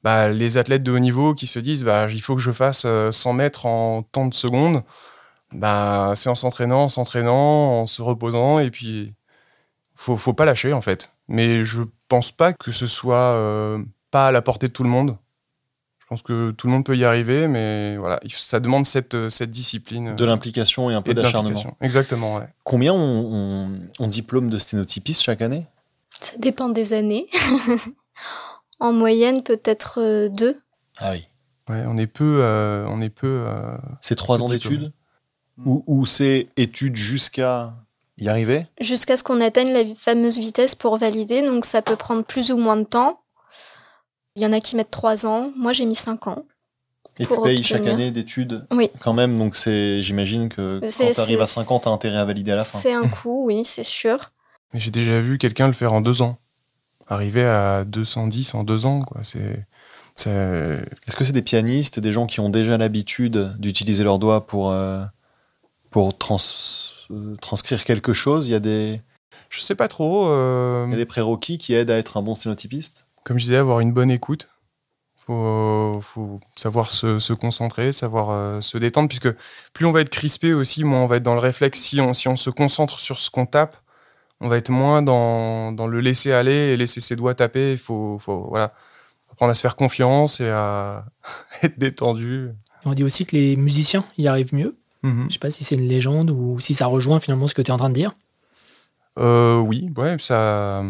bah, 0.04 0.30
les 0.30 0.58
athlètes 0.58 0.84
de 0.84 0.92
haut 0.92 1.00
niveau 1.00 1.36
qui 1.36 1.48
se 1.48 1.60
disent 1.60 1.84
bah, 1.84 2.08
il 2.10 2.22
faut 2.22 2.36
que 2.36 2.42
je 2.42 2.52
fasse 2.52 2.88
100 3.12 3.34
mètres 3.34 3.66
en 3.68 4.04
tant 4.04 4.26
de 4.26 4.34
secondes. 4.34 4.84
Bah, 5.56 6.14
c'est 6.16 6.30
en 6.30 6.36
s'entraînant, 6.36 6.84
en 6.84 6.90
s'entraînant, 6.90 7.82
en 7.82 7.86
se 7.86 8.02
reposant 8.02 8.60
et 8.60 8.70
puis 8.70 9.14
faut, 9.96 10.18
faut 10.18 10.34
pas 10.34 10.46
lâcher 10.46 10.74
en 10.74 10.82
fait. 10.82 11.12
Mais 11.28 11.64
je 11.64 11.82
pense 12.08 12.32
pas 12.32 12.54
que 12.54 12.72
ce 12.72 12.88
soit 12.88 13.34
euh, 13.34 13.82
pas 14.12 14.28
à 14.28 14.32
la 14.32 14.42
portée 14.42 14.68
de 14.68 14.74
tout 14.74 14.84
le 14.84 14.90
monde. 14.90 15.18
Je 16.00 16.06
pense 16.08 16.22
que 16.22 16.52
tout 16.52 16.68
le 16.68 16.74
monde 16.74 16.86
peut 16.86 16.96
y 16.96 17.04
arriver, 17.04 17.48
mais 17.48 17.98
voilà, 17.98 18.20
ça 18.28 18.60
demande 18.60 18.86
cette, 18.86 19.30
cette 19.30 19.50
discipline. 19.50 20.16
De 20.16 20.26
l'implication 20.26 20.92
et 20.92 20.94
un 20.94 21.02
peu 21.02 21.16
d'acharnement. 21.16 21.76
Exactement, 21.82 22.36
ouais. 22.36 22.48
Combien 22.64 22.94
on, 22.94 23.72
on, 23.98 24.08
diplôme 24.08 24.52
de 24.52 24.60
sténotypiste 24.60 25.24
chaque 25.24 25.42
année? 25.42 25.66
Ça 26.20 26.38
dépend 26.38 26.70
des 26.70 26.94
années. 26.94 27.28
en 28.80 28.94
moyenne, 28.94 29.42
peut-être 29.42 30.00
euh, 30.00 30.30
deux. 30.30 30.56
Ah 31.00 31.14
oui. 31.14 31.28
Ouais, 31.70 31.84
on 31.88 31.98
est 31.98 32.06
peu. 32.06 32.38
Euh, 32.42 32.86
on 32.88 33.02
est 33.02 33.10
peu. 33.10 33.46
c'est 34.00 34.16
trois 34.16 34.44
ans 34.44 34.48
d'études? 34.48 34.94
Ou, 35.64 35.84
ou 35.88 36.06
c'est 36.06 36.50
études 36.58 36.96
jusqu'à 36.96 37.74
y 38.18 38.28
arriver? 38.28 38.68
Jusqu'à 38.82 39.18
ce 39.18 39.24
qu'on 39.24 39.40
atteigne 39.42 39.72
la 39.72 39.84
fameuse 39.96 40.38
vitesse 40.38 40.76
pour 40.76 40.98
valider, 40.98 41.42
donc 41.42 41.66
ça 41.66 41.82
peut 41.82 41.96
prendre 41.96 42.24
plus 42.24 42.52
ou 42.52 42.58
moins 42.58 42.78
de 42.78 42.84
temps. 42.84 43.22
Il 44.36 44.44
y 44.44 44.46
en 44.46 44.52
a 44.52 44.60
qui 44.60 44.76
mettent 44.76 44.92
trois 44.92 45.26
ans, 45.26 45.52
moi 45.56 45.72
j'ai 45.72 45.86
mis 45.86 45.96
cinq 45.96 46.28
ans. 46.28 46.46
Et 47.18 47.26
tu 47.26 47.34
payes 47.42 47.64
chaque 47.64 47.88
année 47.88 48.12
d'études 48.12 48.66
Oui. 48.72 48.90
Quand 49.00 49.14
même, 49.14 49.38
donc 49.38 49.56
c'est, 49.56 50.04
j'imagine 50.04 50.50
que 50.50 50.82
quand 50.82 51.14
tu 51.14 51.22
arrives 51.22 51.42
à 51.42 51.48
50, 51.48 51.84
tu 51.84 51.88
as 51.88 51.92
intérêt 51.92 52.18
à 52.18 52.26
valider 52.26 52.52
à 52.52 52.56
la 52.56 52.64
fin. 52.66 52.78
C'est 52.78 52.94
un 52.94 53.08
coût, 53.08 53.46
oui, 53.46 53.64
c'est 53.64 53.86
sûr. 53.86 54.32
Mais 54.74 54.82
j'ai 54.82 54.92
déjà 54.92 55.22
vu 55.22 55.38
quelqu'un 55.38 55.68
le 55.68 55.74
faire 55.74 55.94
en 55.94 56.02
deux 56.02 56.22
ans. 56.22 56.38
Arriver 57.08 57.46
à 57.46 57.86
210 57.86 58.56
en 58.56 58.64
deux 58.64 58.86
ans, 58.86 59.02
quoi. 59.02 59.22
C'est. 59.24 59.66
Est-ce 60.18 61.16
que 61.16 61.24
c'est 61.24 61.34
des 61.34 61.42
pianistes, 61.42 62.00
des 62.00 62.12
gens 62.12 62.26
qui 62.26 62.40
ont 62.40 62.50
déjà 62.50 62.78
l'habitude 62.78 63.54
d'utiliser 63.60 64.04
leurs 64.04 64.18
doigts 64.18 64.46
pour, 64.48 64.72
euh, 64.72 65.04
pour 65.96 66.18
trans 66.18 66.36
euh, 67.12 67.38
transcrire 67.38 67.86
quelque 67.86 68.12
chose 68.12 68.48
Il 68.48 68.52
y 68.52 68.56
a 68.56 68.60
des. 68.60 69.00
Je 69.50 69.62
sais 69.62 69.76
pas 69.76 69.88
trop. 69.88 70.28
Euh, 70.28 70.84
Il 70.88 70.92
y 70.92 70.96
a 70.96 70.98
des 70.98 71.06
prérequis 71.06 71.58
qui 71.58 71.74
aident 71.74 71.90
à 71.90 71.98
être 71.98 72.18
un 72.18 72.22
bon 72.22 72.36
sténotypiste? 72.36 73.08
Comme 73.24 73.40
je 73.40 73.46
disais, 73.46 73.56
avoir 73.56 73.80
une 73.80 73.94
bonne 73.94 74.12
écoute. 74.12 74.50
Faut, 75.26 75.98
faut 76.02 76.42
savoir 76.58 76.92
se, 76.92 77.32
concentrer, 77.32 77.94
savoir 77.94 78.32
euh, 78.32 78.60
se 78.60 78.78
détendre, 78.78 79.08
puisque 79.08 79.32
plus 79.72 79.86
on 79.86 79.94
va 79.94 80.02
être 80.02 80.10
crispé 80.10 80.54
aussi, 80.54 80.84
moins 80.84 81.00
on 81.00 81.06
va 81.06 81.16
être 81.16 81.24
dans 81.24 81.34
le 81.34 81.40
réflexe. 81.40 81.80
Si 81.80 82.02
on, 82.02 82.12
si 82.12 82.28
on 82.28 82.36
se 82.36 82.50
concentre 82.50 83.00
sur 83.00 83.18
ce 83.22 83.30
qu'on 83.30 83.46
tape, 83.46 83.78
on 84.42 84.50
va 84.50 84.58
être 84.58 84.72
moins 84.72 85.02
dans, 85.02 85.72
dans, 85.72 85.88
le 85.88 86.02
laisser 86.02 86.34
aller 86.34 86.74
et 86.74 86.78
laisser 86.78 87.00
ses 87.00 87.16
doigts 87.16 87.36
taper. 87.36 87.72
Il 87.72 87.78
faut, 87.78 88.20
faut, 88.20 88.48
voilà, 88.50 88.74
apprendre 89.32 89.52
à 89.52 89.54
se 89.54 89.62
faire 89.62 89.78
confiance 89.78 90.42
et 90.42 90.50
à 90.50 91.06
être 91.64 91.80
détendu. 91.80 92.50
On 92.84 92.94
dit 92.94 93.06
aussi 93.06 93.26
que 93.26 93.38
les 93.38 93.56
musiciens 93.56 94.04
y 94.18 94.28
arrivent 94.28 94.54
mieux. 94.54 94.76
Mhm. 95.06 95.20
Je 95.20 95.26
ne 95.26 95.30
sais 95.30 95.40
pas 95.40 95.52
si 95.52 95.64
c'est 95.64 95.76
une 95.76 95.88
légende 95.88 96.32
ou 96.32 96.60
si 96.60 96.74
ça 96.74 96.88
rejoint 96.88 97.20
finalement 97.20 97.46
ce 97.46 97.54
que 97.54 97.62
tu 97.62 97.70
es 97.70 97.72
en 97.72 97.78
train 97.78 97.90
de 97.90 97.94
dire. 97.94 98.16
Euh, 99.20 99.60
oui, 99.60 99.92
ouais, 99.96 100.18
ça. 100.20 100.84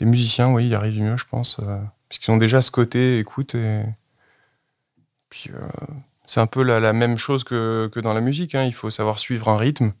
Les 0.00 0.06
musiciens, 0.06 0.52
oui, 0.52 0.68
y 0.68 0.74
arrivent 0.74 1.00
mieux, 1.00 1.16
je 1.16 1.24
pense, 1.24 1.58
euh, 1.60 1.78
puisqu'ils 2.08 2.30
ont 2.30 2.36
déjà 2.36 2.60
ce 2.60 2.70
côté 2.70 3.18
écoute 3.18 3.54
et 3.54 3.84
puis 5.30 5.50
euh, 5.54 5.60
c'est 6.26 6.40
un 6.40 6.46
peu 6.46 6.62
la, 6.62 6.92
même 6.92 7.16
chose 7.16 7.42
que, 7.42 7.88
que, 7.92 8.00
dans 8.00 8.12
la 8.12 8.20
musique. 8.20 8.54
Hein. 8.54 8.64
Il 8.64 8.74
faut 8.74 8.90
savoir 8.90 9.18
suivre 9.18 9.48
un 9.48 9.56
rythme. 9.56 9.92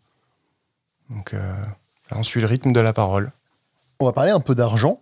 Donc, 1.08 1.34
on 2.10 2.22
suit 2.22 2.40
le 2.40 2.46
rythme 2.46 2.72
de 2.72 2.80
la 2.80 2.92
parole. 2.92 3.32
On 3.98 4.04
va 4.04 4.12
parler 4.12 4.30
un 4.30 4.40
peu 4.40 4.54
d'argent. 4.54 5.01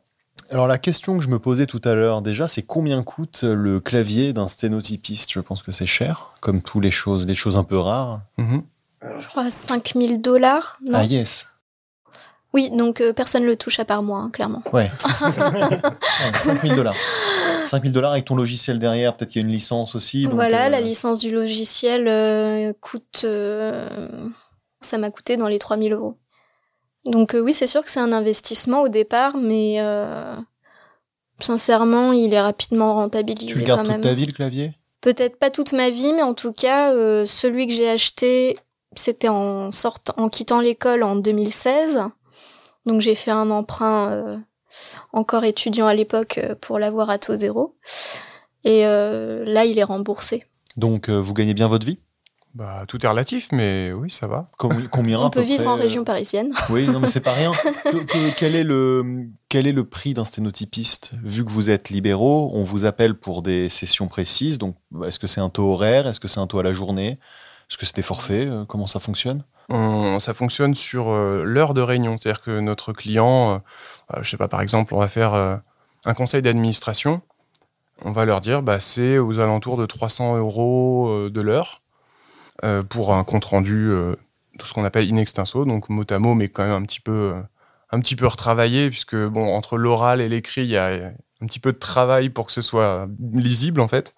Alors 0.50 0.66
la 0.66 0.78
question 0.78 1.16
que 1.16 1.22
je 1.22 1.28
me 1.28 1.38
posais 1.38 1.66
tout 1.66 1.80
à 1.84 1.94
l'heure 1.94 2.22
déjà, 2.22 2.48
c'est 2.48 2.62
combien 2.62 3.02
coûte 3.02 3.42
le 3.42 3.80
clavier 3.80 4.32
d'un 4.32 4.48
sténotypiste? 4.48 5.32
Je 5.32 5.40
pense 5.40 5.62
que 5.62 5.72
c'est 5.72 5.86
cher, 5.86 6.32
comme 6.40 6.62
toutes 6.62 6.82
les 6.82 6.90
choses, 6.90 7.26
les 7.26 7.34
choses 7.34 7.56
un 7.56 7.64
peu 7.64 7.78
rares. 7.78 8.20
Mhm. 8.38 8.62
Je 9.20 9.26
crois 9.28 9.50
5000 9.50 10.20
dollars. 10.20 10.78
Ah 10.92 11.04
yes. 11.04 11.46
Oui, 12.52 12.70
donc 12.70 13.00
euh, 13.00 13.12
personne 13.12 13.44
ne 13.44 13.46
le 13.46 13.56
touche 13.56 13.78
à 13.78 13.84
part 13.84 14.02
moi, 14.02 14.18
hein, 14.18 14.30
clairement. 14.30 14.62
Ouais. 14.72 14.90
5000 16.34 16.74
dollars. 16.74 16.96
5000 17.64 17.92
dollars 17.92 18.12
avec 18.12 18.24
ton 18.24 18.34
logiciel 18.34 18.78
derrière, 18.80 19.16
peut-être 19.16 19.30
qu'il 19.30 19.40
y 19.40 19.44
a 19.44 19.46
une 19.46 19.52
licence 19.52 19.94
aussi. 19.94 20.26
voilà, 20.26 20.66
euh, 20.66 20.68
la 20.68 20.80
licence 20.80 21.20
du 21.20 21.30
logiciel 21.30 22.08
euh, 22.08 22.72
coûte. 22.80 23.24
ça 24.80 24.98
m'a 24.98 25.10
coûté 25.10 25.36
dans 25.36 25.46
les 25.46 25.60
3000 25.60 25.92
euros. 25.92 26.16
Donc 27.04 27.34
euh, 27.34 27.40
oui, 27.40 27.52
c'est 27.52 27.66
sûr 27.66 27.82
que 27.82 27.90
c'est 27.90 28.00
un 28.00 28.12
investissement 28.12 28.82
au 28.82 28.88
départ, 28.88 29.36
mais 29.36 29.76
euh, 29.78 30.36
sincèrement, 31.40 32.12
il 32.12 32.34
est 32.34 32.40
rapidement 32.40 32.94
rentabilisé. 32.94 33.52
Tu 33.52 33.58
le 33.60 33.64
gardes 33.64 33.86
toute 33.86 34.00
ta 34.02 34.14
vie 34.14 34.26
le 34.26 34.32
clavier? 34.32 34.72
Peut-être 35.00 35.38
pas 35.38 35.50
toute 35.50 35.72
ma 35.72 35.88
vie, 35.88 36.12
mais 36.12 36.22
en 36.22 36.34
tout 36.34 36.52
cas, 36.52 36.92
euh, 36.92 37.24
celui 37.24 37.66
que 37.66 37.72
j'ai 37.72 37.88
acheté, 37.88 38.58
c'était 38.96 39.28
en 39.28 39.72
sortant, 39.72 40.12
en 40.18 40.28
quittant 40.28 40.60
l'école 40.60 41.02
en 41.02 41.16
2016. 41.16 42.00
Donc 42.84 43.00
j'ai 43.00 43.14
fait 43.14 43.30
un 43.30 43.50
emprunt 43.50 44.42
encore 45.12 45.44
étudiant 45.44 45.86
à 45.86 45.94
l'époque 45.94 46.40
pour 46.60 46.78
l'avoir 46.78 47.10
à 47.10 47.18
taux 47.18 47.36
zéro. 47.36 47.76
Et 48.64 48.82
là, 48.82 49.64
il 49.64 49.78
est 49.78 49.84
remboursé. 49.84 50.44
Donc 50.76 51.10
vous 51.10 51.34
gagnez 51.34 51.52
bien 51.52 51.68
votre 51.68 51.84
vie? 51.84 51.98
Bah, 52.54 52.82
tout 52.88 53.04
est 53.04 53.08
relatif, 53.08 53.48
mais 53.52 53.92
oui, 53.92 54.10
ça 54.10 54.26
va. 54.26 54.48
Combien 54.58 55.20
On 55.20 55.30
peut 55.30 55.40
vivre 55.40 55.68
en 55.68 55.76
région 55.76 56.04
parisienne. 56.04 56.52
Oui, 56.70 56.86
non, 56.86 57.00
mais 57.00 57.08
c'est 57.08 57.20
pas 57.20 57.32
rien. 57.32 57.52
quel, 58.38 58.56
est 58.56 58.64
le, 58.64 59.28
quel 59.48 59.66
est 59.66 59.72
le 59.72 59.84
prix 59.84 60.14
d'un 60.14 60.24
sténotypiste? 60.24 61.12
Vu 61.22 61.44
que 61.44 61.50
vous 61.50 61.70
êtes 61.70 61.90
libéraux, 61.90 62.50
on 62.54 62.64
vous 62.64 62.84
appelle 62.84 63.14
pour 63.14 63.42
des 63.42 63.68
sessions 63.68 64.08
précises. 64.08 64.58
Donc, 64.58 64.76
est-ce 65.04 65.18
que 65.18 65.26
c'est 65.26 65.40
un 65.40 65.48
taux 65.48 65.72
horaire? 65.72 66.06
Est-ce 66.06 66.20
que 66.20 66.28
c'est 66.28 66.40
un 66.40 66.46
taux 66.46 66.58
à 66.58 66.62
la 66.62 66.72
journée? 66.72 67.18
Est-ce 67.70 67.78
que 67.78 67.86
c'est 67.86 67.94
des 67.96 68.02
forfaits? 68.02 68.48
Euh, 68.48 68.64
Comment 68.64 68.88
ça 68.88 68.98
fonctionne? 68.98 69.44
Ça 70.18 70.34
fonctionne 70.34 70.74
sur 70.74 71.10
euh, 71.10 71.44
l'heure 71.44 71.74
de 71.74 71.80
réunion. 71.80 72.16
C'est-à-dire 72.16 72.42
que 72.42 72.58
notre 72.58 72.92
client, 72.92 73.62
je 74.12 74.18
euh, 74.18 74.22
je 74.24 74.30
sais 74.30 74.36
pas, 74.36 74.48
par 74.48 74.60
exemple, 74.60 74.92
on 74.92 74.98
va 74.98 75.06
faire 75.06 75.34
un 76.04 76.14
conseil 76.14 76.42
d'administration. 76.42 77.22
On 78.02 78.10
va 78.10 78.24
leur 78.24 78.40
dire, 78.40 78.62
bah, 78.62 78.80
c'est 78.80 79.18
aux 79.18 79.38
alentours 79.38 79.76
de 79.76 79.86
300 79.86 80.36
euros 80.38 81.28
de 81.30 81.40
l'heure. 81.40 81.82
Euh, 82.64 82.82
pour 82.82 83.14
un 83.14 83.24
compte 83.24 83.46
rendu 83.46 83.90
euh, 83.90 84.14
de 84.58 84.64
ce 84.64 84.74
qu'on 84.74 84.84
appelle 84.84 85.10
in 85.10 85.16
extenso, 85.16 85.64
donc 85.64 85.88
mot 85.88 86.04
à 86.10 86.18
mot, 86.18 86.34
mais 86.34 86.48
quand 86.48 86.62
même 86.62 86.74
un 86.74 86.82
petit 86.82 87.00
peu, 87.00 87.32
euh, 87.34 87.42
un 87.90 88.00
petit 88.00 88.16
peu 88.16 88.26
retravaillé, 88.26 88.90
puisque 88.90 89.16
bon, 89.16 89.54
entre 89.54 89.78
l'oral 89.78 90.20
et 90.20 90.28
l'écrit, 90.28 90.62
il 90.62 90.68
y 90.70 90.76
a 90.76 91.12
un 91.40 91.46
petit 91.46 91.60
peu 91.60 91.72
de 91.72 91.78
travail 91.78 92.28
pour 92.28 92.46
que 92.46 92.52
ce 92.52 92.60
soit 92.60 93.08
lisible 93.32 93.80
en 93.80 93.88
fait. 93.88 94.14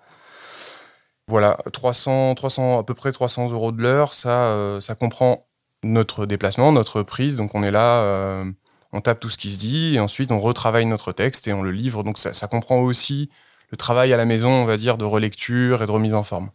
Voilà, 1.28 1.58
300, 1.72 2.34
300, 2.34 2.80
à 2.80 2.84
peu 2.84 2.94
près 2.94 3.12
300 3.12 3.50
euros 3.52 3.70
de 3.70 3.80
l'heure, 3.80 4.12
ça, 4.12 4.78
ça 4.80 4.94
comprend 4.96 5.46
notre 5.84 6.26
déplacement, 6.26 6.72
notre 6.72 7.02
prise. 7.02 7.36
Donc 7.36 7.54
on 7.54 7.62
est 7.62 7.70
là, 7.70 8.44
on 8.92 9.00
tape 9.00 9.20
tout 9.20 9.30
ce 9.30 9.38
qui 9.38 9.50
se 9.50 9.58
dit, 9.60 9.94
et 9.94 10.00
ensuite 10.00 10.32
on 10.32 10.38
retravaille 10.40 10.84
notre 10.86 11.12
texte 11.12 11.46
et 11.46 11.52
on 11.52 11.62
le 11.62 11.70
livre. 11.70 12.02
Donc 12.02 12.18
ça, 12.18 12.32
ça 12.32 12.48
comprend 12.48 12.80
aussi 12.80 13.30
le 13.70 13.76
travail 13.76 14.12
à 14.12 14.16
la 14.16 14.24
maison, 14.24 14.50
on 14.50 14.64
va 14.64 14.76
dire, 14.76 14.98
de 14.98 15.04
relecture 15.04 15.82
et 15.82 15.86
de 15.86 15.92
remise 15.92 16.14
en 16.14 16.24
forme. 16.24 16.50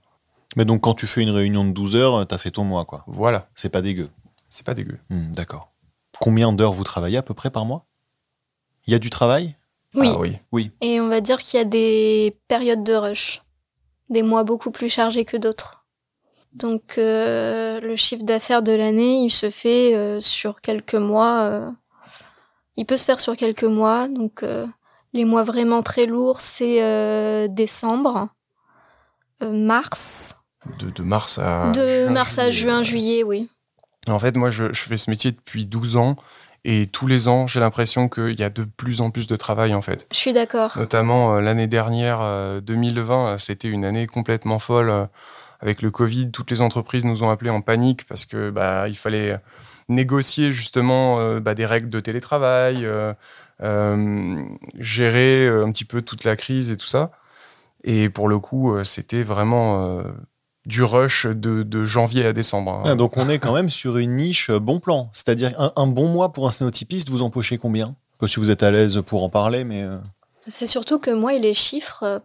Mais 0.55 0.65
donc, 0.65 0.81
quand 0.81 0.93
tu 0.93 1.07
fais 1.07 1.21
une 1.21 1.29
réunion 1.29 1.65
de 1.65 1.71
12 1.71 1.95
heures, 1.95 2.27
t'as 2.27 2.37
fait 2.37 2.51
ton 2.51 2.63
mois, 2.63 2.85
quoi. 2.85 3.03
Voilà. 3.07 3.49
C'est 3.55 3.69
pas 3.69 3.81
dégueu. 3.81 4.09
C'est 4.49 4.65
pas 4.65 4.73
dégueu. 4.73 4.97
Hmm, 5.09 5.33
d'accord. 5.33 5.73
Combien 6.19 6.53
d'heures 6.53 6.73
vous 6.73 6.83
travaillez 6.83 7.17
à 7.17 7.21
peu 7.21 7.33
près 7.33 7.51
par 7.51 7.65
mois? 7.65 7.85
Il 8.85 8.93
y 8.93 8.95
a 8.95 8.99
du 8.99 9.09
travail? 9.09 9.55
Oui. 9.95 10.07
Ah 10.09 10.19
oui. 10.19 10.37
Oui. 10.51 10.71
Et 10.81 11.01
on 11.01 11.09
va 11.09 11.21
dire 11.21 11.39
qu'il 11.39 11.57
y 11.57 11.61
a 11.61 11.65
des 11.65 12.37
périodes 12.47 12.83
de 12.83 12.93
rush. 12.93 13.43
Des 14.09 14.23
mois 14.23 14.43
beaucoup 14.43 14.71
plus 14.71 14.89
chargés 14.89 15.25
que 15.25 15.37
d'autres. 15.37 15.85
Donc, 16.53 16.97
euh, 16.97 17.81
le 17.81 17.95
chiffre 17.95 18.23
d'affaires 18.23 18.63
de 18.63 18.71
l'année, 18.71 19.17
il 19.17 19.29
se 19.29 19.49
fait 19.49 19.95
euh, 19.95 20.21
sur 20.21 20.61
quelques 20.61 20.95
mois. 20.95 21.41
Euh, 21.41 21.69
il 22.77 22.85
peut 22.85 22.97
se 22.97 23.05
faire 23.05 23.19
sur 23.19 23.35
quelques 23.35 23.63
mois. 23.63 24.07
Donc, 24.07 24.45
les 25.13 25.25
mois 25.25 25.43
vraiment 25.43 25.83
très 25.83 26.05
lourds, 26.05 26.41
c'est 26.41 27.49
décembre 27.49 28.29
euh, 29.43 29.51
mars. 29.51 30.36
De, 30.79 31.03
mars 31.03 31.39
à. 31.39 31.71
De 31.71 32.05
juin, 32.05 32.09
mars 32.11 32.39
à 32.39 32.49
juin, 32.49 32.83
juillet, 32.83 33.23
oui. 33.23 33.49
En 34.07 34.19
fait, 34.19 34.35
moi, 34.35 34.49
je, 34.49 34.71
fais 34.73 34.97
ce 34.97 35.09
métier 35.09 35.31
depuis 35.31 35.65
12 35.65 35.97
ans. 35.97 36.15
Et 36.63 36.85
tous 36.87 37.07
les 37.07 37.27
ans, 37.27 37.47
j'ai 37.47 37.59
l'impression 37.59 38.09
qu'il 38.09 38.37
y 38.37 38.43
a 38.43 38.49
de 38.49 38.63
plus 38.63 38.99
en 38.99 39.09
plus 39.09 39.27
de 39.27 39.35
travail, 39.35 39.73
en 39.73 39.81
fait. 39.81 40.07
Je 40.11 40.17
suis 40.17 40.33
d'accord. 40.33 40.77
Notamment 40.77 41.35
euh, 41.35 41.39
l'année 41.39 41.67
dernière, 41.67 42.19
2020, 42.61 43.27
euh, 43.27 43.37
c'était 43.37 43.69
une 43.69 43.85
année 43.85 44.07
complètement 44.07 44.59
folle. 44.59 45.07
avec 45.61 45.81
le 45.81 45.91
Covid, 45.91 46.31
toutes 46.31 46.51
les 46.51 46.61
entreprises 46.61 47.05
nous 47.05 47.23
ont 47.23 47.29
appelés 47.29 47.51
en 47.51 47.61
panique 47.61 48.05
parce 48.07 48.25
que 48.25 48.49
bah, 48.49 48.89
il 48.89 48.97
fallait 48.97 49.39
négocier 49.87 50.51
justement 50.51 51.39
bah, 51.39 51.55
des 51.55 51.65
règles 51.65 51.89
de 51.89 51.99
télétravail, 51.99 52.87
gérer 54.79 55.47
un 55.47 55.71
petit 55.71 55.85
peu 55.85 56.01
toute 56.01 56.25
la 56.25 56.35
crise 56.35 56.69
et 56.69 56.77
tout 56.77 56.87
ça. 56.87 57.11
Et 57.83 58.09
pour 58.09 58.27
le 58.27 58.39
coup, 58.39 58.75
c'était 58.83 59.23
vraiment 59.23 60.03
du 60.67 60.83
rush 60.83 61.25
de, 61.25 61.85
janvier 61.85 62.25
à 62.25 62.33
décembre. 62.33 62.73
Hein. 62.73 62.91
Ah, 62.91 62.95
donc 62.95 63.17
on 63.17 63.29
est 63.29 63.39
quand 63.39 63.53
même 63.53 63.69
sur 63.69 63.97
une 63.97 64.17
niche 64.17 64.51
bon 64.51 64.79
plan. 64.79 65.09
C'est-à-dire 65.13 65.51
un, 65.75 65.87
bon 65.87 66.07
mois 66.09 66.33
pour 66.33 66.47
un 66.47 66.51
sténotypiste, 66.51 67.09
vous 67.09 67.23
empochez 67.23 67.57
combien? 67.57 67.95
Pas 68.19 68.27
si 68.27 68.39
vous 68.39 68.51
êtes 68.51 68.63
à 68.63 68.69
l'aise 68.69 69.01
pour 69.05 69.23
en 69.23 69.29
parler, 69.29 69.63
mais... 69.63 69.85
C'est 70.47 70.67
surtout 70.67 70.99
que 70.99 71.11
moi 71.11 71.33
et 71.33 71.39
les 71.39 71.53
chiffres... 71.53 72.21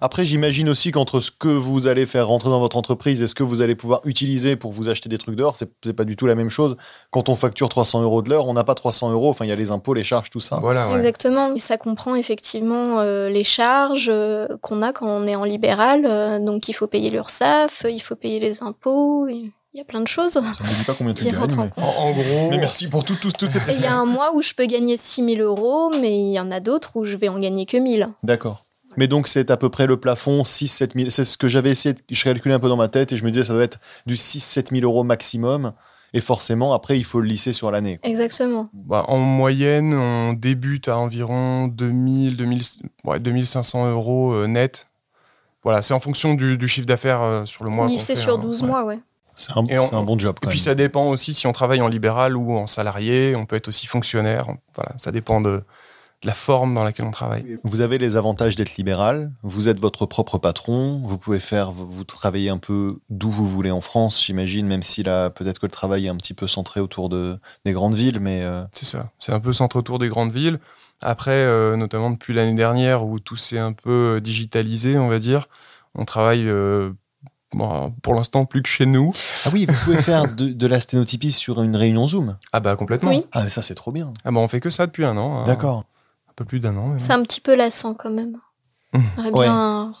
Après, 0.00 0.24
j'imagine 0.24 0.68
aussi 0.68 0.92
qu'entre 0.92 1.20
ce 1.20 1.30
que 1.30 1.48
vous 1.48 1.86
allez 1.86 2.06
faire 2.06 2.28
rentrer 2.28 2.48
dans 2.48 2.60
votre 2.60 2.76
entreprise 2.76 3.20
et 3.22 3.26
ce 3.26 3.34
que 3.34 3.42
vous 3.42 3.60
allez 3.60 3.74
pouvoir 3.74 4.00
utiliser 4.04 4.56
pour 4.56 4.72
vous 4.72 4.88
acheter 4.88 5.08
des 5.08 5.18
trucs 5.18 5.36
dehors, 5.36 5.56
c'est, 5.56 5.70
n'est 5.84 5.92
pas 5.92 6.04
du 6.04 6.16
tout 6.16 6.26
la 6.26 6.34
même 6.34 6.50
chose. 6.50 6.76
Quand 7.10 7.28
on 7.28 7.36
facture 7.36 7.68
300 7.68 8.02
euros 8.02 8.22
de 8.22 8.30
l'heure, 8.30 8.46
on 8.46 8.54
n'a 8.54 8.64
pas 8.64 8.74
300 8.74 9.12
euros. 9.12 9.28
Enfin, 9.28 9.44
il 9.44 9.48
y 9.48 9.52
a 9.52 9.56
les 9.56 9.70
impôts, 9.70 9.94
les 9.94 10.04
charges, 10.04 10.30
tout 10.30 10.40
ça. 10.40 10.58
Voilà. 10.60 10.96
Exactement. 10.96 11.54
Et 11.54 11.58
ça 11.58 11.76
comprend 11.76 12.14
effectivement 12.14 13.00
euh, 13.00 13.28
les 13.28 13.44
charges 13.44 14.10
euh, 14.10 14.48
qu'on 14.62 14.82
a 14.82 14.92
quand 14.92 15.06
on 15.06 15.26
est 15.26 15.36
en 15.36 15.44
libéral. 15.44 16.06
Euh, 16.06 16.38
donc, 16.38 16.68
il 16.68 16.72
faut 16.72 16.86
payer 16.86 17.10
l'URSSAF, 17.10 17.84
il 17.88 18.00
faut 18.00 18.16
payer 18.16 18.40
les 18.40 18.62
impôts. 18.62 19.28
Il 19.28 19.78
y 19.78 19.80
a 19.80 19.84
plein 19.84 20.00
de 20.00 20.08
choses. 20.08 20.32
Ça 20.32 20.40
ne 20.40 20.78
dit 20.78 20.84
pas 20.84 20.94
combien 20.94 21.14
tu 21.14 21.24
gagnes. 21.24 21.36
Mais... 21.56 21.82
En, 21.82 22.12
gros. 22.12 22.48
Mais 22.50 22.58
merci 22.58 22.88
pour 22.88 23.04
tout, 23.04 23.14
tout, 23.14 23.30
toutes 23.30 23.52
ces 23.52 23.60
Il 23.76 23.82
y 23.82 23.86
a 23.86 23.94
un 23.94 24.06
mois 24.06 24.34
où 24.34 24.42
je 24.42 24.54
peux 24.54 24.66
gagner 24.66 24.96
6 24.96 25.36
000 25.36 25.42
euros, 25.42 25.92
mais 26.00 26.18
il 26.18 26.32
y 26.32 26.40
en 26.40 26.50
a 26.50 26.58
d'autres 26.58 26.96
où 26.96 27.04
je 27.04 27.16
vais 27.16 27.28
en 27.28 27.38
gagner 27.38 27.66
que 27.66 27.76
1000. 27.76 28.08
D'accord. 28.24 28.64
Mais 28.96 29.08
donc, 29.08 29.28
c'est 29.28 29.50
à 29.50 29.56
peu 29.56 29.68
près 29.68 29.86
le 29.86 29.98
plafond, 29.98 30.42
6-7 30.42 30.96
000. 30.96 31.10
C'est 31.10 31.24
ce 31.24 31.36
que 31.36 31.48
j'avais 31.48 31.70
essayé, 31.70 31.94
de, 31.94 32.00
je 32.10 32.24
calculais 32.24 32.54
un 32.54 32.60
peu 32.60 32.68
dans 32.68 32.76
ma 32.76 32.88
tête 32.88 33.12
et 33.12 33.16
je 33.16 33.24
me 33.24 33.30
disais, 33.30 33.44
ça 33.44 33.52
doit 33.52 33.62
être 33.62 33.78
du 34.06 34.16
6-7 34.16 34.70
000 34.70 34.84
euros 34.84 35.04
maximum. 35.04 35.72
Et 36.12 36.20
forcément, 36.20 36.72
après, 36.72 36.98
il 36.98 37.04
faut 37.04 37.20
le 37.20 37.28
lisser 37.28 37.52
sur 37.52 37.70
l'année. 37.70 38.00
Exactement. 38.02 38.68
Bah, 38.72 39.04
en 39.06 39.18
moyenne, 39.18 39.94
on 39.94 40.32
débute 40.32 40.88
à 40.88 40.98
environ 40.98 41.68
2000, 41.68 42.36
2000 42.36 42.62
ouais, 43.04 43.20
2500 43.20 43.90
euros 43.92 44.32
euh, 44.32 44.46
net. 44.46 44.88
Voilà, 45.62 45.82
c'est 45.82 45.94
en 45.94 46.00
fonction 46.00 46.34
du, 46.34 46.68
chiffre 46.68 46.86
d'affaires 46.86 47.22
euh, 47.22 47.44
sur 47.44 47.64
le 47.64 47.70
mois. 47.70 47.86
Lissé 47.86 48.16
sur 48.16 48.38
12 48.38 48.62
hein. 48.62 48.66
mois, 48.66 48.84
ouais. 48.84 48.98
C'est 49.36 49.52
un, 49.52 49.64
un, 49.92 50.02
bon 50.02 50.18
job. 50.18 50.36
et 50.42 50.46
puis 50.48 50.58
ça 50.58 50.74
dépend 50.74 51.08
aussi 51.08 51.32
si 51.32 51.46
on 51.46 51.52
travaille 51.52 51.80
en 51.80 51.88
libéral 51.88 52.36
ou 52.36 52.58
en 52.58 52.66
salarié. 52.66 53.34
On 53.36 53.46
peut 53.46 53.56
être 53.56 53.68
aussi 53.68 53.86
fonctionnaire. 53.86 54.44
Voilà, 54.74 54.92
ça 54.98 55.12
dépend 55.12 55.40
de, 55.40 55.62
la 56.24 56.34
forme 56.34 56.74
dans 56.74 56.84
laquelle 56.84 57.06
on 57.06 57.10
travaille. 57.10 57.58
Vous 57.64 57.80
avez 57.80 57.98
les 57.98 58.16
avantages 58.16 58.56
d'être 58.56 58.76
libéral, 58.76 59.32
vous 59.42 59.68
êtes 59.68 59.80
votre 59.80 60.06
propre 60.06 60.38
patron, 60.38 61.02
vous 61.06 61.16
pouvez 61.16 61.40
faire, 61.40 61.70
vous 61.70 62.04
travaillez 62.04 62.50
un 62.50 62.58
peu 62.58 62.98
d'où 63.08 63.30
vous 63.30 63.46
voulez 63.46 63.70
en 63.70 63.80
France, 63.80 64.22
j'imagine, 64.24 64.66
même 64.66 64.82
si 64.82 65.02
là, 65.02 65.30
peut-être 65.30 65.58
que 65.58 65.66
le 65.66 65.72
travail 65.72 66.06
est 66.06 66.10
un 66.10 66.16
petit 66.16 66.34
peu 66.34 66.46
centré 66.46 66.80
autour 66.80 67.08
de, 67.08 67.38
des 67.64 67.72
grandes 67.72 67.94
villes, 67.94 68.20
mais... 68.20 68.42
Euh, 68.42 68.62
c'est 68.72 68.86
ça, 68.86 69.10
c'est 69.18 69.32
un 69.32 69.40
peu 69.40 69.52
centré 69.52 69.78
autour 69.78 69.98
des 69.98 70.08
grandes 70.08 70.32
villes. 70.32 70.60
Après, 71.00 71.30
euh, 71.30 71.76
notamment 71.76 72.10
depuis 72.10 72.34
l'année 72.34 72.54
dernière, 72.54 73.06
où 73.06 73.18
tout 73.18 73.36
s'est 73.36 73.58
un 73.58 73.72
peu 73.72 74.16
euh, 74.16 74.20
digitalisé, 74.20 74.98
on 74.98 75.08
va 75.08 75.18
dire, 75.18 75.48
on 75.94 76.04
travaille... 76.04 76.46
pour 78.02 78.14
l'instant, 78.14 78.44
plus 78.44 78.62
que 78.62 78.68
chez 78.68 78.86
nous. 78.86 79.10
Ah 79.44 79.50
oui, 79.52 79.66
vous 79.66 79.74
pouvez 79.84 80.00
faire 80.00 80.32
de, 80.32 80.50
de 80.50 80.66
la 80.66 80.78
sténotypie 80.78 81.32
sur 81.32 81.62
une 81.62 81.74
réunion 81.74 82.06
Zoom. 82.06 82.36
Ah 82.52 82.60
bah 82.60 82.76
complètement. 82.76 83.10
Oui. 83.10 83.24
Ah 83.32 83.42
mais 83.42 83.48
ça 83.48 83.60
c'est 83.60 83.74
trop 83.74 83.90
bien. 83.90 84.14
Ah 84.24 84.30
bah 84.30 84.38
on 84.38 84.46
fait 84.46 84.60
que 84.60 84.70
ça 84.70 84.86
depuis 84.86 85.04
un 85.04 85.16
an. 85.16 85.40
Hein. 85.40 85.44
D'accord 86.36 86.44
plus 86.44 86.60
d'un 86.60 86.76
an. 86.76 86.94
C'est 86.98 87.12
un 87.12 87.22
petit 87.22 87.40
peu 87.40 87.54
lassant 87.54 87.94
quand 87.94 88.10
même. 88.10 88.36
J'aimerais 88.94 89.30
bien 89.30 89.92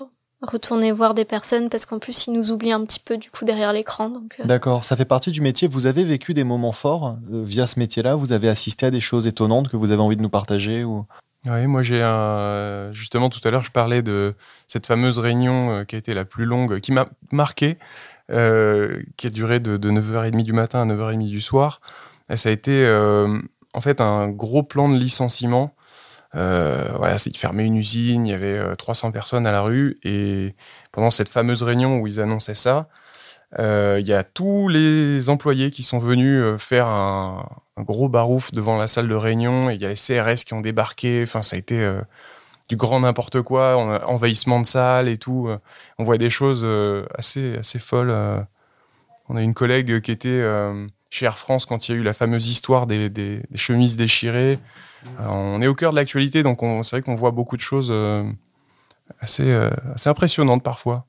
retourner 0.42 0.90
voir 0.90 1.14
des 1.14 1.24
personnes 1.24 1.68
parce 1.68 1.84
qu'en 1.84 1.98
plus 1.98 2.26
ils 2.26 2.32
nous 2.32 2.50
oublient 2.50 2.72
un 2.72 2.84
petit 2.84 3.00
peu 3.00 3.18
du 3.18 3.30
coup 3.30 3.44
derrière 3.44 3.72
l'écran. 3.72 4.12
Euh. 4.40 4.44
D'accord, 4.44 4.84
ça 4.84 4.96
fait 4.96 5.04
partie 5.04 5.30
du 5.30 5.40
métier. 5.40 5.68
Vous 5.68 5.86
avez 5.86 6.04
vécu 6.04 6.34
des 6.34 6.44
moments 6.44 6.72
forts 6.72 7.16
euh, 7.30 7.42
via 7.44 7.66
ce 7.66 7.78
métier-là? 7.78 8.14
Vous 8.14 8.32
avez 8.32 8.48
assisté 8.48 8.86
à 8.86 8.90
des 8.90 9.00
choses 9.00 9.26
étonnantes 9.26 9.68
que 9.68 9.76
vous 9.76 9.90
avez 9.90 10.00
envie 10.00 10.16
de 10.16 10.22
nous 10.22 10.30
partager 10.30 10.84
ou... 10.84 11.06
Oui, 11.46 11.66
moi 11.66 11.80
j'ai 11.80 12.02
un... 12.02 12.92
justement 12.92 13.30
tout 13.30 13.40
à 13.44 13.50
l'heure 13.50 13.64
je 13.64 13.70
parlais 13.70 14.02
de 14.02 14.34
cette 14.68 14.86
fameuse 14.86 15.18
réunion 15.18 15.70
euh, 15.70 15.84
qui 15.84 15.96
a 15.96 15.98
été 15.98 16.12
la 16.12 16.24
plus 16.24 16.44
longue, 16.44 16.80
qui 16.80 16.92
m'a 16.92 17.08
marqué, 17.32 17.78
qui 18.28 19.26
a 19.26 19.30
duré 19.30 19.58
de, 19.58 19.76
9h30 19.76 20.42
du 20.42 20.52
matin 20.52 20.82
à 20.82 20.86
9h30 20.86 21.28
du 21.28 21.40
soir. 21.40 21.80
Et 22.28 22.36
ça 22.36 22.50
a 22.50 22.52
été 22.52 22.86
en 23.72 23.80
fait 23.80 24.00
un 24.00 24.28
gros 24.28 24.62
plan 24.62 24.88
de 24.88 24.96
licenciement 24.96 25.74
euh, 25.74 25.79
voilà, 26.32 27.18
c'est 27.18 27.36
fermait 27.36 27.66
une 27.66 27.76
usine, 27.76 28.26
il 28.26 28.30
y 28.30 28.34
avait 28.34 28.76
300 28.76 29.08
euh, 29.08 29.10
personnes 29.10 29.46
à 29.46 29.52
la 29.52 29.62
rue, 29.62 29.98
et 30.04 30.54
pendant 30.92 31.10
cette 31.10 31.28
fameuse 31.28 31.62
réunion 31.62 31.98
où 31.98 32.06
ils 32.06 32.20
annonçaient 32.20 32.54
ça, 32.54 32.88
euh, 33.58 33.98
il 34.00 34.06
y 34.06 34.12
a 34.12 34.22
tous 34.22 34.68
les 34.68 35.28
employés 35.28 35.70
qui 35.70 35.82
sont 35.82 35.98
venus 35.98 36.44
faire 36.58 36.86
un, 36.86 37.48
gros 37.78 38.08
barouf 38.08 38.52
devant 38.52 38.76
la 38.76 38.86
salle 38.86 39.08
de 39.08 39.14
réunion, 39.14 39.70
et 39.70 39.74
il 39.74 39.82
y 39.82 39.86
a 39.86 39.88
les 39.88 39.94
CRS 39.94 40.44
qui 40.44 40.54
ont 40.54 40.60
débarqué, 40.60 41.22
enfin 41.24 41.42
ça 41.42 41.56
a 41.56 41.58
été 41.58 41.98
du 42.68 42.76
grand 42.76 43.00
n'importe 43.00 43.40
quoi, 43.42 43.76
envahissement 44.06 44.60
de 44.60 44.66
salle 44.66 45.08
et 45.08 45.16
tout. 45.16 45.48
On 45.98 46.04
voit 46.04 46.18
des 46.18 46.28
choses 46.28 46.66
assez, 47.16 47.56
assez 47.56 47.78
folles. 47.78 48.14
On 49.30 49.36
a 49.36 49.42
une 49.42 49.54
collègue 49.54 50.02
qui 50.02 50.10
était 50.10 50.44
chez 51.08 51.24
Air 51.24 51.38
France 51.38 51.64
quand 51.64 51.88
il 51.88 51.92
y 51.92 51.94
a 51.94 51.98
eu 51.98 52.02
la 52.02 52.12
fameuse 52.12 52.48
histoire 52.48 52.86
des 52.86 53.42
chemises 53.54 53.96
déchirées. 53.96 54.58
Euh, 55.06 55.26
on 55.26 55.62
est 55.62 55.66
au 55.66 55.74
cœur 55.74 55.90
de 55.90 55.96
l'actualité, 55.96 56.42
donc 56.42 56.60
c'est 56.82 56.96
vrai 56.96 57.02
qu'on 57.02 57.14
voit 57.14 57.30
beaucoup 57.30 57.56
de 57.56 57.62
choses 57.62 57.88
euh, 57.90 58.24
assez, 59.20 59.50
euh, 59.50 59.70
assez 59.94 60.08
impressionnantes 60.08 60.62
parfois. 60.62 61.06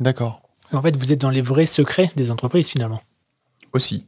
D'accord. 0.00 0.42
En 0.72 0.80
fait, 0.80 0.96
vous 0.96 1.12
êtes 1.12 1.20
dans 1.20 1.30
les 1.30 1.42
vrais 1.42 1.66
secrets 1.66 2.10
des 2.16 2.30
entreprises 2.30 2.68
finalement. 2.68 3.00
Aussi. 3.72 4.06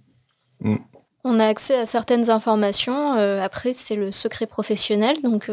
Mm. 0.61 0.77
On 1.25 1.40
a 1.40 1.47
accès 1.47 1.79
à 1.79 1.87
certaines 1.87 2.31
informations. 2.31 3.12
après, 3.40 3.73
c'est 3.73 3.97
le 3.97 4.12
secret 4.12 4.47
professionnel, 4.47 5.23
donc. 5.23 5.51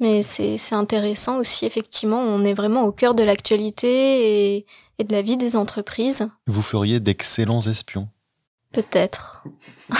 mais 0.00 0.22
c'est 0.22 0.58
intéressant 0.72 1.38
aussi, 1.38 1.66
effectivement. 1.66 2.18
On 2.18 2.42
est 2.42 2.52
vraiment 2.52 2.82
au 2.82 2.90
cœur 2.90 3.14
de 3.14 3.22
l'actualité 3.22 4.56
et, 4.56 4.66
et 4.98 5.04
de 5.04 5.12
la 5.12 5.22
vie 5.22 5.36
des 5.36 5.54
entreprises. 5.54 6.28
Vous 6.48 6.62
feriez 6.62 6.98
d'excellents 6.98 7.60
espions. 7.60 8.08
Peut-être. 8.76 9.42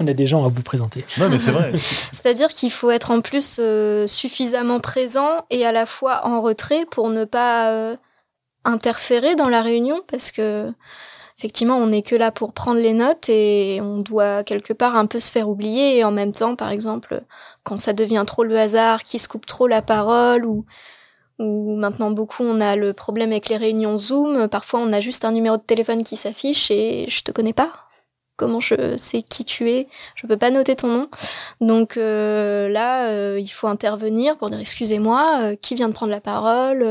on 0.00 0.06
a 0.06 0.12
des 0.12 0.28
gens 0.28 0.44
à 0.44 0.48
vous 0.48 0.62
présenter. 0.62 1.04
Non, 1.18 1.28
mais 1.28 1.40
c'est 1.40 1.50
vrai. 1.50 1.72
C'est-à-dire 2.12 2.48
qu'il 2.48 2.70
faut 2.70 2.92
être 2.92 3.10
en 3.10 3.20
plus 3.20 3.56
euh, 3.58 4.06
suffisamment 4.06 4.78
présent 4.78 5.44
et 5.50 5.66
à 5.66 5.72
la 5.72 5.84
fois 5.84 6.24
en 6.24 6.40
retrait 6.40 6.86
pour 6.88 7.08
ne 7.08 7.24
pas 7.24 7.70
euh, 7.70 7.96
interférer 8.64 9.34
dans 9.34 9.48
la 9.48 9.62
réunion 9.62 10.00
parce 10.06 10.30
que 10.30 10.72
effectivement, 11.38 11.76
on 11.76 11.88
n'est 11.88 12.02
que 12.02 12.14
là 12.14 12.30
pour 12.30 12.52
prendre 12.52 12.78
les 12.78 12.92
notes 12.92 13.28
et 13.28 13.80
on 13.82 13.98
doit 13.98 14.44
quelque 14.44 14.72
part 14.72 14.94
un 14.94 15.06
peu 15.06 15.18
se 15.18 15.32
faire 15.32 15.48
oublier 15.48 15.98
et 15.98 16.04
en 16.04 16.12
même 16.12 16.30
temps, 16.30 16.54
par 16.54 16.70
exemple, 16.70 17.20
quand 17.64 17.80
ça 17.80 17.92
devient 17.92 18.22
trop 18.24 18.44
le 18.44 18.56
hasard, 18.56 19.02
qui 19.02 19.18
se 19.18 19.26
coupe 19.26 19.44
trop 19.44 19.66
la 19.66 19.82
parole 19.82 20.46
ou 20.46 20.64
ou 21.38 21.76
maintenant 21.76 22.10
beaucoup 22.10 22.44
on 22.44 22.60
a 22.60 22.76
le 22.76 22.92
problème 22.92 23.30
avec 23.30 23.48
les 23.48 23.56
réunions 23.56 23.98
Zoom, 23.98 24.48
parfois 24.48 24.80
on 24.80 24.92
a 24.92 25.00
juste 25.00 25.24
un 25.24 25.32
numéro 25.32 25.56
de 25.56 25.62
téléphone 25.62 26.04
qui 26.04 26.16
s'affiche 26.16 26.70
et 26.70 27.06
je 27.08 27.22
te 27.22 27.30
connais 27.30 27.52
pas 27.52 27.86
comment 28.36 28.60
je 28.60 28.96
sais 28.96 29.22
qui 29.22 29.44
tu 29.44 29.70
es, 29.70 29.88
je 30.14 30.26
peux 30.26 30.36
pas 30.36 30.50
noter 30.50 30.76
ton 30.76 30.88
nom. 30.88 31.08
Donc 31.60 31.96
euh, 31.96 32.68
là, 32.68 33.08
euh, 33.08 33.38
il 33.40 33.48
faut 33.48 33.66
intervenir 33.66 34.36
pour 34.36 34.50
dire 34.50 34.60
excusez-moi, 34.60 35.40
euh, 35.42 35.56
qui 35.56 35.74
vient 35.74 35.88
de 35.88 35.94
prendre 35.94 36.12
la 36.12 36.20
parole? 36.20 36.86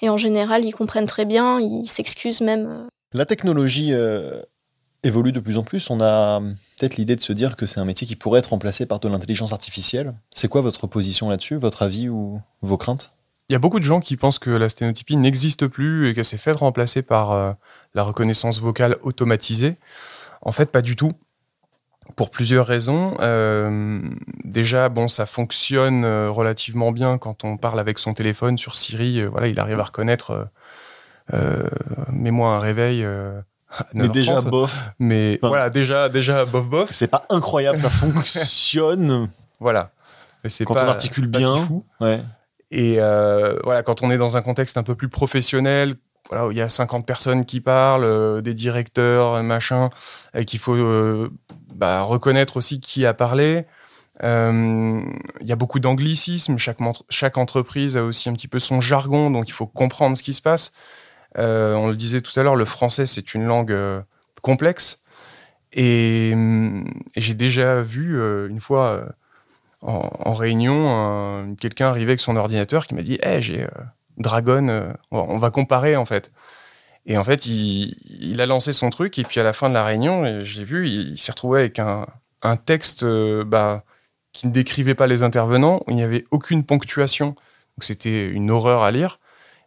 Et 0.00 0.08
en 0.08 0.16
général, 0.16 0.64
ils 0.64 0.72
comprennent 0.72 1.06
très 1.06 1.24
bien, 1.24 1.60
ils 1.60 1.86
s'excusent 1.86 2.40
même. 2.40 2.86
La 3.12 3.26
technologie 3.26 3.92
évolue 5.02 5.32
de 5.32 5.40
plus 5.40 5.58
en 5.58 5.62
plus. 5.62 5.90
On 5.90 6.00
a 6.00 6.40
peut-être 6.78 6.96
l'idée 6.96 7.16
de 7.16 7.20
se 7.20 7.32
dire 7.32 7.56
que 7.56 7.66
c'est 7.66 7.80
un 7.80 7.84
métier 7.84 8.06
qui 8.06 8.16
pourrait 8.16 8.38
être 8.38 8.50
remplacé 8.50 8.86
par 8.86 9.00
de 9.00 9.08
l'intelligence 9.08 9.52
artificielle. 9.52 10.14
C'est 10.30 10.48
quoi 10.48 10.60
votre 10.60 10.86
position 10.86 11.28
là-dessus, 11.28 11.56
votre 11.56 11.82
avis 11.82 12.08
ou 12.08 12.40
vos 12.62 12.76
craintes? 12.76 13.12
Il 13.52 13.54
y 13.54 13.56
a 13.56 13.58
beaucoup 13.58 13.78
de 13.78 13.84
gens 13.84 14.00
qui 14.00 14.16
pensent 14.16 14.38
que 14.38 14.48
la 14.48 14.70
sténotypie 14.70 15.16
n'existe 15.16 15.66
plus 15.66 16.08
et 16.08 16.14
qu'elle 16.14 16.24
s'est 16.24 16.38
faite 16.38 16.56
remplacer 16.56 17.02
par 17.02 17.56
la 17.94 18.02
reconnaissance 18.02 18.60
vocale 18.60 18.96
automatisée. 19.02 19.76
En 20.42 20.52
fait, 20.52 20.70
pas 20.70 20.82
du 20.82 20.96
tout. 20.96 21.12
Pour 22.16 22.30
plusieurs 22.30 22.66
raisons. 22.66 23.16
Euh, 23.20 24.00
déjà, 24.44 24.88
bon, 24.88 25.06
ça 25.06 25.24
fonctionne 25.24 26.04
euh, 26.04 26.30
relativement 26.30 26.90
bien 26.90 27.16
quand 27.16 27.44
on 27.44 27.56
parle 27.56 27.78
avec 27.78 27.98
son 27.98 28.12
téléphone 28.12 28.58
sur 28.58 28.74
Siri. 28.74 29.20
Euh, 29.20 29.28
voilà, 29.28 29.46
il 29.46 29.58
arrive 29.60 29.78
à 29.78 29.84
reconnaître. 29.84 30.48
Mets-moi 32.10 32.50
un 32.50 32.58
réveil. 32.58 33.06
mais 33.94 34.08
déjà 34.08 34.40
bof. 34.40 34.90
Mais 34.98 35.38
voilà, 35.42 35.70
déjà, 35.70 36.08
déjà 36.08 36.44
bof 36.44 36.68
bof. 36.68 36.88
C'est 36.90 37.06
pas 37.06 37.24
incroyable, 37.30 37.78
ça 37.78 37.88
fonctionne. 37.90 39.30
voilà. 39.60 39.92
C'est 40.48 40.64
quand 40.64 40.74
on 40.74 40.88
articule 40.88 41.28
bien. 41.28 41.56
Fou. 41.56 41.86
Ouais. 42.00 42.20
Et 42.72 42.96
voilà, 42.96 43.82
quand 43.84 44.02
on 44.02 44.10
est 44.10 44.18
dans 44.18 44.36
un 44.36 44.42
contexte 44.42 44.76
un 44.78 44.82
peu 44.82 44.94
plus 44.94 45.08
professionnel, 45.08 45.96
voilà, 46.30 46.48
il 46.50 46.56
y 46.56 46.60
a 46.60 46.68
50 46.68 47.04
personnes 47.06 47.44
qui 47.44 47.60
parlent, 47.60 48.04
euh, 48.04 48.40
des 48.40 48.54
directeurs, 48.54 49.42
machin, 49.42 49.90
et 50.34 50.44
qu'il 50.44 50.60
faut 50.60 50.74
euh, 50.74 51.30
bah, 51.74 52.02
reconnaître 52.02 52.56
aussi 52.56 52.80
qui 52.80 53.06
a 53.06 53.14
parlé. 53.14 53.66
Euh, 54.22 55.02
il 55.40 55.46
y 55.46 55.52
a 55.52 55.56
beaucoup 55.56 55.80
d'anglicismes. 55.80 56.58
Chaque, 56.58 56.78
chaque 57.08 57.38
entreprise 57.38 57.96
a 57.96 58.04
aussi 58.04 58.28
un 58.28 58.34
petit 58.34 58.48
peu 58.48 58.58
son 58.58 58.80
jargon, 58.80 59.30
donc 59.30 59.48
il 59.48 59.52
faut 59.52 59.66
comprendre 59.66 60.16
ce 60.16 60.22
qui 60.22 60.32
se 60.32 60.42
passe. 60.42 60.72
on 61.36 61.88
le 61.88 61.96
disait 61.96 62.20
tout 62.20 62.38
à 62.38 62.42
l'heure, 62.42 62.56
le 62.56 62.64
français, 62.64 63.06
c'est 63.06 63.34
une 63.34 63.44
langue 63.44 63.76
complexe. 64.42 65.02
Et, 65.72 66.34
j'ai 67.16 67.34
déjà 67.34 67.80
vu 67.82 68.18
une 68.48 68.60
fois 68.60 69.06
en, 69.82 70.34
réunion 70.34 71.54
quelqu'un 71.60 71.88
arriver 71.88 72.12
avec 72.12 72.20
son 72.20 72.36
ordinateur 72.36 72.86
qui 72.86 72.94
m'a 72.94 73.02
dit 73.02 73.18
hey, 73.22 73.42
j'ai 73.42 73.66
Dragon, 74.16 74.94
on 75.10 75.38
va 75.38 75.50
comparer 75.50 75.96
en 75.96 76.04
fait. 76.04 76.32
Et 77.04 77.18
en 77.18 77.24
fait, 77.24 77.46
il, 77.46 78.40
a 78.40 78.46
lancé 78.46 78.72
son 78.72 78.90
truc, 78.90 79.18
et 79.18 79.24
puis 79.24 79.40
à 79.40 79.42
la 79.42 79.52
fin 79.52 79.68
de 79.68 79.74
la 79.74 79.84
réunion, 79.84 80.40
j'ai 80.42 80.62
vu, 80.62 80.88
il, 80.88 81.18
s'est 81.18 81.32
retrouvé 81.32 81.60
avec 81.60 81.80
un, 81.80 82.06
texte 82.64 83.04
bah, 83.04 83.84
qui 84.32 84.46
ne 84.46 84.52
décrivait 84.52 84.94
pas 84.94 85.08
les 85.08 85.22
intervenants, 85.22 85.82
où 85.86 85.90
il 85.90 85.96
n'y 85.96 86.02
avait 86.02 86.24
aucune 86.30 86.64
ponctuation. 86.64 87.28
Donc 87.28 87.84
c'était 87.84 88.26
une 88.26 88.50
horreur 88.50 88.82
à 88.82 88.92
lire. 88.92 89.18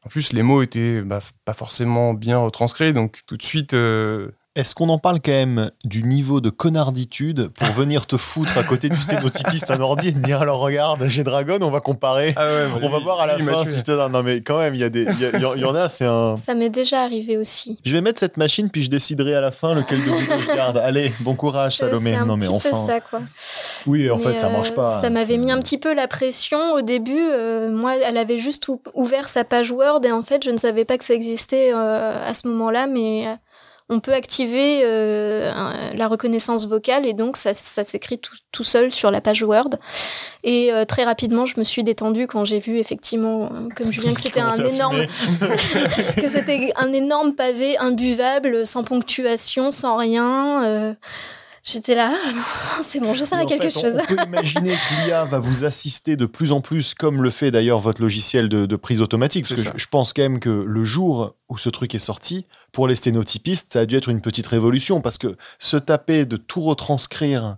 En 0.05 0.09
plus, 0.09 0.33
les 0.33 0.43
mots 0.43 0.61
étaient 0.61 1.01
bah, 1.01 1.19
pas 1.45 1.53
forcément 1.53 2.13
bien 2.13 2.37
retranscrits, 2.37 2.93
donc 2.93 3.23
tout 3.25 3.37
de 3.37 3.43
suite, 3.43 3.73
euh, 3.73 4.31
est-ce 4.55 4.73
qu'on 4.73 4.87
en 4.87 4.97
parle 4.97 5.19
quand 5.19 5.31
même 5.31 5.69
du 5.83 6.03
niveau 6.03 6.39
de 6.39 6.49
connarditude 6.49 7.49
pour 7.49 7.67
venir 7.75 8.07
te 8.07 8.15
foutre 8.15 8.57
à 8.57 8.63
côté 8.63 8.87
du 8.87 9.01
sténotypiste 9.01 9.69
un 9.69 9.81
ordi 9.81 10.09
et 10.09 10.13
te 10.13 10.19
dire 10.19 10.41
alors 10.41 10.59
regarde 10.59 11.05
j'ai 11.07 11.23
Dragon 11.25 11.59
on 11.61 11.69
va 11.69 11.81
comparer. 11.81 12.33
Ah 12.37 12.47
on 12.81 12.89
va 12.89 12.99
voir 12.99 13.19
à 13.19 13.27
la 13.27 13.37
fin 13.37 13.65
si 13.65 13.79
je 13.79 13.83
te 13.83 13.91
non 13.91 14.23
mais 14.23 14.41
quand 14.41 14.59
même 14.59 14.73
il 14.73 14.79
y 14.79 14.83
a 14.83 14.89
des 14.89 15.05
il 15.33 15.41
y, 15.41 15.65
en 15.65 15.75
a 15.75 15.89
c'est 15.89 16.05
un 16.05 16.35
ça 16.37 16.55
m'est 16.55 16.69
déjà 16.69 17.01
arrivé 17.01 17.37
aussi. 17.37 17.79
Je 17.83 17.91
vais 17.91 18.01
mettre 18.01 18.19
cette 18.19 18.37
machine 18.37 18.69
puis 18.69 18.83
je 18.83 18.89
déciderai 18.89 19.35
à 19.35 19.41
la 19.41 19.51
fin 19.51 19.73
lequel 19.73 19.97
de 19.97 20.03
vous 20.03 20.17
je 20.19 20.55
garde. 20.55 20.77
Allez 20.77 21.11
bon 21.19 21.35
courage 21.35 21.77
Salomé. 21.77 22.15
non 22.25 22.37
mais 22.37 22.47
enfin. 22.47 22.85
ça 22.85 23.01
quoi. 23.01 23.21
Oui 23.87 24.09
en 24.09 24.17
fait 24.17 24.39
ça 24.39 24.49
marche 24.49 24.71
euh, 24.71 24.75
pas. 24.75 25.01
ça 25.01 25.09
m'avait 25.09 25.37
mis 25.37 25.51
un 25.51 25.59
petit 25.59 25.77
peu 25.77 25.93
la 25.93 26.07
pression. 26.07 26.73
Au 26.73 26.81
début 26.81 27.19
euh, 27.19 27.69
moi 27.69 27.95
elle 27.97 28.17
avait 28.17 28.39
juste 28.39 28.69
ouvert 28.93 29.27
sa 29.27 29.43
page 29.43 29.71
Word 29.71 30.01
et 30.05 30.11
en 30.11 30.21
fait 30.21 30.45
je 30.45 30.49
ne 30.49 30.57
savais 30.57 30.85
pas 30.85 30.97
que 30.97 31.03
ça 31.03 31.13
existait 31.13 31.73
euh, 31.73 32.25
à 32.25 32.33
ce 32.33 32.47
moment 32.47 32.71
là 32.71 32.87
mais 32.87 33.27
on 33.87 33.99
peut 33.99 34.13
activer 34.13 34.81
euh, 34.83 35.51
la 35.93 36.07
reconnaissance 36.07 36.67
vocale 36.67 37.05
et 37.05 37.13
donc 37.13 37.37
ça, 37.37 37.53
s'écrit 37.53 38.19
tout, 38.51 38.63
seul 38.63 38.93
sur 38.93 39.11
la 39.11 39.21
page 39.21 39.43
Word. 39.43 39.69
Et 40.43 40.71
euh, 40.73 40.85
très 40.85 41.03
rapidement, 41.03 41.45
je 41.45 41.59
me 41.59 41.63
suis 41.63 41.83
détendue 41.83 42.25
quand 42.25 42.45
j'ai 42.45 42.59
vu 42.59 42.79
effectivement, 42.79 43.51
comme 43.75 43.91
Julien, 43.91 44.13
que 44.13 44.21
c'était 44.21 44.39
un 44.39 44.53
énorme, 44.53 45.05
que 46.15 46.27
c'était 46.27 46.71
un 46.77 46.91
énorme 46.93 47.35
pavé 47.35 47.77
imbuvable, 47.77 48.65
sans 48.65 48.83
ponctuation, 48.83 49.71
sans 49.71 49.97
rien. 49.97 50.63
Euh, 50.63 50.93
J'étais 51.65 51.95
là, 51.95 52.13
ah, 52.13 52.81
c'est 52.83 52.99
bon, 52.99 53.15
je 53.15 53.25
sers 53.25 53.39
à 53.39 53.45
quelque 53.45 53.71
chose. 53.71 53.95
On 53.99 54.05
peut 54.05 54.23
imaginer 54.27 54.69
que 54.69 55.05
l'IA 55.07 55.25
va 55.25 55.39
vous 55.39 55.65
assister 55.65 56.15
de 56.15 56.27
plus 56.27 56.51
en 56.51 56.61
plus, 56.61 56.93
comme 56.93 57.23
le 57.23 57.31
fait 57.31 57.49
d'ailleurs 57.49 57.79
votre 57.79 58.03
logiciel 58.03 58.49
de, 58.49 58.75
prise 58.75 59.01
automatique. 59.01 59.47
Parce 59.49 59.63
que 59.63 59.71
je, 59.75 59.87
pense 59.87 60.13
quand 60.13 60.21
même 60.21 60.39
que 60.39 60.49
le 60.49 60.83
jour 60.83 61.33
où 61.49 61.57
ce 61.57 61.69
truc 61.69 61.95
est 61.95 61.99
sorti, 61.99 62.45
pour 62.71 62.87
les 62.87 62.93
sténotypistes, 62.93 63.73
ça 63.73 63.79
a 63.79 63.85
dû 63.87 63.95
être 63.95 64.09
une 64.09 64.21
petite 64.21 64.45
révolution. 64.45 65.01
Parce 65.01 65.17
que 65.17 65.35
se 65.57 65.77
taper 65.77 66.25
de 66.25 66.37
tout 66.37 66.61
retranscrire 66.61 67.57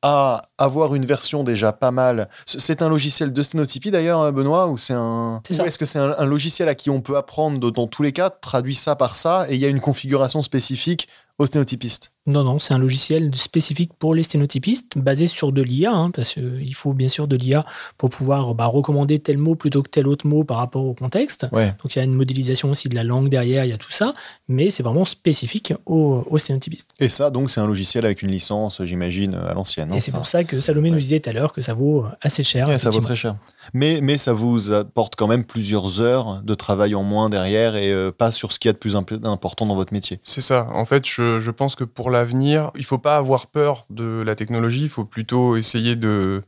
à 0.00 0.40
avoir 0.56 0.94
une 0.94 1.04
version 1.04 1.44
déjà 1.44 1.74
pas 1.74 1.90
mal. 1.90 2.30
C'est 2.46 2.80
un 2.80 2.88
logiciel 2.88 3.34
de 3.34 3.42
sténotypie 3.42 3.90
d'ailleurs, 3.90 4.20
hein, 4.20 4.32
Benoît, 4.32 4.68
ou 4.68 4.78
c'est 4.78 4.94
un. 4.94 5.42
Est-ce 5.50 5.78
que 5.78 5.84
c'est 5.84 5.98
un, 5.98 6.24
logiciel 6.24 6.70
à 6.70 6.74
qui 6.74 6.88
on 6.88 7.02
peut 7.02 7.18
apprendre 7.18 7.70
dans 7.70 7.86
tous 7.86 8.02
les 8.02 8.12
cas, 8.12 8.30
traduit 8.30 8.74
ça 8.74 8.96
par 8.96 9.14
ça, 9.14 9.46
et 9.50 9.56
il 9.56 9.60
y 9.60 9.66
a 9.66 9.68
une 9.68 9.80
configuration 9.80 10.40
spécifique 10.40 11.08
aux 11.38 11.44
sténotypistes? 11.44 12.15
Non, 12.26 12.44
non, 12.44 12.58
c'est 12.58 12.74
un 12.74 12.78
logiciel 12.78 13.34
spécifique 13.34 13.92
pour 13.98 14.14
les 14.14 14.22
sténotypistes, 14.22 14.98
basé 14.98 15.26
sur 15.26 15.52
de 15.52 15.62
l'IA, 15.62 15.92
hein, 15.92 16.10
parce 16.10 16.34
qu'il 16.34 16.74
faut 16.74 16.92
bien 16.92 17.08
sûr 17.08 17.28
de 17.28 17.36
l'IA 17.36 17.64
pour 17.98 18.10
pouvoir 18.10 18.54
bah, 18.54 18.66
recommander 18.66 19.18
tel 19.18 19.38
mot 19.38 19.54
plutôt 19.54 19.82
que 19.82 19.90
tel 19.90 20.08
autre 20.08 20.26
mot 20.26 20.44
par 20.44 20.58
rapport 20.58 20.84
au 20.84 20.94
contexte. 20.94 21.46
Donc 21.52 21.94
il 21.94 21.98
y 21.98 22.00
a 22.00 22.04
une 22.04 22.14
modélisation 22.14 22.70
aussi 22.70 22.88
de 22.88 22.94
la 22.94 23.04
langue 23.04 23.28
derrière, 23.28 23.64
il 23.64 23.70
y 23.70 23.72
a 23.72 23.78
tout 23.78 23.90
ça, 23.90 24.14
mais 24.48 24.70
c'est 24.70 24.82
vraiment 24.82 25.04
spécifique 25.04 25.74
aux, 25.84 26.24
sténotypistes. 26.38 26.90
Et 27.00 27.08
ça, 27.08 27.30
donc, 27.30 27.50
c'est 27.50 27.60
un 27.60 27.66
logiciel 27.66 28.04
avec 28.04 28.22
une 28.22 28.30
licence, 28.30 28.82
j'imagine, 28.84 29.34
à 29.34 29.54
l'ancienne. 29.54 29.92
Et 29.94 30.00
c'est 30.00 30.12
pour 30.12 30.26
ça 30.26 30.44
que 30.44 30.60
Salomé 30.60 30.90
nous 30.90 30.98
disait 30.98 31.20
tout 31.20 31.30
à 31.30 31.32
l'heure 31.32 31.52
que 31.52 31.62
ça 31.62 31.74
vaut 31.74 32.06
assez 32.20 32.42
cher. 32.42 32.78
ça 32.78 32.90
vaut 32.90 33.00
très 33.00 33.16
cher. 33.16 33.36
Mais, 33.72 34.00
mais 34.00 34.18
ça 34.18 34.32
vous 34.32 34.72
apporte 34.72 35.16
quand 35.16 35.26
même 35.26 35.44
plusieurs 35.44 36.00
heures 36.00 36.42
de 36.42 36.54
travail 36.54 36.94
en 36.94 37.02
moins 37.02 37.28
derrière 37.28 37.76
et 37.76 37.92
euh, 37.92 38.12
pas 38.12 38.30
sur 38.30 38.52
ce 38.52 38.58
qu'il 38.58 38.68
y 38.68 38.70
a 38.70 38.72
de 38.72 38.78
plus 38.78 38.96
important 38.96 39.66
dans 39.66 39.74
votre 39.74 39.92
métier. 39.92 40.20
C'est 40.22 40.40
ça. 40.40 40.68
En 40.72 40.84
fait, 40.84 41.06
je 41.06 41.26
je, 41.40 41.50
pense 41.50 41.74
que 41.74 41.84
pour 41.84 42.10
l'avenir, 42.18 42.70
il 42.74 42.80
ne 42.80 42.84
faut 42.86 42.98
pas 42.98 43.16
avoir 43.16 43.46
peur 43.48 43.86
de 43.90 44.22
la 44.24 44.34
technologie, 44.34 44.82
il 44.82 44.88
faut 44.88 45.04
plutôt 45.04 45.56
essayer 45.56 45.96
de, 45.96 46.42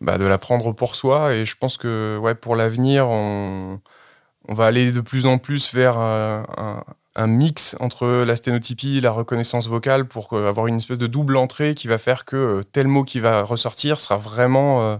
bah, 0.00 0.18
de 0.18 0.24
la 0.24 0.38
prendre 0.38 0.72
pour 0.72 0.96
soi. 0.96 1.34
Et 1.34 1.46
je 1.46 1.56
pense 1.56 1.76
que 1.76 2.18
ouais, 2.20 2.34
pour 2.34 2.56
l'avenir, 2.56 3.08
on, 3.08 3.80
va 4.48 4.66
aller 4.66 4.92
de 4.92 5.00
plus 5.00 5.26
en 5.26 5.38
plus 5.38 5.74
vers 5.74 5.98
un, 5.98 6.84
mix 7.26 7.76
entre 7.80 8.06
la 8.06 8.36
sténotypie 8.36 8.98
et 8.98 9.00
la 9.00 9.10
reconnaissance 9.10 9.68
vocale 9.68 10.06
pour 10.06 10.32
avoir 10.34 10.68
une 10.68 10.76
espèce 10.76 10.98
de 10.98 11.08
double 11.08 11.36
entrée 11.36 11.74
qui 11.74 11.88
va 11.88 11.98
faire 11.98 12.24
que 12.24 12.36
euh, 12.36 12.62
tel 12.62 12.86
mot 12.86 13.02
qui 13.04 13.20
va 13.20 13.42
ressortir 13.42 14.00
sera 14.00 14.16
vraiment... 14.18 14.82
Euh, 14.82 14.96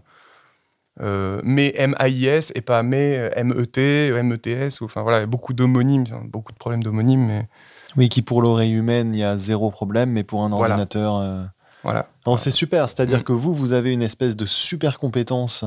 euh, 1.00 1.40
mais 1.44 1.72
M-A-I-S 1.76 2.52
et 2.56 2.60
pas 2.60 2.82
mais 2.82 3.30
M-E-T, 3.36 4.08
M-E-T-S. 4.08 4.82
Enfin 4.82 5.02
voilà, 5.02 5.26
beaucoup 5.26 5.52
d'homonymes, 5.52 6.04
beaucoup 6.24 6.52
de 6.52 6.58
problèmes 6.58 6.82
d'homonymes. 6.82 7.26
Mais 7.26 7.48
oui, 7.96 8.08
qui 8.08 8.22
pour 8.22 8.42
l'oreille 8.42 8.72
humaine, 8.72 9.14
il 9.14 9.20
y 9.20 9.24
a 9.24 9.38
zéro 9.38 9.70
problème, 9.70 10.10
mais 10.10 10.24
pour 10.24 10.44
un 10.44 10.52
ordinateur. 10.52 11.16
Euh, 11.16 11.44
voilà. 11.82 12.08
C'est 12.36 12.50
super, 12.50 12.88
c'est-à-dire 12.88 13.20
mm. 13.20 13.24
que 13.24 13.32
vous, 13.32 13.54
vous 13.54 13.72
avez 13.72 13.92
une 13.92 14.02
espèce 14.02 14.36
de 14.36 14.46
super 14.46 14.98
compétence 14.98 15.64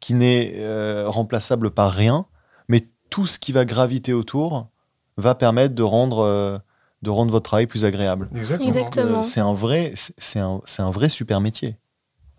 qui 0.00 0.14
n'est 0.14 0.54
euh, 0.56 1.04
remplaçable 1.08 1.70
par 1.70 1.90
rien, 1.90 2.26
mais 2.68 2.88
tout 3.10 3.26
ce 3.26 3.38
qui 3.38 3.52
va 3.52 3.64
graviter 3.64 4.12
autour 4.12 4.68
va 5.16 5.34
permettre 5.34 5.74
de 5.74 5.82
rendre, 5.82 6.20
euh, 6.20 6.58
de 7.02 7.10
rendre 7.10 7.30
votre 7.30 7.44
travail 7.44 7.66
plus 7.66 7.84
agréable. 7.84 8.30
Exactement. 8.34 9.22
c'est 9.22 9.40
un, 9.40 9.52
vrai, 9.52 9.92
c'est 9.94 10.40
un, 10.40 10.60
un, 10.78 10.90
vrai 10.90 11.08
super 11.10 11.40
métier, 11.40 11.76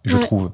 je 0.03 0.17
trouve. 0.17 0.51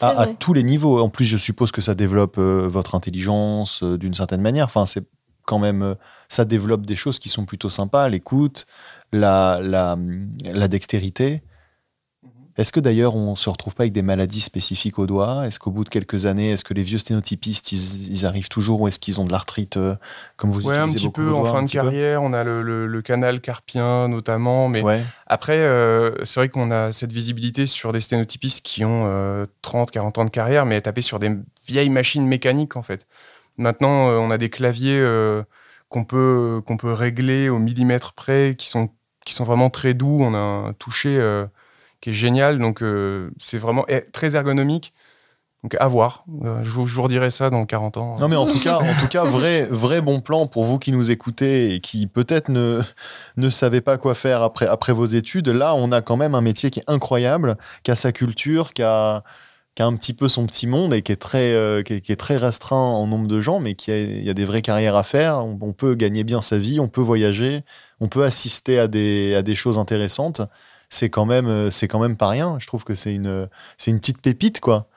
À, 0.00 0.10
à, 0.10 0.26
tous 0.28 0.52
les 0.52 0.62
niveaux. 0.62 1.00
En 1.00 1.08
plus, 1.08 1.24
je 1.24 1.38
suppose 1.38 1.72
que 1.72 1.80
ça 1.80 1.96
développe 1.96 2.38
votre 2.38 2.94
intelligence 2.94 3.82
d'une 3.82 4.14
certaine 4.14 4.42
manière. 4.42 4.66
Enfin, 4.66 4.86
c'est 4.86 5.04
quand 5.48 5.58
même, 5.58 5.82
euh, 5.82 5.94
ça 6.28 6.44
développe 6.44 6.84
des 6.84 6.94
choses 6.94 7.18
qui 7.18 7.30
sont 7.30 7.46
plutôt 7.46 7.70
sympas, 7.70 8.10
l'écoute, 8.10 8.66
la, 9.12 9.60
la, 9.62 9.96
la 10.44 10.68
dextérité. 10.68 11.42
Mhm. 12.22 12.30
Est-ce 12.58 12.70
que 12.70 12.80
d'ailleurs 12.80 13.16
on 13.16 13.34
se 13.34 13.48
retrouve 13.48 13.74
pas 13.74 13.84
avec 13.84 13.94
des 13.94 14.02
maladies 14.02 14.42
spécifiques 14.42 14.98
aux 14.98 15.06
doigts 15.06 15.46
Est-ce 15.46 15.58
qu'au 15.58 15.70
bout 15.70 15.84
de 15.84 15.88
quelques 15.88 16.26
années, 16.26 16.50
est-ce 16.50 16.64
que 16.64 16.74
les 16.74 16.82
vieux 16.82 16.98
sténotypistes, 16.98 17.72
ils, 17.72 18.26
arrivent 18.26 18.50
toujours 18.50 18.82
ou 18.82 18.88
est-ce 18.88 18.98
qu'ils 18.98 19.22
ont 19.22 19.24
de 19.24 19.32
l'arthrite 19.32 19.78
euh, 19.78 19.96
comme 20.36 20.50
vous 20.50 20.66
ouais, 20.66 20.76
utilisez 20.76 21.06
un 21.06 21.08
petit 21.08 21.12
peu 21.14 21.32
en 21.32 21.44
fin 21.46 21.62
de 21.62 21.70
carrière, 21.70 22.22
on 22.22 22.34
a 22.34 22.44
le, 22.44 22.86
le, 22.86 23.02
canal 23.02 23.40
carpien 23.40 24.06
notamment, 24.08 24.68
mais 24.68 24.82
après 25.26 25.56
euh, 25.56 26.10
c'est 26.24 26.40
vrai 26.40 26.50
qu'on 26.50 26.70
a 26.70 26.92
cette 26.92 27.12
visibilité 27.12 27.64
sur 27.64 27.94
des 27.94 28.00
sténotypistes 28.00 28.60
qui 28.60 28.84
ont 28.84 29.46
30, 29.62 29.90
40 29.92 30.18
ans 30.18 30.24
de 30.26 30.30
carrière, 30.30 30.66
mais 30.66 30.78
taper 30.82 31.00
sur 31.00 31.18
des 31.18 31.34
vieilles 31.66 31.88
machines 31.88 32.26
mécaniques 32.26 32.76
en 32.76 32.82
fait. 32.82 33.06
Maintenant, 33.58 34.10
euh, 34.10 34.16
on 34.18 34.30
a 34.30 34.38
des 34.38 34.50
claviers 34.50 34.98
euh, 34.98 35.42
qu'on 35.88 36.04
peut, 36.04 36.62
qu'on 36.66 36.76
peut 36.76 36.92
régler 36.92 37.48
au 37.48 37.58
millimètre 37.58 38.12
près, 38.14 38.54
qui 38.56 38.68
sont, 38.68 38.90
qui 39.26 39.34
sont 39.34 39.44
vraiment 39.44 39.68
très 39.68 39.94
doux. 39.94 40.18
On 40.20 40.34
a 40.34 40.38
un 40.38 40.72
toucher 40.74 41.18
euh, 41.18 41.46
qui 42.00 42.10
est 42.10 42.14
génial. 42.14 42.58
Donc, 42.58 42.82
c'est 43.38 43.58
vraiment 43.58 43.84
très 44.12 44.36
ergonomique. 44.36 44.94
Donc 45.64 45.74
à 45.80 45.88
voir. 45.88 46.24
je, 46.62 46.70
vous, 46.70 46.86
je 46.86 46.94
vous 46.94 47.02
redirai 47.02 47.30
ça 47.30 47.50
dans 47.50 47.66
40 47.66 47.96
ans. 47.96 48.16
Non 48.20 48.28
mais 48.28 48.36
en 48.36 48.46
tout 48.46 48.60
cas, 48.60 48.76
en 48.76 49.00
tout 49.00 49.08
cas 49.08 49.24
vrai, 49.24 49.66
vrai 49.68 50.00
bon 50.00 50.20
plan 50.20 50.46
pour 50.46 50.62
vous 50.62 50.78
qui 50.78 50.92
nous 50.92 51.10
écoutez 51.10 51.74
et 51.74 51.80
qui 51.80 52.06
peut-être 52.06 52.48
ne, 52.48 52.80
ne 53.36 53.50
savez 53.50 53.80
pas 53.80 53.98
quoi 53.98 54.14
faire 54.14 54.42
après, 54.44 54.68
après 54.68 54.92
vos 54.92 55.04
études. 55.04 55.48
Là, 55.48 55.74
on 55.74 55.90
a 55.90 56.00
quand 56.00 56.16
même 56.16 56.36
un 56.36 56.40
métier 56.40 56.70
qui 56.70 56.78
est 56.78 56.88
incroyable, 56.88 57.56
qui 57.82 57.90
a 57.90 57.96
sa 57.96 58.12
culture, 58.12 58.72
qui 58.72 58.84
a, 58.84 59.24
qui 59.78 59.82
a 59.82 59.86
un 59.86 59.94
petit 59.94 60.12
peu 60.12 60.28
son 60.28 60.44
petit 60.44 60.66
monde 60.66 60.92
et 60.92 61.02
qui 61.02 61.12
est 61.12 61.22
très, 61.22 61.52
euh, 61.52 61.84
qui, 61.84 61.94
est, 61.94 62.16
très 62.16 62.36
restreint 62.36 62.76
en 62.76 63.06
nombre 63.06 63.28
de 63.28 63.40
gens, 63.40 63.60
mais 63.60 63.76
qui 63.76 63.92
a, 63.92 64.34
des 64.34 64.44
vraies 64.44 64.60
carrières 64.60 64.96
à 64.96 65.04
faire. 65.04 65.44
On, 65.44 65.72
peut 65.72 65.94
gagner 65.94 66.24
bien 66.24 66.40
sa 66.40 66.58
vie, 66.58 66.80
on 66.80 66.88
peut 66.88 67.00
voyager, 67.00 67.62
on 68.00 68.08
peut 68.08 68.24
assister 68.24 68.80
à 68.80 68.88
des, 68.88 69.36
à 69.36 69.42
des 69.42 69.54
choses 69.54 69.78
intéressantes. 69.78 70.42
C'est 70.88 71.10
quand 71.10 71.26
même, 71.26 71.46
euh, 71.46 71.70
c'est 71.70 71.86
quand 71.86 72.00
même 72.00 72.16
pas 72.16 72.26
rien. 72.26 72.56
Je 72.58 72.66
trouve 72.66 72.82
que 72.82 72.96
c'est 72.96 73.14
une, 73.14 73.48
c'est 73.76 73.92
une 73.92 74.00
petite 74.00 74.20
pépite, 74.20 74.58
quoi. 74.58 74.88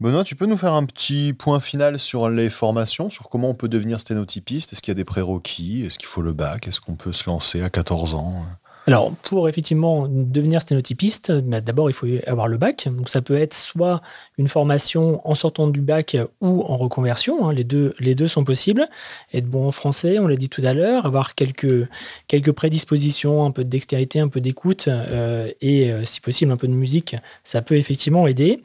Benoît, 0.00 0.24
tu 0.24 0.34
peux 0.34 0.46
nous 0.46 0.56
faire 0.56 0.74
un 0.74 0.84
petit 0.84 1.32
point 1.32 1.60
final 1.60 1.96
sur 1.96 2.28
les 2.28 2.50
formations, 2.50 3.08
sur 3.08 3.28
comment 3.28 3.50
on 3.50 3.54
peut 3.54 3.68
devenir 3.68 4.00
sténotypiste? 4.00 4.72
Est-ce 4.72 4.82
qu'il 4.82 4.90
y 4.90 4.96
a 4.96 4.98
des 4.98 5.04
prérequis? 5.04 5.84
Est-ce 5.86 5.96
qu'il 5.96 6.08
faut 6.08 6.22
le 6.22 6.32
bac? 6.32 6.66
Est-ce 6.66 6.80
qu'on 6.80 6.96
peut 6.96 7.12
se 7.12 7.30
lancer 7.30 7.62
à 7.62 7.70
14 7.70 8.14
ans? 8.14 8.44
Alors, 8.88 9.12
pour 9.22 9.48
effectivement 9.48 10.08
devenir 10.08 10.60
sténotypiste, 10.60 11.30
bah, 11.30 11.60
d'abord, 11.60 11.88
il 11.88 11.92
faut 11.92 12.08
avoir 12.26 12.48
le 12.48 12.56
bac. 12.56 12.88
Donc, 12.90 13.08
ça 13.08 13.22
peut 13.22 13.36
être 13.36 13.54
soit 13.54 14.02
une 14.38 14.48
formation 14.48 15.20
en 15.28 15.36
sortant 15.36 15.68
du 15.68 15.80
bac 15.80 16.16
ou 16.40 16.62
en 16.62 16.76
reconversion. 16.76 17.48
Hein. 17.48 17.52
Les, 17.52 17.62
deux, 17.62 17.94
les 18.00 18.16
deux 18.16 18.26
sont 18.26 18.42
possibles. 18.42 18.88
Être 19.32 19.46
bon 19.46 19.68
en 19.68 19.72
français, 19.72 20.18
on 20.18 20.26
l'a 20.26 20.34
dit 20.34 20.48
tout 20.48 20.62
à 20.64 20.74
l'heure, 20.74 21.06
avoir 21.06 21.36
quelques, 21.36 21.86
quelques 22.26 22.50
prédispositions, 22.50 23.44
un 23.44 23.52
peu 23.52 23.62
de 23.62 23.68
dextérité, 23.68 24.18
un 24.18 24.26
peu 24.26 24.40
d'écoute 24.40 24.88
euh, 24.88 25.48
et, 25.60 25.92
euh, 25.92 26.04
si 26.04 26.20
possible, 26.20 26.50
un 26.50 26.56
peu 26.56 26.66
de 26.66 26.72
musique, 26.72 27.14
ça 27.44 27.62
peut 27.62 27.76
effectivement 27.76 28.26
aider. 28.26 28.62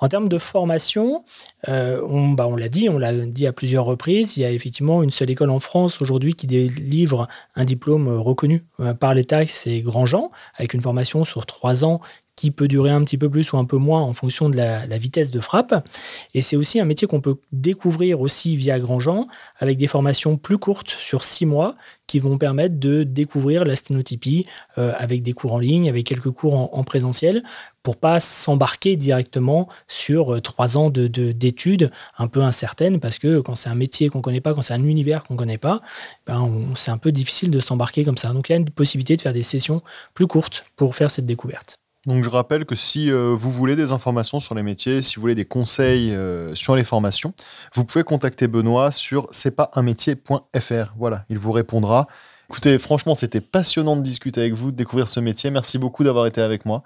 En 0.00 0.08
termes 0.08 0.28
de 0.28 0.38
formation, 0.38 1.22
euh, 1.68 2.00
on, 2.08 2.30
bah, 2.30 2.48
on 2.48 2.56
l'a 2.56 2.68
dit, 2.68 2.88
on 2.88 2.98
l'a 2.98 3.12
dit 3.12 3.46
à 3.46 3.52
plusieurs 3.52 3.84
reprises, 3.84 4.36
il 4.36 4.40
y 4.40 4.44
a 4.44 4.50
effectivement 4.50 5.04
une 5.04 5.10
seule 5.10 5.30
école 5.30 5.50
en 5.50 5.60
France 5.60 6.02
aujourd'hui 6.02 6.34
qui 6.34 6.48
délivre 6.48 7.28
un 7.54 7.64
diplôme 7.64 8.08
reconnu 8.08 8.64
par 8.98 9.14
l'État 9.14 9.42
c'est 9.60 9.80
Grandjean, 9.80 10.30
avec 10.56 10.74
une 10.74 10.80
formation 10.80 11.24
sur 11.24 11.46
trois 11.46 11.84
ans 11.84 12.00
qui 12.40 12.50
peut 12.50 12.68
durer 12.68 12.88
un 12.88 13.04
petit 13.04 13.18
peu 13.18 13.28
plus 13.28 13.52
ou 13.52 13.58
un 13.58 13.66
peu 13.66 13.76
moins 13.76 14.00
en 14.00 14.14
fonction 14.14 14.48
de 14.48 14.56
la, 14.56 14.86
vitesse 14.96 15.30
de 15.30 15.40
frappe. 15.40 15.86
Et 16.32 16.40
c'est 16.40 16.56
aussi 16.56 16.80
un 16.80 16.86
métier 16.86 17.06
qu'on 17.06 17.20
peut 17.20 17.36
découvrir 17.52 18.22
aussi 18.22 18.56
via 18.56 18.80
Grandjean, 18.80 19.26
avec 19.58 19.76
des 19.76 19.86
formations 19.86 20.38
plus 20.38 20.56
courtes 20.56 20.88
sur 20.88 21.22
six 21.22 21.44
mois 21.44 21.76
qui 22.06 22.18
vont 22.18 22.38
permettre 22.38 22.78
de 22.78 23.02
découvrir 23.02 23.66
la 23.66 23.76
sténotypie 23.76 24.46
euh, 24.78 24.94
avec 24.96 25.22
des 25.22 25.34
cours 25.34 25.52
en 25.52 25.58
ligne, 25.58 25.90
avec 25.90 26.06
quelques 26.06 26.30
cours 26.30 26.74
en, 26.74 26.82
présentiel, 26.82 27.42
pour 27.82 27.98
pas 27.98 28.20
s'embarquer 28.20 28.96
directement 28.96 29.68
sur 29.86 30.36
euh, 30.36 30.40
trois 30.40 30.78
ans 30.78 30.88
de, 30.88 31.08
d'études 31.08 31.90
un 32.16 32.26
peu 32.26 32.40
incertaines, 32.40 33.00
parce 33.00 33.18
que 33.18 33.40
quand 33.40 33.54
c'est 33.54 33.68
un 33.68 33.74
métier 33.74 34.08
qu'on 34.08 34.22
connaît 34.22 34.40
pas, 34.40 34.54
quand 34.54 34.62
c'est 34.62 34.74
un 34.74 34.82
univers 34.82 35.24
qu'on 35.24 35.36
connaît 35.36 35.58
pas, 35.58 35.82
ben 36.26 36.50
c'est 36.74 36.90
un 36.90 36.98
peu 36.98 37.12
difficile 37.12 37.50
de 37.50 37.60
s'embarquer 37.60 38.02
comme 38.02 38.16
ça. 38.16 38.30
Donc 38.30 38.48
il 38.48 38.52
y 38.52 38.54
a 38.54 38.58
une 38.58 38.70
possibilité 38.70 39.14
de 39.18 39.20
faire 39.20 39.34
des 39.34 39.42
sessions 39.42 39.82
plus 40.14 40.26
courtes 40.26 40.64
pour 40.76 40.96
faire 40.96 41.10
cette 41.10 41.26
découverte. 41.26 41.76
Donc 42.06 42.24
je 42.24 42.30
rappelle 42.30 42.64
que 42.64 42.74
si 42.74 43.10
euh, 43.10 43.34
vous 43.36 43.50
voulez 43.50 43.76
des 43.76 43.92
informations 43.92 44.40
sur 44.40 44.54
les 44.54 44.62
métiers, 44.62 45.02
si 45.02 45.16
vous 45.16 45.20
voulez 45.20 45.34
des 45.34 45.44
conseils 45.44 46.14
euh, 46.14 46.54
sur 46.54 46.74
les 46.74 46.84
formations, 46.84 47.34
vous 47.74 47.84
pouvez 47.84 48.04
contacter 48.04 48.48
Benoît 48.48 48.90
sur 48.90 49.26
c'est 49.30 49.50
pas 49.50 49.70
un 49.74 49.82
métier.fr. 49.82 50.94
Voilà, 50.96 51.24
il 51.28 51.38
vous 51.38 51.52
répondra. 51.52 52.06
Écoutez, 52.48 52.78
franchement, 52.78 53.14
c'était 53.14 53.42
passionnant 53.42 53.96
de 53.96 54.02
discuter 54.02 54.40
avec 54.40 54.54
vous, 54.54 54.72
de 54.72 54.76
découvrir 54.76 55.08
ce 55.08 55.20
métier. 55.20 55.50
Merci 55.50 55.78
beaucoup 55.78 56.02
d'avoir 56.02 56.26
été 56.26 56.40
avec 56.40 56.64
moi. 56.64 56.82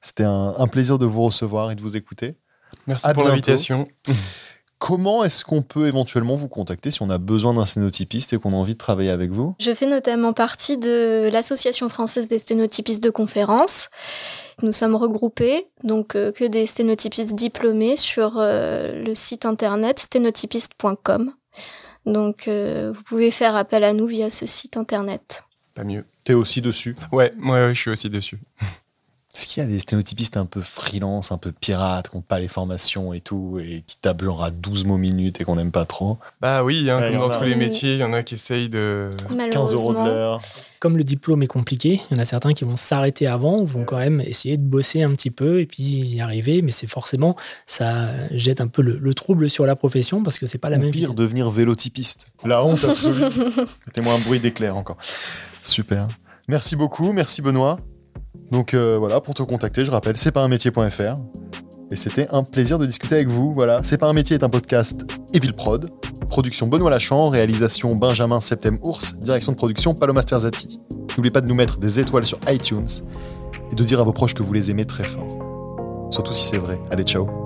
C'était 0.00 0.24
un, 0.24 0.66
plaisir 0.66 0.98
de 0.98 1.06
vous 1.06 1.22
recevoir 1.22 1.70
et 1.70 1.76
de 1.76 1.80
vous 1.80 1.96
écouter. 1.96 2.34
Merci 2.86 3.06
pour 3.14 3.24
l'invitation. 3.24 3.86
Comment 4.86 5.24
est-ce 5.24 5.46
qu'on 5.46 5.62
peut 5.62 5.86
éventuellement 5.86 6.34
vous 6.34 6.50
contacter 6.50 6.90
si 6.90 7.00
on 7.00 7.08
a 7.08 7.16
besoin 7.16 7.54
d'un 7.54 7.64
sténotypiste 7.64 8.34
et 8.34 8.38
qu'on 8.38 8.52
a 8.52 8.56
envie 8.56 8.74
de 8.74 8.78
travailler 8.78 9.08
avec 9.08 9.30
vous? 9.30 9.54
Je 9.58 9.72
fais 9.72 9.86
notamment 9.86 10.34
partie 10.34 10.76
de 10.76 11.30
l'Association 11.32 11.88
française 11.88 12.28
des 12.28 12.38
sténotypistes 12.38 13.02
de 13.02 13.08
conférences. 13.08 13.88
Nous 14.60 14.72
sommes 14.72 14.94
regroupés, 14.94 15.68
donc 15.84 16.14
euh, 16.14 16.32
que 16.32 16.44
des 16.44 16.66
sténotypistes 16.66 17.34
diplômés 17.34 17.96
sur 17.96 18.34
euh, 18.36 19.02
le 19.02 19.14
site 19.14 19.46
internet 19.46 20.00
sténotypiste.com. 20.00 21.32
Donc 22.04 22.46
euh, 22.46 22.92
vous 22.94 23.02
pouvez 23.04 23.30
faire 23.30 23.56
appel 23.56 23.84
à 23.84 23.94
nous 23.94 24.06
via 24.06 24.28
ce 24.28 24.44
site 24.44 24.76
internet. 24.76 25.44
Pas 25.74 25.84
mieux. 25.84 26.04
T'es 26.24 26.34
aussi 26.34 26.60
dessus? 26.60 26.94
Ouais, 27.10 27.32
ouais, 27.42 27.74
je 27.74 27.80
suis 27.80 27.90
aussi 27.90 28.10
dessus. 28.10 28.38
Est-ce 29.34 29.48
qu'il 29.48 29.62
y 29.62 29.66
a 29.66 29.68
des 29.68 29.80
sténotypistes 29.80 30.36
un 30.36 30.46
peu 30.46 30.60
freelance, 30.60 31.32
un 31.32 31.38
peu 31.38 31.50
pirates, 31.50 32.08
qui 32.08 32.16
n'ont 32.16 32.22
pas 32.22 32.38
les 32.38 32.46
formations 32.46 33.12
et 33.12 33.20
tout, 33.20 33.58
et 33.58 33.82
qui 33.84 33.96
tapent 33.96 34.22
genre 34.22 34.44
à 34.44 34.52
12 34.52 34.84
mots 34.84 34.96
minutes 34.96 35.40
et 35.40 35.44
qu'on 35.44 35.56
n'aime 35.56 35.72
pas 35.72 35.84
trop? 35.84 36.18
Bah 36.40 36.62
oui, 36.62 36.88
hein, 36.88 37.00
comme 37.00 37.28
dans 37.28 37.38
tous 37.38 37.44
les 37.44 37.56
métiers, 37.56 37.94
il 37.94 37.98
y 37.98 38.04
en 38.04 38.12
a 38.12 38.22
qui 38.22 38.34
essayent 38.34 38.68
de... 38.68 39.10
15 39.50 39.72
euros 39.74 39.92
de 39.92 39.98
l'heure. 39.98 40.40
Comme 40.78 40.96
le 40.96 41.02
diplôme 41.02 41.42
est 41.42 41.48
compliqué, 41.48 42.00
il 42.10 42.16
y 42.16 42.18
en 42.18 42.22
a 42.22 42.24
certains 42.24 42.52
qui 42.52 42.62
vont 42.62 42.76
s'arrêter 42.76 43.26
avant, 43.26 43.58
ou 43.58 43.66
vont 43.66 43.84
quand 43.84 43.98
même 43.98 44.20
essayer 44.20 44.56
de 44.56 44.62
bosser 44.62 45.02
un 45.02 45.10
petit 45.10 45.32
peu 45.32 45.60
et 45.60 45.66
puis 45.66 45.82
y 45.82 46.20
arriver, 46.20 46.62
mais 46.62 46.70
c'est 46.70 46.86
forcément, 46.86 47.34
ça 47.66 48.10
jette 48.30 48.60
un 48.60 48.68
peu 48.68 48.82
le, 48.82 49.14
trouble 49.14 49.50
sur 49.50 49.66
la 49.66 49.74
profession 49.74 50.22
parce 50.22 50.38
que 50.38 50.46
c'est 50.46 50.58
pas 50.58 50.70
la 50.70 50.78
même 50.78 50.90
pire, 50.90 51.14
devenir 51.14 51.50
vélotypiste. 51.50 52.28
La 52.44 52.64
honte 52.64 52.84
absolue. 52.84 53.24
Mettez-moi 53.86 54.14
un 54.14 54.18
bruit 54.18 54.38
d'éclair 54.38 54.76
encore. 54.76 54.96
Super. 55.62 56.06
Merci 56.46 56.76
beaucoup, 56.76 57.12
merci 57.12 57.42
Benoît. 57.42 57.78
Donc 58.50 58.74
euh, 58.74 58.96
voilà, 58.98 59.20
pour 59.20 59.34
te 59.34 59.42
contacter, 59.42 59.84
je 59.84 59.90
rappelle, 59.90 60.16
c'est 60.16 60.32
pas 60.32 60.42
un 60.42 60.48
métier.fr. 60.48 61.14
Et 61.90 61.96
c'était 61.96 62.26
un 62.30 62.42
plaisir 62.42 62.78
de 62.78 62.86
discuter 62.86 63.16
avec 63.16 63.28
vous. 63.28 63.52
Voilà, 63.52 63.80
c'est 63.84 63.98
pas 63.98 64.06
un 64.06 64.12
métier 64.12 64.34
est 64.34 64.42
un 64.42 64.48
podcast 64.48 65.04
Evil 65.32 65.52
Prod. 65.52 65.90
Production 66.28 66.66
Benoît 66.66 66.90
Lachan, 66.90 67.28
réalisation 67.28 67.94
Benjamin 67.94 68.40
Septem 68.40 68.78
Ours, 68.82 69.16
direction 69.18 69.52
de 69.52 69.56
production 69.56 69.94
Paloma 69.94 70.22
Sterzati. 70.22 70.80
N'oubliez 71.16 71.32
pas 71.32 71.40
de 71.40 71.48
nous 71.48 71.54
mettre 71.54 71.78
des 71.78 72.00
étoiles 72.00 72.24
sur 72.24 72.38
iTunes 72.48 72.88
et 73.70 73.74
de 73.74 73.84
dire 73.84 74.00
à 74.00 74.04
vos 74.04 74.12
proches 74.12 74.34
que 74.34 74.42
vous 74.42 74.52
les 74.52 74.70
aimez 74.70 74.86
très 74.86 75.04
fort. 75.04 76.08
Surtout 76.10 76.32
si 76.32 76.44
c'est 76.44 76.58
vrai. 76.58 76.80
Allez, 76.90 77.04
ciao. 77.04 77.43